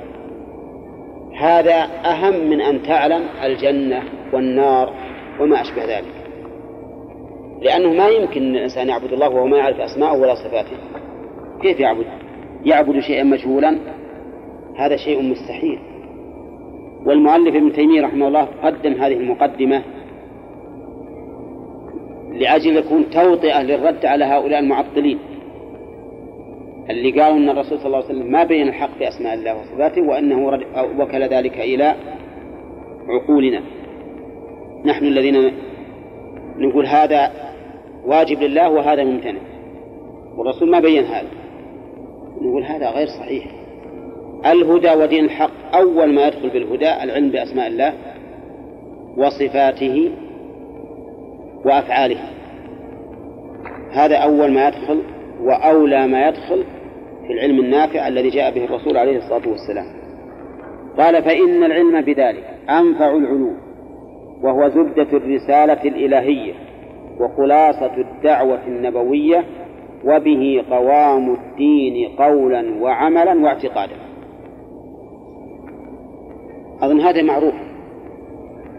هذا 1.38 1.88
أهم 2.06 2.50
من 2.50 2.62
أن 2.62 2.84
تعلم 2.84 3.22
الجنة 3.44 4.04
والنار 4.34 4.94
وما 5.40 5.62
أشبه 5.62 5.86
ذلك. 5.98 6.14
لأنه 7.62 7.94
ما 7.94 8.08
يمكن 8.08 8.42
أن 8.42 8.56
الإنسان 8.56 8.90
يعبد 8.90 9.14
الله 9.14 9.30
وهو 9.30 9.48
ما 9.48 9.58
يعرف 9.58 9.80
أسماءه 9.80 10.18
ولا 10.20 10.36
صفاته. 10.36 10.78
كيف 11.62 11.80
يعبد؟ 11.80 12.06
يعبد 12.66 13.00
شيئا 13.00 13.24
مجهولا؟ 13.24 13.78
هذا 14.76 14.96
شيء 14.98 15.22
مستحيل. 15.22 15.80
والمؤلف 17.06 17.56
ابن 17.56 17.74
تيمية 17.74 18.02
رحمه 18.02 18.28
الله 18.28 18.48
قدم 18.64 18.94
هذه 18.94 19.14
المقدمة 19.14 19.84
لأجل 22.34 22.78
يكون 22.78 23.10
توطئة 23.10 23.62
للرد 23.62 24.06
على 24.06 24.26
هؤلاء 24.26 24.60
المعطلين 24.60 25.20
اللي 26.90 27.22
قالوا 27.22 27.38
أن 27.38 27.50
الرسول 27.50 27.78
صلى 27.78 27.86
الله 27.86 27.98
عليه 27.98 28.08
وسلم 28.08 28.32
ما 28.32 28.44
بين 28.44 28.68
الحق 28.68 28.98
في 28.98 29.08
أسماء 29.08 29.34
الله 29.34 29.60
وصفاته 29.60 30.02
وأنه 30.02 30.60
وكل 31.00 31.24
ذلك 31.24 31.58
إلى 31.58 31.96
عقولنا. 33.10 33.62
نحن 34.86 35.06
الذين 35.06 35.52
نقول 36.58 36.86
هذا 36.86 37.32
واجب 38.06 38.42
لله 38.42 38.70
وهذا 38.70 39.04
ممتنع. 39.04 39.40
والرسول 40.38 40.72
ما 40.72 40.80
بين 40.80 41.04
هذا. 41.04 41.28
نقول 42.42 42.64
هذا 42.64 42.90
غير 42.90 43.08
صحيح. 43.08 43.46
الهدى 44.46 44.92
ودين 44.92 45.26
الحق 45.26 45.76
أول 45.76 46.14
ما 46.14 46.28
يدخل 46.28 46.50
بالهدى 46.50 47.04
العلم 47.04 47.32
بأسماء 47.32 47.68
الله 47.68 47.94
وصفاته 49.18 50.12
وأفعاله. 51.66 52.20
هذا 53.92 54.16
أول 54.16 54.52
ما 54.52 54.68
يدخل 54.68 55.02
وأولى 55.42 56.08
ما 56.08 56.28
يدخل 56.28 56.64
في 57.28 57.34
العلم 57.34 57.60
النافع 57.60 58.08
الذي 58.08 58.30
جاء 58.30 58.52
به 58.52 58.66
الرسول 58.66 58.98
عليه 58.98 59.18
الصلاة 59.18 59.50
والسلام. 59.50 59.86
قال 60.98 61.24
فإن 61.24 61.64
العلم 61.64 62.02
بذلك 62.02 62.44
أنفع 62.70 63.18
العلوم. 63.18 63.71
وهو 64.44 64.70
زبدة 64.70 65.18
الرسالة 65.18 65.84
الإلهية 65.84 66.54
وخلاصة 67.20 67.96
الدعوة 67.98 68.68
النبوية 68.68 69.46
وبه 70.06 70.64
قوام 70.70 71.34
الدين 71.34 72.16
قولا 72.16 72.84
وعملا 72.84 73.44
واعتقادا. 73.44 73.96
أظن 76.82 77.02
هذا 77.02 77.22
معروف. 77.22 77.54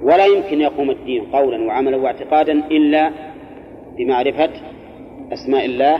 ولا 0.03 0.27
يمكن 0.27 0.61
يقوم 0.61 0.91
الدين 0.91 1.23
قولا 1.25 1.67
وعملا 1.67 1.97
واعتقادا 1.97 2.53
إلا 2.53 3.11
بمعرفة 3.99 4.51
أسماء 5.33 5.65
الله 5.65 5.99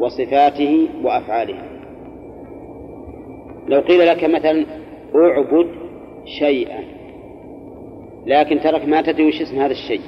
وصفاته 0.00 0.88
وأفعاله. 1.04 1.58
لو 3.68 3.80
قيل 3.80 4.06
لك 4.06 4.24
مثلا 4.24 4.66
اعبد 5.14 5.68
شيئا 6.38 6.97
لكن 8.28 8.60
ترك 8.60 8.88
ما 8.88 9.02
تدري 9.02 9.28
وش 9.28 9.40
اسم 9.42 9.60
هذا 9.60 9.72
الشيء 9.72 10.00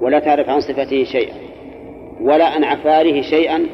ولا 0.00 0.18
تعرف 0.18 0.48
عن 0.48 0.60
صفته 0.60 1.04
شيئا 1.04 1.34
ولا 2.20 2.44
عن 2.44 2.64
عفاره 2.64 3.20
شيئا 3.20 3.66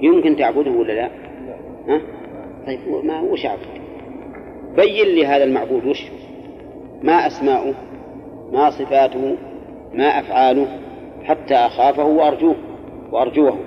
يمكن 0.00 0.36
تعبده 0.36 0.70
ولا 0.70 0.92
لا؟ 0.92 1.10
ها؟ 1.88 2.00
طيب 2.66 3.04
ما 3.04 3.20
وش 3.20 3.46
عبد؟ 3.46 3.66
بين 4.76 5.06
لي 5.06 5.26
هذا 5.26 5.44
المعبود 5.44 5.86
وش 5.86 6.06
ما 7.02 7.26
أسماؤه 7.26 7.74
ما 8.52 8.70
صفاته 8.70 9.36
ما 9.94 10.04
أفعاله 10.04 10.66
حتى 11.24 11.54
أخافه 11.54 12.04
وأرجوه 12.04 12.56
وأرجوه 13.12 13.58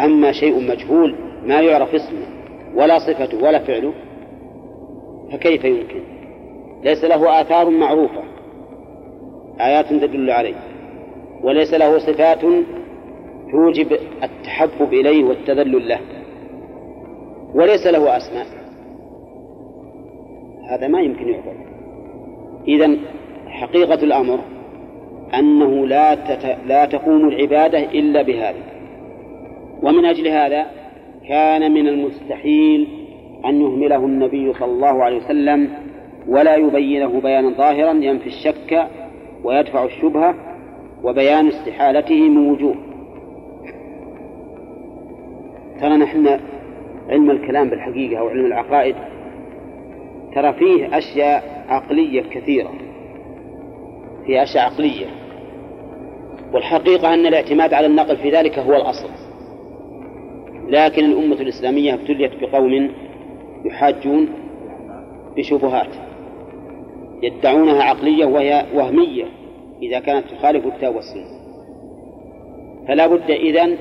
أما 0.00 0.32
شيء 0.32 0.60
مجهول 0.70 1.14
ما 1.44 1.60
يعرف 1.60 1.94
اسمه 1.94 2.26
ولا 2.74 2.98
صفته 2.98 3.44
ولا 3.44 3.58
فعله 3.58 3.92
فكيف 5.32 5.64
يمكن 5.64 6.11
ليس 6.82 7.04
له 7.04 7.40
آثار 7.40 7.70
معروفة. 7.70 8.22
آيات 9.60 9.86
تدل 9.86 10.30
عليه. 10.30 10.54
وليس 11.42 11.74
له 11.74 11.98
صفات 11.98 12.40
توجب 13.50 13.92
التحبب 14.22 14.92
إليه 14.92 15.24
والتذلل 15.24 15.88
له. 15.88 16.00
وليس 17.54 17.86
له 17.86 18.16
أسماء. 18.16 18.46
هذا 20.70 20.88
ما 20.88 21.00
يمكن 21.00 21.28
يعبد 21.28 21.56
إذا 22.68 22.96
حقيقة 23.46 24.04
الأمر 24.04 24.38
أنه 25.34 25.86
لا 25.86 26.14
تت... 26.14 26.56
لا 26.66 26.84
تقوم 26.84 27.28
العبادة 27.28 27.78
إلا 27.78 28.22
بهذا. 28.22 28.62
ومن 29.82 30.04
أجل 30.04 30.28
هذا 30.28 30.66
كان 31.28 31.72
من 31.72 31.88
المستحيل 31.88 32.88
أن 33.44 33.60
يهمله 33.60 33.96
النبي 33.96 34.52
صلى 34.52 34.72
الله 34.72 35.04
عليه 35.04 35.16
وسلم 35.16 35.70
ولا 36.28 36.56
يبينه 36.56 37.20
بيانا 37.20 37.50
ظاهرا 37.50 37.92
ينفي 37.92 38.26
الشك 38.26 38.88
ويدفع 39.44 39.84
الشبهة 39.84 40.34
وبيان 41.04 41.48
استحالته 41.48 42.28
من 42.28 42.50
وجوه. 42.50 42.74
ترى 45.80 45.96
نحن 45.96 46.40
علم 47.08 47.30
الكلام 47.30 47.70
بالحقيقة 47.70 48.20
أو 48.20 48.28
علم 48.28 48.46
العقائد 48.46 48.94
ترى 50.34 50.52
فيه 50.52 50.98
أشياء 50.98 51.64
عقلية 51.68 52.22
كثيرة. 52.22 52.70
فيه 54.26 54.42
أشياء 54.42 54.64
عقلية. 54.64 55.06
والحقيقة 56.52 57.14
أن 57.14 57.26
الاعتماد 57.26 57.74
على 57.74 57.86
النقل 57.86 58.16
في 58.16 58.30
ذلك 58.30 58.58
هو 58.58 58.76
الأصل. 58.76 59.08
لكن 60.68 61.04
الأمة 61.04 61.40
الإسلامية 61.40 61.94
ابتليت 61.94 62.32
بقوم 62.40 62.90
يحاجون 63.64 64.28
بشبهات. 65.36 66.11
يدعونها 67.22 67.82
عقلية 67.82 68.24
وهي 68.24 68.66
وهمية 68.74 69.24
إذا 69.82 70.00
كانت 70.00 70.26
تخالف 70.26 70.66
الكتاب 70.66 70.94
والسنة. 70.94 71.42
فلا 72.88 73.06
بد 73.06 73.30
إذن 73.30 73.78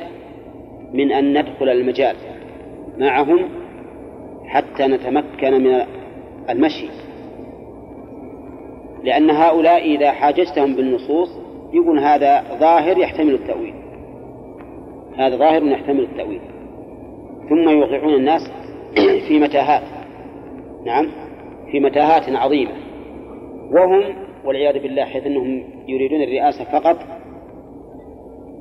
من 0.93 1.11
أن 1.11 1.39
ندخل 1.39 1.69
المجال 1.69 2.15
معهم 2.97 3.39
حتى 4.45 4.87
نتمكن 4.87 5.63
من 5.63 5.81
المشي. 6.49 6.87
لأن 9.03 9.29
هؤلاء 9.29 9.95
إذا 9.95 10.11
حاججتهم 10.11 10.75
بالنصوص 10.75 11.29
يقول 11.73 11.99
هذا 11.99 12.43
ظاهر 12.59 12.97
يحتمل 12.97 13.33
التأويل. 13.33 13.73
هذا 15.17 15.37
ظاهر 15.37 15.63
يحتمل 15.63 15.99
التأويل. 15.99 16.41
ثم 17.49 17.69
يوقعون 17.69 18.13
الناس 18.13 18.41
في 19.27 19.39
متاهات. 19.39 19.83
نعم 20.85 21.07
في 21.71 21.79
متاهات 21.79 22.29
عظيمة. 22.29 22.71
وهم 23.71 24.03
والعياذ 24.45 24.79
بالله 24.79 25.05
حيث 25.05 25.25
أنهم 25.25 25.63
يريدون 25.87 26.21
الرئاسة 26.21 26.63
فقط 26.63 26.97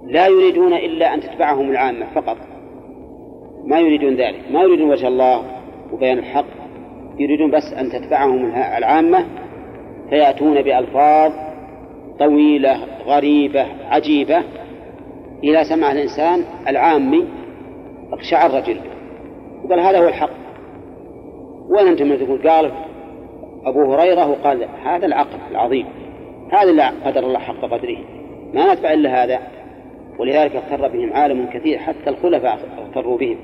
لا 0.06 0.26
يريدون 0.26 0.72
إلا 0.72 1.14
أن 1.14 1.20
تتبعهم 1.20 1.70
العامة 1.70 2.06
فقط. 2.14 2.36
ما 3.64 3.78
يريدون 3.78 4.14
ذلك. 4.16 4.40
ما 4.50 4.62
يريدون 4.62 4.90
وجه 4.90 5.08
الله 5.08 5.42
وبيان 5.92 6.18
الحق. 6.18 6.44
يريدون 7.18 7.50
بس 7.50 7.72
أن 7.72 7.90
تتبعهم 7.90 8.44
العامة 8.54 9.26
فيأتون 10.10 10.62
بألفاظ 10.62 11.32
طويلة 12.18 12.86
غريبة 13.06 13.66
عجيبة. 13.90 14.42
إذا 15.44 15.62
سمع 15.62 15.92
الإنسان 15.92 16.44
العامي 16.68 17.24
اقشعر 18.12 18.54
رجل. 18.54 18.80
وقال 19.64 19.80
هذا 19.80 19.98
هو 19.98 20.08
الحق. 20.08 20.30
وين 21.70 21.86
أنتم 21.86 22.16
تقول 22.16 22.48
قال 22.48 22.72
أبو 23.64 23.94
هريرة 23.94 24.30
وقال 24.30 24.68
هذا 24.84 25.06
العقل 25.06 25.38
العظيم 25.50 25.86
هذا 26.52 26.70
اللي 26.70 26.82
قدر 27.04 27.26
الله 27.26 27.38
حق 27.38 27.60
قدره 27.60 27.98
ما 28.54 28.74
نتبع 28.74 28.92
إلا 28.92 29.24
هذا. 29.24 29.38
ولذلك 30.18 30.56
اغتر 30.56 30.88
بهم 30.88 31.12
عالم 31.12 31.46
كثير 31.46 31.78
حتى 31.78 32.10
الخلفاء 32.10 32.58
اغتروا 32.78 33.18
بهم. 33.18 33.38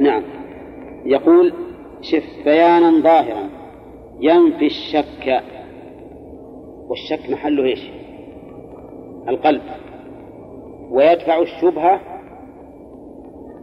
نعم. 0.00 0.22
يقول 1.04 1.52
شف 2.00 2.44
بيانا 2.44 3.02
ظاهرا 3.02 3.48
ينفي 4.20 4.66
الشك. 4.66 5.42
والشك 6.88 7.30
محله 7.30 7.64
إيش؟ 7.64 7.90
القلب. 9.28 9.62
ويدفع 10.90 11.42
الشبهة 11.42 12.00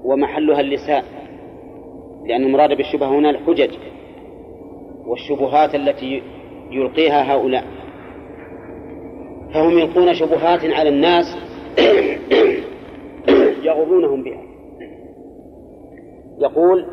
ومحلها 0.03 0.60
اللسان 0.60 1.03
لأن 2.26 2.43
المراد 2.43 2.77
بالشبهة 2.77 3.07
هنا 3.07 3.30
الحجج. 3.30 3.72
والشبهات 5.07 5.76
التي 5.76 6.23
يلقيها 6.72 7.34
هؤلاء. 7.34 7.64
فهم 9.53 9.80
يلقون 9.80 10.14
شبهات 10.14 10.65
على 10.65 10.90
الناس 10.90 11.26
يغضونهم 13.68 14.23
بها. 14.23 14.41
يقول 16.38 16.86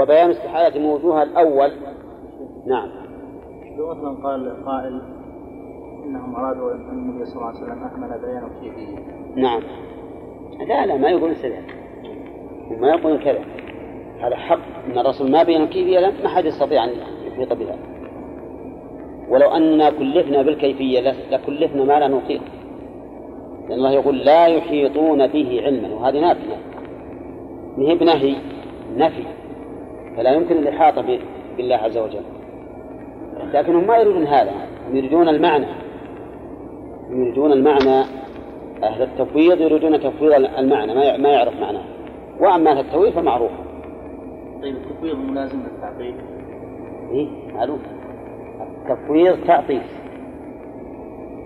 وبيان 0.00 0.30
استحالة 0.30 0.78
من 0.78 0.84
وجوهها 0.84 1.22
الأول. 1.22 1.72
نعم. 2.66 2.88
لو 3.78 3.94
مثلا 3.94 4.26
قال 4.28 4.64
قائل 4.64 5.02
إنهم 6.04 6.36
أرادوا 6.36 6.72
أن 6.72 6.88
النبي 6.90 7.24
صلى 7.24 7.34
الله 7.36 7.46
عليه 7.46 7.58
وسلم 7.58 7.84
احمل 7.84 8.08
بيان 8.08 8.50
كيفيه 8.60 8.98
نعم. 9.36 9.62
لا 10.68 10.86
لا 10.86 10.96
ما 10.96 11.10
يقولون 11.10 11.34
كذا. 11.34 11.62
ما 12.80 12.88
يقولون 12.88 13.18
كذا. 13.18 13.44
هذا 14.20 14.36
حق. 14.36 14.60
إن 14.86 14.98
الرسول 14.98 15.30
ما 15.30 15.42
بين 15.42 15.62
الكيفيه 15.62 16.12
ما 16.22 16.28
حد 16.28 16.44
يستطيع 16.44 16.84
أن 16.84 16.90
يحيط 17.32 17.52
بها 17.52 17.76
ولو 19.28 19.48
اننا 19.48 19.90
كلفنا 19.90 20.42
بالكيفية 20.42 21.14
لكلفنا 21.30 21.84
ما 21.84 22.00
لا 22.00 22.08
نطيق 22.08 22.42
لأن 23.68 23.78
الله 23.78 23.90
يقول 23.90 24.18
لا 24.18 24.46
يحيطون 24.46 25.26
به 25.26 25.62
علما 25.64 25.94
وهذه 25.94 26.20
نافية. 26.20 26.56
نهي 27.78 27.94
بنهي 27.94 28.36
نفي. 28.96 29.24
فلا 30.16 30.30
يمكن 30.30 30.56
الإحاطة 30.56 31.18
بالله 31.56 31.76
عز 31.76 31.98
وجل. 31.98 32.22
لكنهم 33.52 33.86
ما 33.86 33.96
يريدون 33.96 34.26
هذا. 34.26 34.52
هم 34.88 34.96
يريدون 34.96 35.28
المعنى. 35.28 35.66
هم 37.10 37.22
يريدون 37.22 37.52
المعنى. 37.52 38.04
أهل 38.82 39.02
التفويض 39.02 39.60
يريدون 39.60 40.00
تفويض 40.00 40.32
المعنى 40.58 40.94
ما 41.18 41.28
يعرف 41.28 41.60
معناه. 41.60 41.84
وأما 42.40 42.70
أهل 42.70 42.78
التأويل 42.78 43.12
فمعروف. 43.12 43.52
طيب 44.62 44.76
التفويض 44.76 45.16
ملازم 45.16 45.58
للتعطيل 45.58 46.14
معلوم 47.54 47.78
التفويض 48.82 49.46
تعطيل. 49.46 49.82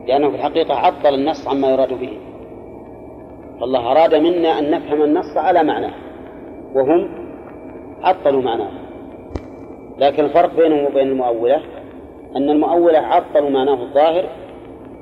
لأنه 0.07 0.31
في 0.31 0.37
الحقيقة 0.37 0.75
عطل 0.75 1.15
النص 1.15 1.49
عما 1.49 1.71
يراد 1.71 1.93
به. 2.01 2.19
فالله 3.61 3.93
أراد 3.93 4.15
منا 4.15 4.59
أن 4.59 4.71
نفهم 4.71 5.03
النص 5.03 5.37
على 5.37 5.65
معناه. 5.65 5.93
وهم 6.75 7.09
عطلوا 8.03 8.43
معناه. 8.43 8.71
لكن 9.99 10.25
الفرق 10.25 10.57
بينهم 10.57 10.85
وبين 10.85 11.09
المؤولة 11.09 11.61
أن 12.37 12.51
المؤولة 12.51 12.99
عطلوا 12.99 13.51
معناه 13.51 13.83
الظاهر 13.83 14.25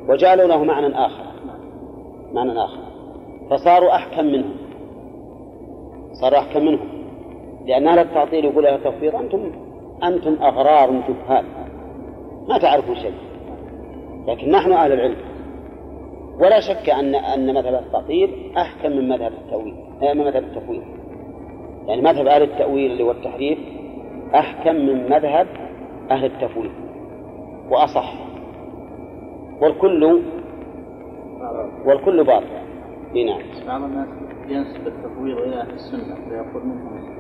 وجعلوا 0.08 0.46
له 0.46 0.64
معنى 0.64 1.06
آخر. 1.06 1.24
معنى 2.32 2.52
آخر. 2.64 2.84
فصاروا 3.50 3.94
أحكم 3.94 4.24
منهم 4.24 4.56
صاروا 6.12 6.38
أحكم 6.38 6.64
منهم 6.64 6.88
لأن 7.66 7.88
أهل 7.88 7.98
التعطيل 7.98 8.44
يقول 8.44 8.66
أهل 8.66 8.74
التفويض 8.74 9.14
أنتم 9.16 9.50
أنتم 10.08 10.42
أغرار 10.42 10.90
جهال 10.90 11.44
ما 12.48 12.58
تعرفون 12.58 12.96
شيء. 12.96 13.14
لكن 14.28 14.50
نحن 14.50 14.72
أهل 14.72 14.92
العلم. 14.92 15.16
ولا 16.40 16.60
شك 16.60 16.90
أن 16.90 17.14
أن 17.14 17.54
مذهب 17.54 17.74
التعطيل 17.74 18.52
أحكم 18.58 18.90
من 18.90 19.08
مذهب 19.08 19.32
التأويل 19.32 19.74
من 20.02 20.24
مذهب 20.24 20.42
التفويض 20.44 20.82
يعني 21.86 22.02
مذهب 22.02 22.26
أهل 22.26 22.42
التأويل 22.42 22.92
اللي 22.92 23.04
هو 23.04 23.10
التحريف 23.10 23.58
أحكم 24.34 24.74
من 24.74 25.10
مذهب 25.10 25.46
أهل 26.10 26.24
التفويض. 26.24 26.70
وأصح. 27.70 28.14
والكل 29.60 30.22
والكل 31.86 32.24
باطل. 32.24 32.46
نعم. 33.14 33.40
بعض 33.66 33.82
الناس 33.82 34.08
ينسب 34.48 34.86
التفويض 34.86 35.38
إلى 35.38 35.60
أهل 35.60 35.70
السنة 35.70 36.14
فيقول 36.14 36.66
منهم. 36.66 37.13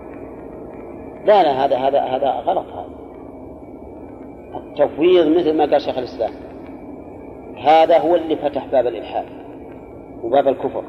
لا 1.24 1.42
لا 1.42 1.64
هذا 1.64 1.76
هذا 1.76 2.00
هذا 2.00 2.30
غلط. 2.30 2.66
هذا 2.66 3.04
التفويض 4.54 5.26
مثل 5.26 5.56
ما 5.56 5.64
قال 5.64 5.82
شيخ 5.82 5.98
الإسلام. 5.98 6.30
هذا 7.56 7.98
هو 7.98 8.14
اللي 8.14 8.36
فتح 8.36 8.66
باب 8.66 8.86
الإلحاد 8.86 9.26
وباب 10.22 10.48
الكفر. 10.48 10.84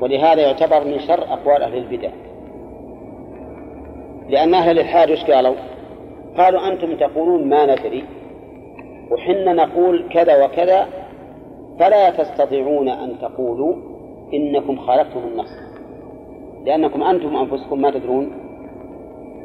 ولهذا 0.00 0.42
يعتبر 0.42 0.84
من 0.84 0.98
شر 0.98 1.22
أقوال 1.22 1.62
أهل 1.62 1.76
البدع. 1.76 2.10
لأن 4.28 4.54
أهل 4.54 4.70
الإلحاد 4.70 5.10
وش 5.10 5.24
قالوا؟ 5.24 5.54
قالوا 6.36 6.68
أنتم 6.68 6.96
تقولون 6.96 7.48
ما 7.48 7.64
ندري 7.64 8.04
وحنا 9.10 9.52
نقول 9.52 10.08
كذا 10.08 10.44
وكذا 10.44 10.86
فلا 11.78 12.10
تستطيعون 12.10 12.88
أن 12.88 13.18
تقولوا 13.20 13.74
إنكم 14.34 14.78
خالفتم 14.78 15.20
النص. 15.32 15.71
لأنكم 16.64 17.02
أنتم 17.02 17.36
أنفسكم 17.36 17.80
ما 17.80 17.90
تدرون 17.90 18.32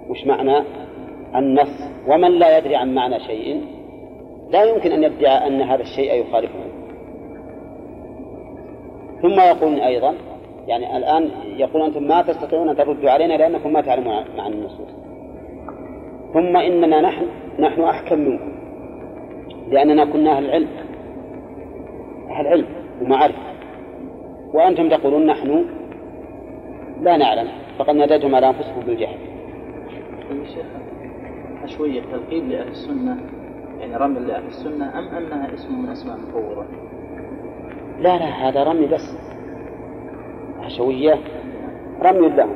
وش 0.09 0.25
معنى 0.25 0.63
النص 1.35 1.89
ومن 2.07 2.31
لا 2.31 2.57
يدري 2.57 2.75
عن 2.75 2.95
معنى 2.95 3.19
شيء 3.19 3.61
لا 4.49 4.63
يمكن 4.63 4.91
أن 4.91 5.03
يدعي 5.03 5.47
أن 5.47 5.61
هذا 5.61 5.81
الشيء 5.81 6.13
يخالفه. 6.13 6.59
ثم 9.21 9.39
يقولون 9.39 9.79
أيضا 9.79 10.13
يعني 10.67 10.97
الآن 10.97 11.29
يقول 11.57 11.81
أنتم 11.81 12.03
ما 12.03 12.21
تستطيعون 12.21 12.69
أن 12.69 12.75
تردوا 12.75 13.09
علينا 13.09 13.33
لأنكم 13.33 13.73
ما 13.73 13.81
تعلمون 13.81 14.23
معنى 14.37 14.55
النصوص. 14.55 14.89
ثم 16.33 16.57
إننا 16.57 17.01
نحن 17.01 17.25
نحن 17.59 17.81
أحكم 17.81 18.19
منكم 18.19 18.51
لأننا 19.71 20.05
كنا 20.05 20.37
أهل 20.37 20.45
العلم 20.45 20.67
أهل 22.29 22.47
علم 22.47 22.65
ومعرفة. 23.01 23.41
وأنتم 24.53 24.89
تقولون 24.89 25.25
نحن 25.25 25.65
لا 27.01 27.17
نعلم. 27.17 27.47
فقد 27.79 27.95
ناديتم 27.95 28.35
على 28.35 28.47
أنفسكم 28.47 28.81
بالجهل 28.81 29.17
شوية 31.77 32.01
تلقيب 32.01 32.47
لأهل 32.49 32.67
السنة 32.67 33.17
يعني 33.79 33.95
رمي 33.95 34.19
لأهل 34.19 34.47
السنة 34.47 34.99
أم 34.99 35.07
أنها 35.07 35.53
اسم 35.53 35.81
من 35.81 35.89
أسماء 35.89 36.15
المفوضة؟ 36.15 36.65
لا 37.99 38.17
لا 38.17 38.25
هذا 38.25 38.63
رمي 38.63 38.85
بس. 38.85 39.17
حشوية 40.61 41.19
رمي 42.01 42.29
لهم. 42.29 42.55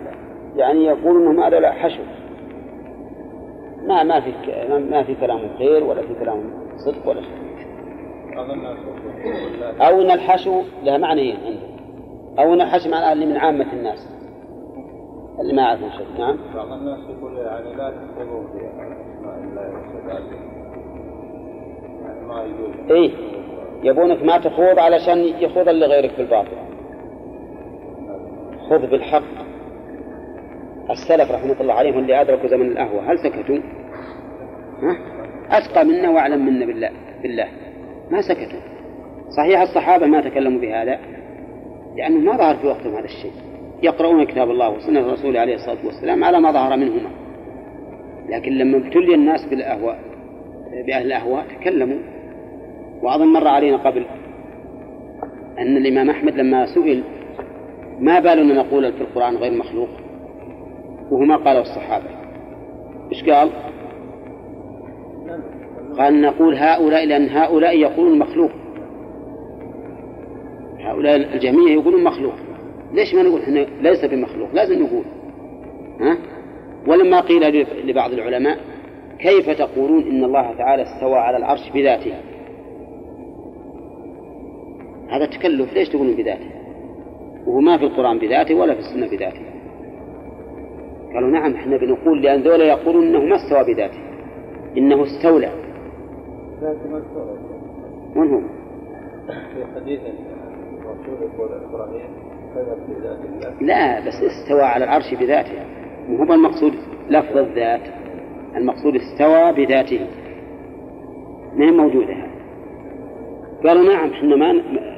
يعني 0.56 0.86
يقول 0.86 1.22
إنهم 1.22 1.40
هذا 1.40 1.60
لا 1.60 1.72
حشو. 1.72 2.04
ما 3.88 4.04
ما 4.04 4.20
في 4.20 4.32
ما 4.92 5.04
في 5.04 5.16
كلام 5.16 5.40
خير 5.58 5.84
ولا 5.84 6.02
في 6.02 6.14
كلام 6.20 6.38
صدق 6.78 7.10
ولا 7.10 7.22
شيء. 7.22 7.42
أو 9.82 10.02
أن 10.02 10.12
الحشو 10.12 10.62
له 10.84 10.98
معنيين 10.98 11.38
عنده 11.46 11.72
أو 12.44 12.54
أن 12.54 12.62
الحشو 12.62 12.90
معناه 12.90 13.14
اللي 13.14 13.26
من 13.26 13.38
عامة 13.38 13.74
الناس. 13.74 14.21
اللي 15.40 15.54
ما 15.54 15.62
يعرفون 15.62 15.90
شيء. 15.92 16.08
نعم. 16.20 16.38
بعض 16.56 16.72
الناس 16.72 17.00
يقول 17.10 17.38
يعني 17.38 17.76
لا 17.76 17.90
تخوضوا 17.90 18.48
في 18.48 18.58
الله 18.58 19.62
يعني 22.08 22.26
ما 22.28 22.44
يجوز 22.44 22.92
إيه. 22.92 23.12
يبونك 23.84 24.24
ما 24.24 24.38
تخوض 24.38 24.80
علشان 24.80 25.18
يخوض 25.18 25.70
اللي 25.70 25.86
غيرك 25.86 26.12
في 26.12 26.22
الباطل. 26.22 26.58
خذ 28.70 28.88
بالحق. 28.88 29.42
السلف 30.90 31.32
رحمة 31.32 31.62
الله 31.62 31.74
عليهم 31.74 32.00
اللي 32.00 32.22
أدركوا 32.22 32.50
زمن 32.50 32.66
الأهوى 32.66 33.00
هل 33.00 33.20
سكتوا؟ 33.20 33.58
ها؟ 34.82 34.98
أتقى 35.58 35.86
منا 35.86 36.10
وأعلم 36.10 36.46
منا 36.46 36.66
بالله 36.66 36.90
بالله. 37.22 37.48
ما 38.12 38.22
سكتوا. 38.22 38.60
صحيح 39.38 39.62
الصحابة 39.62 40.06
ما 40.06 40.22
تكلموا 40.22 40.62
بهذا 40.62 41.00
لأنه 41.96 42.20
ما 42.20 42.38
ظهر 42.38 42.56
في 42.56 42.68
وقتهم 42.68 42.96
هذا 42.96 43.06
الشيء. 43.06 43.51
يقرؤون 43.84 44.24
كتاب 44.26 44.52
الله 44.52 44.70
وسنة 44.70 45.14
رسوله 45.14 45.40
عليه 45.40 45.56
الصلاة 45.56 45.86
والسلام 45.86 46.24
على 46.24 46.40
ما 46.40 46.52
ظهر 46.52 46.78
منهما. 46.78 47.10
لكن 48.30 48.52
لما 48.52 48.78
ابتلي 48.78 49.16
الناس 49.16 49.46
بالأهواء 49.46 50.00
بأهل 50.88 51.06
الأهواء 51.06 51.46
تكلموا. 51.60 51.98
وأظن 53.02 53.28
مر 53.28 53.48
علينا 53.48 53.78
قبل 53.78 54.06
أن 55.60 55.78
الإمام 55.78 56.10
أحمد 56.10 56.36
لما 56.36 56.66
سئل 56.66 57.04
ما 58.00 58.20
بالنا 58.20 58.54
نقول 58.54 58.94
في 58.94 59.02
القرآن 59.02 59.36
غير 59.36 59.52
مخلوق؟ 59.52 59.90
وهو 61.12 61.24
ما 61.24 61.36
قاله 61.36 61.62
الصحابة. 61.62 62.06
إيش 63.12 63.30
قال؟ 63.30 63.50
قال 65.98 66.22
نقول 66.22 66.56
هؤلاء 66.56 67.06
لأن 67.06 67.30
هؤلاء 67.30 67.78
يقولون 67.78 68.20
مخلوق. 68.20 68.52
هؤلاء 70.80 71.16
الجميع 71.16 71.74
يقولون 71.74 72.04
مخلوق. 72.04 72.34
ليش 72.94 73.16
ما 73.16 73.24
نقول 73.24 73.42
إحنا 73.42 73.60
ليس 73.60 74.06
بمخلوق؟ 74.06 74.50
لازم 74.54 74.84
نقول. 74.84 75.04
ها؟ 76.00 76.18
ولما 76.88 77.20
قيل 77.20 77.66
لبعض 77.90 78.12
العلماء 78.12 78.58
كيف 79.20 79.50
تقولون 79.50 80.04
إن 80.04 80.24
الله 80.24 80.54
تعالى 80.58 80.84
استوى 80.84 81.16
على 81.16 81.38
العرش 81.38 81.70
بذاته؟ 81.70 82.14
هذا 85.10 85.26
تكلف. 85.26 85.74
ليش 85.74 85.90
تقولون 85.90 86.16
بذاته؟ 86.16 86.52
وهو 87.48 87.60
ما 87.60 87.78
في 87.78 87.84
القرآن 87.84 88.20
بذاته 88.20 88.56
ولا 88.56 88.74
في 88.74 88.80
السنة 88.80 89.10
بذاته. 89.10 89.42
قالوا 91.14 91.30
نعم 91.30 91.54
إحنا 91.54 91.78
بنقول 91.78 92.22
لأن 92.22 92.42
ذولا 92.42 92.66
يقولون 92.66 93.08
إنه 93.08 93.20
ما 93.20 93.36
استوى 93.36 93.74
بذاته. 93.74 94.00
إنه 94.78 95.04
استولى. 95.04 95.52
من 98.16 98.34
هو؟ 98.34 98.42
في 99.28 99.66
حديث 99.76 100.00
الرسول 100.00 101.30
يقول 101.34 101.50
إبراهيم 101.52 102.21
في 102.54 103.66
لا 103.66 104.00
بس 104.00 104.14
استوى 104.24 104.62
على 104.62 104.84
العرش 104.84 105.14
بذاته. 105.14 105.66
مو 106.08 106.18
هو 106.18 106.34
المقصود 106.34 106.74
لفظ 107.10 107.38
الذات. 107.38 107.82
المقصود 108.56 108.96
استوى 108.96 109.54
بذاته. 109.54 110.08
ما 111.56 111.66
هي 111.66 111.72
موجودة؟ 111.72 112.16
قالوا 113.64 113.94
نعم 113.94 114.10
إحنا 114.10 114.36
ما 114.36 114.54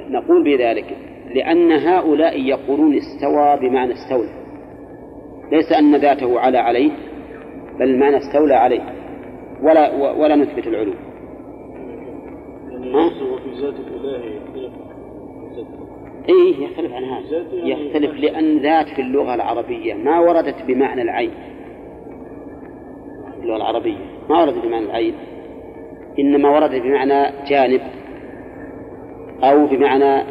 نقول 0.10 0.44
بذلك 0.44 0.98
لأن 1.36 1.72
هؤلاء 1.72 2.42
يقولون 2.42 2.96
استوى 2.96 3.70
بمعنى 3.70 3.94
استولى. 3.94 4.30
ليس 5.52 5.72
أن 5.72 5.96
ذاته 5.96 6.40
على 6.40 6.58
عليه 6.58 6.92
بل 7.80 7.90
المعنى 7.90 8.18
استولى 8.18 8.56
عليه. 8.56 8.82
ولا 9.62 10.12
ولا 10.12 10.36
نثبت 10.36 10.68
العلو. 10.68 10.94
ها؟ 12.94 13.06
وفي 13.06 13.50
ذات 13.62 13.74
يختلف 13.74 14.53
إيه 16.30 16.66
يختلف 16.66 16.94
عن 16.94 17.04
هذا. 17.04 17.46
يختلف 17.54 18.14
لأن 18.14 18.58
ذات 18.58 18.88
في 18.88 19.02
اللغة 19.02 19.36
العربية 19.36 19.94
ما 19.94 20.20
وردت 20.20 20.56
بمعنى 20.68 21.02
العين. 21.02 21.32
اللغة 23.42 23.58
العربية 23.58 23.98
ما 24.30 24.42
وردت 24.42 24.66
بمعنى 24.66 24.86
العين. 24.86 25.14
إنما 26.20 26.50
وردت 26.50 26.82
بمعنى 26.82 27.32
جانب 27.48 27.82
أو 29.44 29.66
بمعنى 29.66 30.24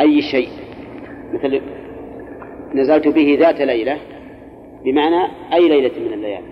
أي 0.00 0.22
شيء. 0.22 0.48
مثل 1.32 1.60
نزلت 2.74 3.08
به 3.08 3.36
ذات 3.40 3.60
ليلة 3.60 3.98
بمعنى 4.84 5.28
أي 5.52 5.68
ليلة 5.68 5.92
من 6.06 6.12
الليالي. 6.12 6.46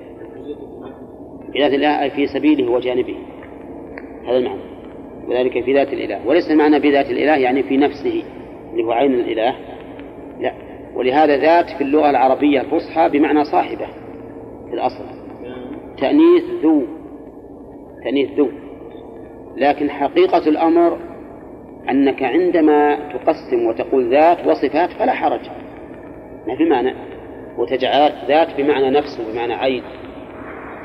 بذات 1.55 1.73
الله 1.73 2.09
في 2.09 2.27
سبيله 2.27 2.73
وجانبه. 2.73 3.17
هذا 4.27 4.37
المعنى. 4.37 4.61
وذلك 5.29 5.65
في 5.65 5.75
ذات 5.75 5.93
الإله. 5.93 6.29
وليس 6.29 6.51
المعنى 6.51 6.79
بذات 6.79 7.11
الإله 7.11 7.37
يعني 7.37 7.63
في 7.63 7.77
نفسه. 7.77 8.23
اللي 8.79 8.89
هو 8.89 8.93
عين 8.93 9.15
الإله. 9.15 9.55
لا 10.41 10.53
ولهذا 10.95 11.37
ذات 11.37 11.71
في 11.71 11.85
اللغة 11.85 12.11
العربية 12.11 12.61
الفصحى 12.61 13.09
بمعنى 13.09 13.45
صاحبة 13.45 13.87
في 14.69 14.75
الأصل. 14.75 15.05
تأنيث 15.99 16.45
ذو 16.63 16.83
تأنيث 18.05 18.31
ذو. 18.39 18.49
لكن 19.57 19.91
حقيقة 19.91 20.49
الأمر 20.49 20.99
أنك 21.91 22.23
عندما 22.23 22.95
تقسم 22.95 23.67
وتقول 23.69 24.11
ذات 24.11 24.47
وصفات 24.47 24.91
فلا 24.91 25.13
حرج. 25.13 25.41
ما 26.47 26.57
في 26.57 26.65
معنى. 26.65 26.95
وتجعل 27.59 28.13
ذات 28.29 28.61
بمعنى 28.61 28.91
نفس 28.91 29.21
وبمعنى 29.21 29.55
عين. 29.55 29.83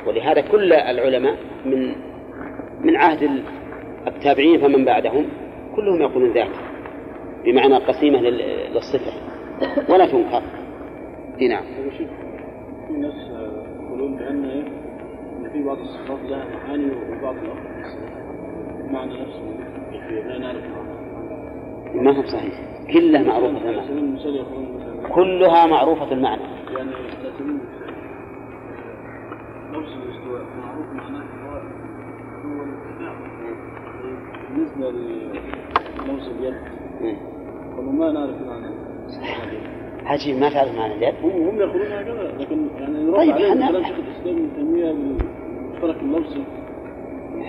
ولهذا 0.08 0.42
كل 0.42 0.74
العلماء 0.74 1.36
من 1.66 1.96
من 2.82 2.96
عهد 2.96 3.44
التابعين 4.08 4.62
فمن 4.62 4.86
بعدهم 4.86 5.26
كلهم 5.76 6.02
يقولون 6.02 6.34
ذات. 6.34 6.73
بمعنى 7.46 7.76
قسيمة 7.76 8.20
للصفة. 8.20 9.14
ولا 9.90 10.06
تنكر 10.06 10.44
إي 11.42 11.48
نعم. 11.48 11.64
في 12.88 12.94
ناس 12.94 13.14
يقولون 13.82 14.16
بأن؟ 14.16 14.46
إن 14.46 15.50
في 15.54 15.64
بعض 15.64 15.78
الصفات 15.78 16.20
لها 16.30 16.46
معاني 16.56 16.86
وبعض 16.86 17.36
الأخرى 17.36 17.74
معنى 18.94 19.22
نفسه. 19.22 19.44
لا 20.28 20.38
نعرف. 20.38 20.64
معنى 21.96 22.02
ما 22.02 22.18
هو 22.18 22.24
صحيح. 22.24 22.54
كلها 22.94 23.24
معروفة 23.24 23.70
المعنى. 23.70 25.14
كلها 25.16 25.66
معروفة 25.66 26.12
المعنى. 26.12 26.42
يعني 26.78 26.92
المثال 27.40 27.60
لفظ 29.72 29.92
الاستواء. 30.04 30.42
معروف 30.62 30.88
معناه 30.94 31.24
هو 31.46 31.52
هو 32.46 32.64
الاتباع 32.64 33.14
بالنسبة 34.50 34.92
للفظ 34.92 36.30
اليد 36.40 36.83
ما 37.82 38.12
نعرف 38.12 38.42
معنى. 38.42 38.68
عجيب 40.06 40.40
ما 40.40 40.50
تعرف 40.50 40.76
معنى. 40.78 40.94
اليد 40.94 41.16
هم 41.24 41.32
هم 41.32 41.60
يقولون 41.60 41.92
هكذا 41.92 42.34
لكن 42.40 42.68
يعني 42.80 43.12
طيب، 43.12 43.32
عليهم 43.32 43.68
كلام 43.70 43.84
شيخ 43.84 43.98
الإسلام 43.98 44.36
ابن 44.36 44.50
تيميه 44.56 44.92
بالمشترك 44.92 45.96
اللفظي 46.02 46.44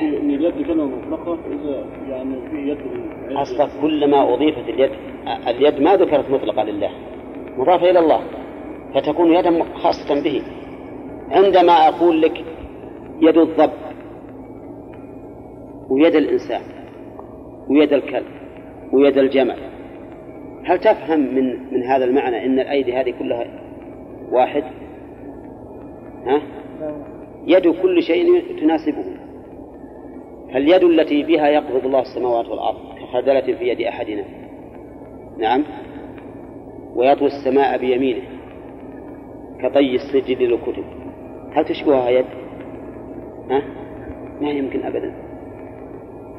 إن 0.03 0.31
اليد 0.31 0.67
كلمه 0.67 0.85
مطلقة 0.85 1.37
فاذا 1.37 1.85
يعني 2.09 2.51
في 2.51 2.57
يد 2.57 2.79
أصلا 3.37 3.69
كلما 3.83 4.35
أضيفت 4.35 4.69
اليد 4.69 4.91
اليد 5.49 5.81
ما 5.81 5.97
ذكرت 5.97 6.31
مطلقة 6.31 6.65
لله. 6.65 6.91
مضافة 7.59 7.91
إلى 7.91 7.99
الله. 7.99 8.21
فتكون 8.95 9.35
يدا 9.35 9.65
خاصة 9.75 10.23
به. 10.25 10.43
عندما 11.31 11.73
أقول 11.73 12.23
لك 12.23 12.45
يد 13.21 13.39
الضب 13.39 13.71
ويد 15.91 16.15
الإنسان 16.15 16.61
ويد 17.71 17.93
الكلب 17.93 18.44
ويد 18.95 19.19
الجمل 19.19 19.57
هل 20.65 20.79
تفهم 20.79 21.21
من 21.35 21.73
من 21.73 21.83
هذا 21.83 22.05
المعنى 22.05 22.47
أن 22.47 22.61
الأيدي 22.61 22.93
هذه 22.93 23.15
كلها 23.19 23.47
واحد؟ 24.31 24.65
ها؟ 26.27 26.43
يد 27.47 27.69
كل 27.69 28.03
شيء 28.03 28.43
تناسبه 28.61 29.05
فاليد 30.53 30.85
التي 30.85 31.23
بها 31.23 31.49
يقبض 31.49 31.87
الله 31.87 32.01
السماوات 32.01 32.49
والأرض 32.49 32.77
كخردلة 33.01 33.41
في 33.59 33.69
يد 33.69 33.81
أحدنا 33.81 34.25
نعم 35.39 35.65
ويطوي 36.95 37.29
السماء 37.29 37.79
بيمينه 37.79 38.23
كطي 39.63 39.95
السجل 39.95 40.39
للكتب 40.39 40.85
هل 41.53 41.65
تشبهها 41.65 42.11
يد؟ 42.11 42.27
ها؟ 43.51 43.63
ما 44.41 44.51
يمكن 44.51 44.83
أبدا 44.83 45.15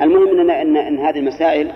المهم 0.02 0.40
أن, 0.40 0.50
أن, 0.50 0.78
أن 0.78 1.00
هذه 1.00 1.20
المسائل 1.20 1.72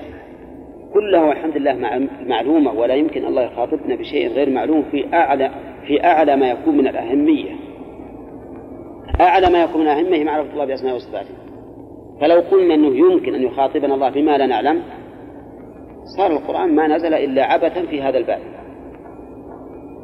كلها 0.94 1.24
والحمد 1.24 1.57
لله 1.57 1.74
مع- 1.74 1.99
معلومة 2.28 2.72
ولا 2.74 2.94
يمكن 2.95 3.26
الله 3.26 3.41
يخاطبنا 3.41 3.95
بشيء 3.95 4.28
غير 4.28 4.49
معلوم 4.49 4.84
في 4.91 5.14
أعلى 5.14 5.52
في 5.88 6.03
أعلى 6.03 6.36
ما 6.36 6.49
يكون 6.49 6.78
من 6.78 6.88
الأهمية. 6.88 7.52
أعلى 9.22 9.49
ما 9.49 9.64
يكون 9.64 9.82
من 9.82 9.88
الأهمية 9.88 10.24
معرفة 10.24 10.53
الله 10.53 10.66
بأسمائه 10.66 10.95
وصفاته. 10.95 11.30
فلو 12.22 12.40
قلنا 12.40 12.74
أنه 12.74 12.88
يمكن 12.98 13.36
أن 13.36 13.44
يخاطبنا 13.44 13.94
الله 13.95 14.10
بما 14.10 14.38
لا 14.38 14.45
نعلم 14.45 14.82
صار 16.18 16.32
القرآن 16.32 16.76
ما 16.76 16.88
نزل 16.88 17.14
إلا 17.14 17.44
عبثا 17.44 17.86
في 17.86 18.02
هذا 18.02 18.18
الباب. 18.18 18.40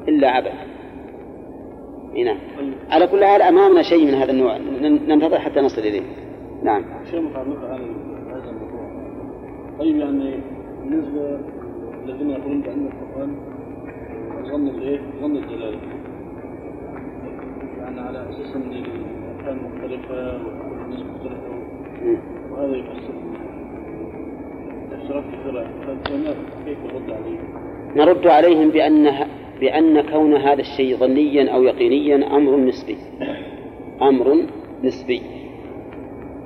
إلا 0.08 0.30
عبث. 0.30 0.54
إي 2.16 2.24
نعم 2.24 2.38
على 2.92 3.08
كل 3.08 3.26
حال 3.26 3.42
أمامنا 3.42 3.82
شيء 3.82 4.06
من 4.06 4.14
هذا 4.14 4.32
النوع. 4.32 4.58
ننتظر 5.08 5.40
حتى 5.40 5.60
نصل 5.60 5.82
إليه. 5.82 6.02
نعم. 6.64 6.84
شيء 7.12 7.22
متعلق 7.22 7.58
هذا 7.58 7.76
الموضوع. 8.50 8.86
طيب 9.80 9.98
يعني 9.98 10.34
بالنسبة 10.90 11.40
الذين 12.06 12.30
يقولون 12.30 12.62
بأن 12.62 12.88
القرآن 12.88 13.36
ظن 14.52 14.68
الإيه؟ 14.68 15.00
ظن 15.22 15.38
الجلالة 15.38 15.78
يعني 17.80 18.00
على 18.00 18.30
أساس 18.30 18.56
أن 18.56 18.62
الأحكام 18.72 19.58
مختلفة 19.66 20.34
والناس 20.38 21.00
مختلفة 21.00 21.50
مم. 22.04 22.18
وهذا 22.52 22.76
يفسر 22.76 23.14
تفسيرات 24.92 25.24
كثيرة 25.24 25.68
فهنا 26.06 26.34
كيف 26.66 26.78
يرد 26.94 27.12
عليه؟ 27.12 27.38
نرد 27.96 28.28
عليهم 28.28 28.70
بأن 28.70 29.12
بأن 29.60 30.02
كون 30.02 30.34
هذا 30.36 30.62
الشيء 30.62 30.96
ظنيا 30.98 31.52
أو 31.56 31.64
يقينيا 31.64 32.38
أمر 32.38 32.58
نسبي 32.58 32.98
أمر 34.02 34.46
نسبي 34.84 35.22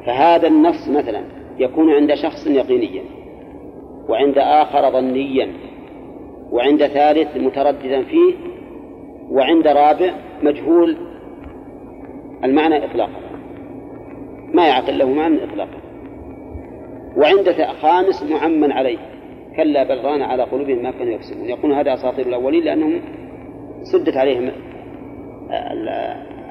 فهذا 0.05 0.47
النص 0.47 0.89
مثلا 0.89 1.21
يكون 1.59 1.89
عند 1.91 2.13
شخص 2.13 2.47
يقينيا 2.47 3.01
وعند 4.09 4.37
آخر 4.37 4.91
ظنيا 4.91 5.53
وعند 6.51 6.87
ثالث 6.87 7.37
مترددا 7.37 8.03
فيه 8.03 8.33
وعند 9.31 9.67
رابع 9.67 10.13
مجهول. 10.43 10.97
المعنى 12.43 12.85
إطلاقا. 12.85 13.19
ما 14.53 14.67
يعقل 14.67 14.97
له 14.97 15.09
معنى 15.13 15.43
إطلاقا. 15.43 15.77
وعند 17.17 17.49
خامس 17.81 18.23
معمن 18.31 18.71
عليه. 18.71 18.97
كلا 19.57 19.83
بل 19.83 20.03
ران 20.05 20.21
على 20.21 20.43
قلوبهم 20.43 20.83
ما 20.83 20.91
كانوا 20.91 21.13
يكسبون. 21.13 21.49
يقول 21.49 21.73
هذا 21.73 21.93
أساطير 21.93 22.27
الأولين 22.27 22.63
لأنهم 22.63 23.01
سدت 23.83 24.17
عليهم 24.17 24.51
ال- 25.51 25.89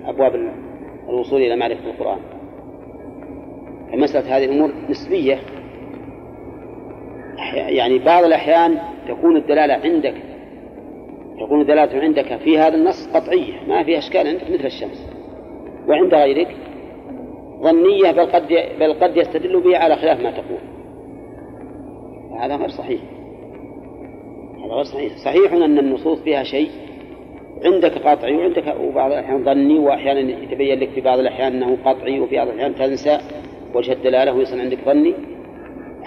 أبواب 0.07 0.51
الوصول 1.09 1.43
إلى 1.43 1.57
معرفة 1.57 1.91
القرآن. 1.91 2.19
فمسألة 3.93 4.37
هذه 4.37 4.45
الأمور 4.45 4.71
نسبية. 4.91 5.39
يعني 7.55 7.99
بعض 7.99 8.25
الأحيان 8.25 8.79
تكون 9.09 9.37
الدلالة 9.37 9.75
عندك 9.75 10.15
تكون 11.41 11.61
الدلالة 11.61 12.01
عندك 12.01 12.37
في 12.37 12.59
هذا 12.59 12.75
النص 12.75 13.09
قطعية 13.15 13.55
ما 13.69 13.83
في 13.83 13.99
أشكال 13.99 14.27
عندك 14.27 14.51
مثل 14.51 14.67
الشمس. 14.67 15.11
وعند 15.89 16.15
غيرك 16.15 16.57
ظنية 17.63 18.11
بل 18.11 18.27
قد 18.27 18.49
بل 18.81 18.93
قد 18.93 19.17
يستدل 19.17 19.61
به 19.61 19.79
على 19.79 19.97
خلاف 19.97 20.21
ما 20.21 20.31
تقول. 20.31 20.59
هذا 22.41 22.57
غير 22.57 22.69
صحيح. 22.69 23.01
هذا 24.65 24.75
غير 24.75 24.85
صحيح. 24.85 25.17
صحيح 25.17 25.53
أن 25.53 25.79
النصوص 25.79 26.19
فيها 26.19 26.43
شيء 26.43 26.71
عندك 27.65 27.99
قطعي 27.99 28.37
وعندك 28.37 28.75
وبعض 28.81 29.13
الأحيان 29.13 29.45
ظني 29.45 29.79
وأحيانا 29.79 30.21
يتبين 30.21 30.81
لك 30.81 30.89
في 30.89 31.01
بعض 31.01 31.19
الأحيان 31.19 31.53
أنه 31.53 31.79
قطعي 31.85 32.21
وفي 32.21 32.37
بعض 32.37 32.49
الأحيان 32.49 32.75
تنسى 32.75 33.19
وجه 33.75 33.93
الدلالة 33.93 34.33
ويصير 34.33 34.61
عندك 34.61 34.79
ظني. 34.85 35.15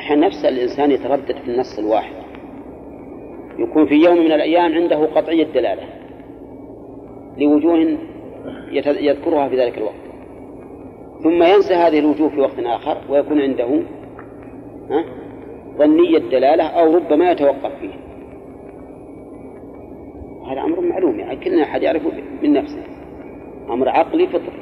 أحيانا 0.02 0.28
نفس 0.28 0.46
الإنسان 0.46 0.92
يتردد 0.92 1.38
في 1.38 1.52
النص 1.52 1.80
الواحد. 1.80 2.14
يكون 3.60 3.86
في 3.86 3.96
يوم 3.96 4.18
من 4.18 4.32
الأيام 4.32 4.74
عنده 4.74 5.06
قطعي 5.06 5.42
الدلالة 5.42 5.84
لوجوه 7.38 7.98
يذكرها 8.72 9.50
في 9.50 9.58
ذلك 9.58 9.78
الوقت. 9.78 10.02
ثم 11.24 11.44
ينسى 11.44 11.74
هذه 11.74 12.00
الوجوه 12.00 12.30
في 12.30 12.40
وقت 12.40 12.60
آخر 12.60 12.98
ويكون 13.10 13.42
عنده 13.42 13.66
ها 14.90 15.06
ظني 15.78 16.18
الدلالة 16.18 16.64
أو 16.64 16.96
ربما 16.96 17.32
يتوقف 17.32 17.72
فيه. 17.82 17.94
هذا 20.52 20.62
أمر 20.62 20.82
معلوم 20.82 21.20
يعني 21.20 21.36
كلنا 21.36 21.64
أحد 21.64 21.84
يعرفه 21.84 22.12
من 22.44 22.54
نفسه. 22.54 22.84
أمر 23.70 23.90
عقلي 23.90 24.28
فطري. 24.28 24.62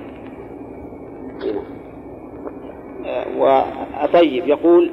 هنا. 1.44 1.62
آه، 3.06 3.26
وطيب 4.04 4.48
يقول 4.48 4.92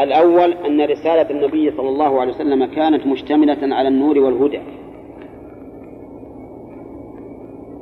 الأول 0.00 0.52
أن 0.52 0.80
رسالة 0.80 1.30
النبي 1.30 1.70
صلى 1.70 1.88
الله 1.88 2.20
عليه 2.20 2.32
وسلم 2.32 2.64
كانت 2.64 3.06
مشتملة 3.06 3.74
على 3.74 3.88
النور 3.88 4.18
والهدى. 4.18 4.60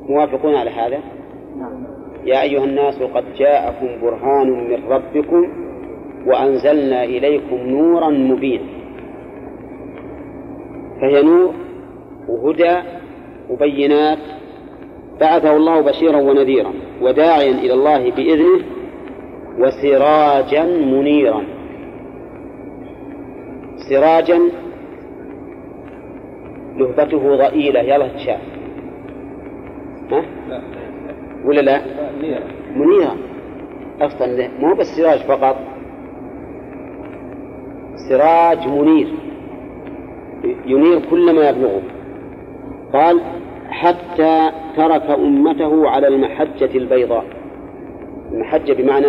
موافقون 0.08 0.54
على 0.54 0.70
هذا؟ 0.70 1.00
يا 2.24 2.42
أيها 2.42 2.64
الناس 2.64 3.02
قد 3.02 3.24
جاءكم 3.38 4.00
برهان 4.02 4.68
من 4.70 4.88
ربكم 4.88 5.52
وأنزلنا 6.26 7.04
إليكم 7.04 7.56
نورا 7.56 8.08
مبينا. 8.08 8.64
فهي 11.00 11.22
نور 11.22 11.54
وهدى 12.28 12.76
وبينات. 13.50 14.18
بعثه 15.20 15.56
الله 15.56 15.80
بشيرا 15.80 16.16
ونذيرا 16.16 16.72
وداعيا 17.02 17.50
إلى 17.50 17.74
الله 17.74 18.10
بإذنه 18.10 18.64
وسراجا 19.58 20.64
منيرا. 20.64 21.61
سراجا 23.76 24.40
لهبته 26.76 27.36
ضئيلة. 27.36 27.80
يلا 27.80 28.08
تشاف 28.08 28.40
ها؟ 30.12 30.24
ولا 31.44 31.60
لا؟ 31.60 31.80
منيرا 32.76 33.16
أصلا 34.00 34.48
مو 34.58 34.74
بس 34.74 34.86
سراج 34.86 35.18
فقط. 35.18 35.56
سراج 38.08 38.68
منير. 38.68 39.08
ينير 40.66 41.00
كل 41.10 41.34
ما 41.34 41.48
يبلغه. 41.48 41.82
قال 42.92 43.20
حتى 43.70 44.50
ترك 44.76 45.10
أمته 45.10 45.88
على 45.88 46.08
المحجة 46.08 46.78
البيضاء. 46.78 47.24
المحجة 48.32 48.72
بمعنى 48.72 49.06